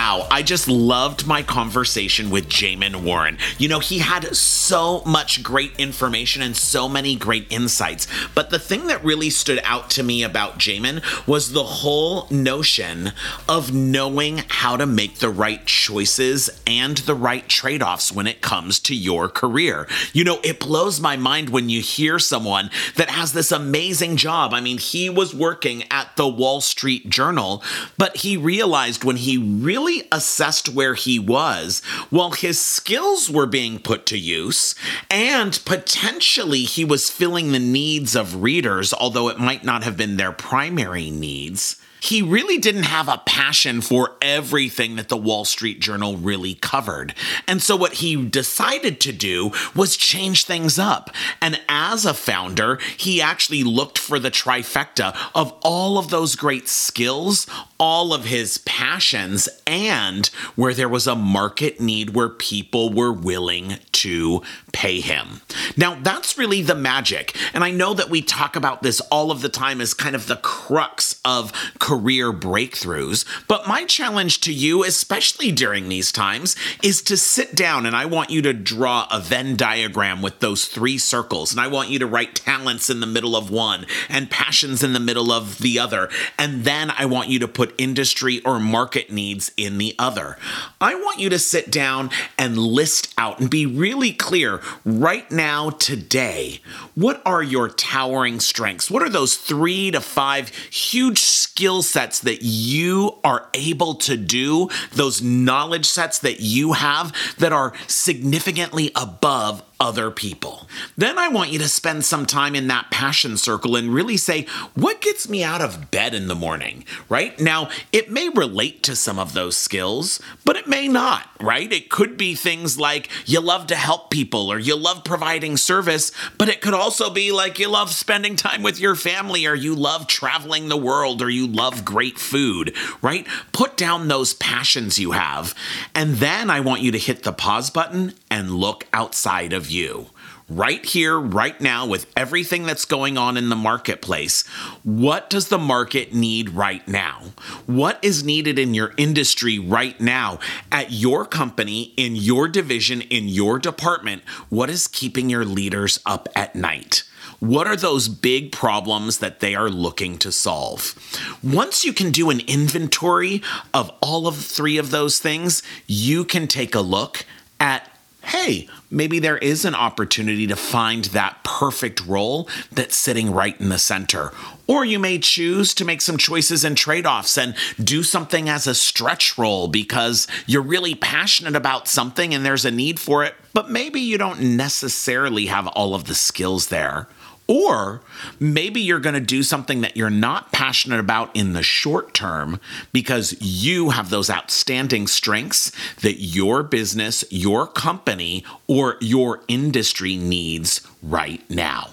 Wow, 0.00 0.26
I 0.30 0.42
just 0.42 0.66
loved 0.66 1.26
my 1.26 1.42
conversation 1.42 2.30
with 2.30 2.48
Jamin 2.48 3.04
Warren. 3.04 3.36
You 3.58 3.68
know, 3.68 3.80
he 3.80 3.98
had 3.98 4.34
so 4.34 5.02
much 5.04 5.42
great 5.42 5.78
information 5.78 6.40
and 6.40 6.56
so 6.56 6.88
many 6.88 7.14
great 7.14 7.46
insights. 7.50 8.06
But 8.34 8.48
the 8.48 8.58
thing 8.58 8.86
that 8.86 9.04
really 9.04 9.28
stood 9.28 9.60
out 9.62 9.90
to 9.90 10.02
me 10.02 10.22
about 10.22 10.58
Jamin 10.58 11.02
was 11.26 11.52
the 11.52 11.64
whole 11.64 12.26
notion 12.30 13.12
of 13.46 13.74
knowing 13.74 14.40
how 14.48 14.78
to 14.78 14.86
make 14.86 15.16
the 15.16 15.28
right 15.28 15.66
choices 15.66 16.48
and 16.66 16.96
the 16.96 17.14
right 17.14 17.46
trade 17.46 17.82
offs 17.82 18.10
when 18.10 18.26
it 18.26 18.40
comes 18.40 18.80
to 18.80 18.96
your 18.96 19.28
career. 19.28 19.86
You 20.14 20.24
know, 20.24 20.40
it 20.42 20.60
blows 20.60 20.98
my 20.98 21.18
mind 21.18 21.50
when 21.50 21.68
you 21.68 21.82
hear 21.82 22.18
someone 22.18 22.70
that 22.96 23.10
has 23.10 23.34
this 23.34 23.52
amazing 23.52 24.16
job. 24.16 24.54
I 24.54 24.62
mean, 24.62 24.78
he 24.78 25.10
was 25.10 25.34
working 25.34 25.84
at 25.90 26.16
the 26.16 26.26
Wall 26.26 26.62
Street 26.62 27.10
Journal, 27.10 27.62
but 27.98 28.16
he 28.16 28.38
realized 28.38 29.04
when 29.04 29.16
he 29.16 29.36
really 29.36 29.90
assessed 30.10 30.68
where 30.68 30.94
he 30.94 31.18
was, 31.18 31.80
while 32.10 32.32
his 32.32 32.60
skills 32.60 33.30
were 33.30 33.46
being 33.46 33.78
put 33.78 34.06
to 34.06 34.18
use, 34.18 34.74
and 35.10 35.58
potentially 35.64 36.62
he 36.62 36.84
was 36.84 37.10
filling 37.10 37.52
the 37.52 37.58
needs 37.58 38.14
of 38.14 38.42
readers, 38.42 38.92
although 38.92 39.28
it 39.28 39.38
might 39.38 39.64
not 39.64 39.84
have 39.84 39.96
been 39.96 40.16
their 40.16 40.32
primary 40.32 41.10
needs 41.10 41.76
he 42.00 42.22
really 42.22 42.58
didn't 42.58 42.84
have 42.84 43.08
a 43.08 43.22
passion 43.24 43.80
for 43.80 44.16
everything 44.20 44.96
that 44.96 45.08
the 45.08 45.16
Wall 45.16 45.44
Street 45.44 45.80
Journal 45.80 46.16
really 46.16 46.54
covered. 46.54 47.14
And 47.46 47.62
so, 47.62 47.76
what 47.76 47.94
he 47.94 48.24
decided 48.24 49.00
to 49.00 49.12
do 49.12 49.52
was 49.74 49.96
change 49.96 50.44
things 50.44 50.78
up. 50.78 51.10
And 51.40 51.60
as 51.68 52.04
a 52.04 52.14
founder, 52.14 52.78
he 52.96 53.20
actually 53.20 53.62
looked 53.62 53.98
for 53.98 54.18
the 54.18 54.30
trifecta 54.30 55.16
of 55.34 55.52
all 55.62 55.98
of 55.98 56.10
those 56.10 56.36
great 56.36 56.68
skills, 56.68 57.46
all 57.78 58.12
of 58.12 58.24
his 58.24 58.58
passions, 58.58 59.48
and 59.66 60.26
where 60.56 60.74
there 60.74 60.88
was 60.88 61.06
a 61.06 61.14
market 61.14 61.80
need 61.80 62.10
where 62.10 62.28
people 62.28 62.92
were 62.92 63.12
willing 63.12 63.78
to 63.92 64.42
pay 64.72 65.00
him. 65.00 65.40
Now, 65.76 65.98
that's 66.00 66.38
really 66.38 66.62
the 66.62 66.74
magic. 66.74 67.36
And 67.52 67.62
I 67.62 67.70
know 67.70 67.94
that 67.94 68.10
we 68.10 68.22
talk 68.22 68.56
about 68.56 68.82
this 68.82 69.00
all 69.02 69.30
of 69.30 69.42
the 69.42 69.48
time 69.48 69.80
as 69.80 69.94
kind 69.94 70.14
of 70.14 70.26
the 70.26 70.36
crux 70.36 71.20
of 71.24 71.52
career 71.90 72.32
breakthroughs. 72.32 73.24
But 73.48 73.66
my 73.66 73.84
challenge 73.84 74.40
to 74.42 74.52
you, 74.52 74.84
especially 74.84 75.50
during 75.50 75.88
these 75.88 76.12
times, 76.12 76.54
is 76.84 77.02
to 77.02 77.16
sit 77.16 77.56
down 77.56 77.84
and 77.84 77.96
I 77.96 78.04
want 78.04 78.30
you 78.30 78.42
to 78.42 78.52
draw 78.52 79.08
a 79.10 79.18
Venn 79.18 79.56
diagram 79.56 80.22
with 80.22 80.38
those 80.38 80.66
three 80.66 80.98
circles. 80.98 81.50
And 81.50 81.60
I 81.60 81.66
want 81.66 81.88
you 81.88 81.98
to 81.98 82.06
write 82.06 82.36
talents 82.36 82.90
in 82.90 83.00
the 83.00 83.08
middle 83.08 83.34
of 83.34 83.50
one 83.50 83.86
and 84.08 84.30
passions 84.30 84.84
in 84.84 84.92
the 84.92 85.00
middle 85.00 85.32
of 85.32 85.58
the 85.58 85.80
other. 85.80 86.08
And 86.38 86.62
then 86.62 86.92
I 86.96 87.06
want 87.06 87.28
you 87.28 87.40
to 87.40 87.48
put 87.48 87.74
industry 87.76 88.40
or 88.44 88.60
market 88.60 89.10
needs 89.10 89.50
in 89.56 89.78
the 89.78 89.96
other. 89.98 90.38
I 90.80 90.94
want 90.94 91.18
you 91.18 91.28
to 91.30 91.40
sit 91.40 91.72
down 91.72 92.10
and 92.38 92.56
list 92.56 93.12
out 93.18 93.40
and 93.40 93.50
be 93.50 93.66
really 93.66 94.12
clear 94.12 94.60
right 94.84 95.28
now, 95.32 95.70
today, 95.70 96.60
what 96.94 97.20
are 97.26 97.42
your 97.42 97.68
towering 97.68 98.38
strengths? 98.38 98.92
What 98.92 99.02
are 99.02 99.08
those 99.08 99.36
three 99.36 99.90
to 99.90 100.00
five 100.00 100.50
huge 100.70 101.18
skills? 101.18 101.79
Skill 101.82 102.02
sets 102.02 102.20
that 102.20 102.42
you 102.42 103.18
are 103.24 103.48
able 103.54 103.94
to 103.94 104.16
do, 104.16 104.68
those 104.92 105.22
knowledge 105.22 105.86
sets 105.86 106.18
that 106.20 106.40
you 106.40 106.72
have 106.72 107.12
that 107.38 107.52
are 107.52 107.72
significantly 107.86 108.90
above 108.94 109.62
other 109.80 110.10
people. 110.10 110.68
Then 110.96 111.18
I 111.18 111.28
want 111.28 111.50
you 111.50 111.58
to 111.60 111.68
spend 111.68 112.04
some 112.04 112.26
time 112.26 112.54
in 112.54 112.68
that 112.68 112.90
passion 112.90 113.38
circle 113.38 113.76
and 113.76 113.92
really 113.92 114.18
say, 114.18 114.44
what 114.74 115.00
gets 115.00 115.26
me 115.28 115.42
out 115.42 115.62
of 115.62 115.90
bed 115.90 116.14
in 116.14 116.28
the 116.28 116.34
morning, 116.34 116.84
right? 117.08 117.38
Now, 117.40 117.70
it 117.90 118.10
may 118.10 118.28
relate 118.28 118.82
to 118.84 118.94
some 118.94 119.18
of 119.18 119.32
those 119.32 119.56
skills, 119.56 120.20
but 120.44 120.56
it 120.56 120.68
may 120.68 120.86
not, 120.86 121.30
right? 121.40 121.72
It 121.72 121.88
could 121.88 122.18
be 122.18 122.34
things 122.34 122.78
like 122.78 123.08
you 123.24 123.40
love 123.40 123.66
to 123.68 123.74
help 123.74 124.10
people 124.10 124.52
or 124.52 124.58
you 124.58 124.76
love 124.76 125.02
providing 125.02 125.56
service, 125.56 126.12
but 126.36 126.50
it 126.50 126.60
could 126.60 126.74
also 126.74 127.08
be 127.08 127.32
like 127.32 127.58
you 127.58 127.68
love 127.68 127.90
spending 127.90 128.36
time 128.36 128.62
with 128.62 128.78
your 128.78 128.94
family 128.94 129.46
or 129.46 129.54
you 129.54 129.74
love 129.74 130.06
traveling 130.06 130.68
the 130.68 130.76
world 130.76 131.22
or 131.22 131.30
you 131.30 131.46
love 131.46 131.86
great 131.86 132.18
food, 132.18 132.76
right? 133.00 133.26
Put 133.52 133.78
down 133.78 134.08
those 134.08 134.34
passions 134.34 134.98
you 134.98 135.12
have. 135.12 135.54
And 135.94 136.16
then 136.16 136.50
I 136.50 136.60
want 136.60 136.82
you 136.82 136.92
to 136.92 136.98
hit 136.98 137.22
the 137.22 137.32
pause 137.32 137.70
button 137.70 138.12
and 138.30 138.50
look 138.50 138.86
outside 138.92 139.54
of 139.54 139.69
you 139.70 140.10
right 140.50 140.84
here, 140.84 141.18
right 141.18 141.60
now, 141.60 141.86
with 141.86 142.10
everything 142.16 142.64
that's 142.64 142.84
going 142.84 143.16
on 143.16 143.36
in 143.36 143.48
the 143.48 143.56
marketplace, 143.56 144.46
what 144.82 145.30
does 145.30 145.48
the 145.48 145.58
market 145.58 146.12
need 146.12 146.50
right 146.50 146.86
now? 146.88 147.22
What 147.66 147.98
is 148.02 148.24
needed 148.24 148.58
in 148.58 148.74
your 148.74 148.92
industry 148.96 149.58
right 149.58 149.98
now, 150.00 150.40
at 150.72 150.90
your 150.90 151.24
company, 151.24 151.94
in 151.96 152.16
your 152.16 152.48
division, 152.48 153.00
in 153.02 153.28
your 153.28 153.58
department? 153.58 154.22
What 154.48 154.68
is 154.68 154.88
keeping 154.88 155.30
your 155.30 155.44
leaders 155.44 156.00
up 156.04 156.28
at 156.34 156.56
night? 156.56 157.04
What 157.38 157.66
are 157.66 157.76
those 157.76 158.08
big 158.08 158.52
problems 158.52 159.18
that 159.18 159.40
they 159.40 159.54
are 159.54 159.70
looking 159.70 160.18
to 160.18 160.32
solve? 160.32 160.94
Once 161.42 161.84
you 161.84 161.92
can 161.92 162.10
do 162.10 162.28
an 162.28 162.40
inventory 162.40 163.40
of 163.72 163.90
all 164.02 164.26
of 164.26 164.36
three 164.36 164.76
of 164.76 164.90
those 164.90 165.18
things, 165.18 165.62
you 165.86 166.24
can 166.24 166.46
take 166.48 166.74
a 166.74 166.80
look 166.80 167.24
at 167.58 167.88
hey, 168.24 168.68
maybe 168.90 169.18
there 169.18 169.38
is 169.38 169.64
an 169.64 169.74
opportunity 169.74 170.46
to 170.46 170.56
find 170.56 171.06
that 171.06 171.42
perfect 171.44 172.06
role 172.06 172.48
that's 172.70 172.96
sitting 172.96 173.32
right 173.32 173.58
in 173.60 173.68
the 173.68 173.78
center. 173.78 174.32
Or 174.66 174.84
you 174.84 174.98
may 174.98 175.18
choose 175.18 175.74
to 175.74 175.84
make 175.84 176.00
some 176.00 176.16
choices 176.16 176.64
and 176.64 176.76
trade 176.76 177.06
offs 177.06 177.36
and 177.36 177.56
do 177.82 178.02
something 178.02 178.48
as 178.48 178.66
a 178.66 178.74
stretch 178.74 179.36
role 179.36 179.68
because 179.68 180.26
you're 180.46 180.62
really 180.62 180.94
passionate 180.94 181.56
about 181.56 181.88
something 181.88 182.32
and 182.34 182.44
there's 182.44 182.64
a 182.64 182.70
need 182.70 183.00
for 183.00 183.24
it, 183.24 183.34
but 183.52 183.70
maybe 183.70 184.00
you 184.00 184.16
don't 184.16 184.40
necessarily 184.40 185.46
have 185.46 185.66
all 185.68 185.94
of 185.94 186.04
the 186.04 186.14
skills 186.14 186.68
there. 186.68 187.08
Or 187.50 188.00
maybe 188.38 188.80
you're 188.80 189.00
going 189.00 189.14
to 189.14 189.20
do 189.20 189.42
something 189.42 189.80
that 189.80 189.96
you're 189.96 190.08
not 190.08 190.52
passionate 190.52 191.00
about 191.00 191.34
in 191.34 191.52
the 191.52 191.64
short 191.64 192.14
term 192.14 192.60
because 192.92 193.36
you 193.40 193.90
have 193.90 194.08
those 194.08 194.30
outstanding 194.30 195.08
strengths 195.08 195.72
that 195.96 196.20
your 196.20 196.62
business, 196.62 197.24
your 197.28 197.66
company, 197.66 198.44
or 198.68 198.98
your 199.00 199.40
industry 199.48 200.16
needs 200.16 200.80
right 201.02 201.42
now. 201.50 201.90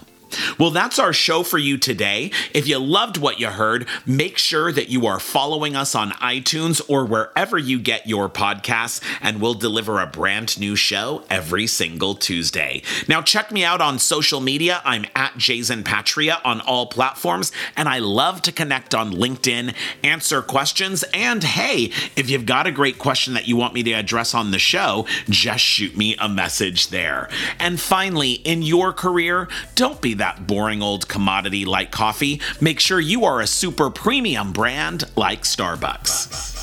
Well, 0.60 0.72
that's 0.72 1.00
our 1.00 1.14
show 1.14 1.44
for 1.44 1.58
you 1.58 1.78
today. 1.78 2.32
If 2.54 2.68
you 2.68 2.80
loved 2.80 3.18
what 3.18 3.40
you 3.40 3.48
heard, 3.48 3.88
make 4.06 4.38
sure 4.38 4.72
that 4.72 4.90
you 4.90 5.06
are 5.06 5.20
following 5.20 5.76
us 5.76 5.96
on 5.96 6.12
iTunes 6.12 6.82
or 6.88 7.06
wherever 7.06 7.58
you 7.58 7.80
get 7.80 8.08
your 8.08 8.30
podcasts, 8.30 9.04
and 9.22 9.42
we'll 9.42 9.54
deliver 9.54 10.00
a 10.00 10.08
brand 10.08 10.60
new 10.60 10.76
show 10.76 11.24
every 11.30 11.68
single 11.68 12.16
Tuesday. 12.16 12.82
Now, 13.08 13.22
check 13.22 13.52
me 13.52 13.64
out 13.64 13.82
on 13.82 14.00
social 14.00 14.42
media. 14.42 14.82
I'm 14.84 15.06
at 15.16 15.38
Jason 15.38 15.84
Patria 15.84 16.40
on 16.44 16.62
all 16.62 16.88
platforms, 16.88 17.52
and 17.76 17.88
I 17.88 18.00
love 18.00 18.42
to 18.44 18.52
connect 18.52 18.94
on 18.94 19.12
LinkedIn, 19.12 19.74
answer 20.04 20.42
questions, 20.42 21.04
and 21.14 21.44
hey, 21.44 21.92
if 22.16 22.30
you've 22.30 22.46
got 22.46 22.68
a 22.68 22.72
great 22.72 22.98
question 22.98 23.34
that 23.36 23.48
you 23.48 23.56
want 23.56 23.74
me 23.74 23.84
to 23.84 23.94
address 23.94 24.34
on 24.34 24.52
the 24.52 24.60
show, 24.60 25.06
just 25.30 25.64
shoot 25.64 25.96
me 25.96 26.16
a 26.20 26.28
message 26.28 26.90
there. 26.90 27.30
And 27.60 27.80
finally, 27.80 28.34
in 28.34 28.62
your 28.62 28.94
career, 28.94 29.48
don't 29.76 30.02
be 30.02 30.14
that 30.18 30.48
boring 30.48 30.82
old 30.82 31.08
commodity 31.08 31.66
like 31.66 31.92
coffee, 31.92 32.42
make 32.62 32.80
sure 32.80 33.00
you 33.00 33.26
are 33.26 33.42
a 33.42 33.48
super 33.48 33.90
premium 33.90 34.52
brand 34.52 35.06
like 35.16 35.44
Starbucks. 35.44 36.56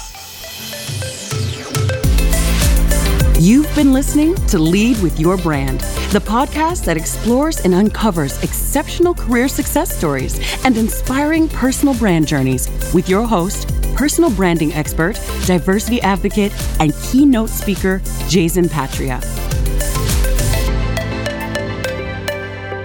You've 3.41 3.75
been 3.75 3.93
listening 3.93 4.35
to 4.47 4.59
Lead 4.59 5.03
with 5.03 5.21
Your 5.21 5.37
Brand, 5.37 5.81
the 6.13 6.23
podcast 6.25 6.85
that 6.87 6.97
explores 6.97 7.61
and 7.61 7.75
uncovers 7.75 8.43
exceptional 8.43 9.13
career 9.13 9.49
success 9.49 9.95
stories 9.95 10.41
and 10.65 10.79
inspiring 10.79 11.49
personal 11.49 11.95
brand 11.95 12.27
journeys 12.27 12.71
with 12.95 13.09
your 13.09 13.27
host, 13.27 13.69
personal 13.97 14.31
branding 14.31 14.73
expert, 14.73 15.21
diversity 15.47 16.01
advocate, 16.01 16.53
and 16.81 16.95
keynote 17.03 17.51
speaker, 17.51 18.01
Jason 18.29 18.69
Patria. 18.69 19.21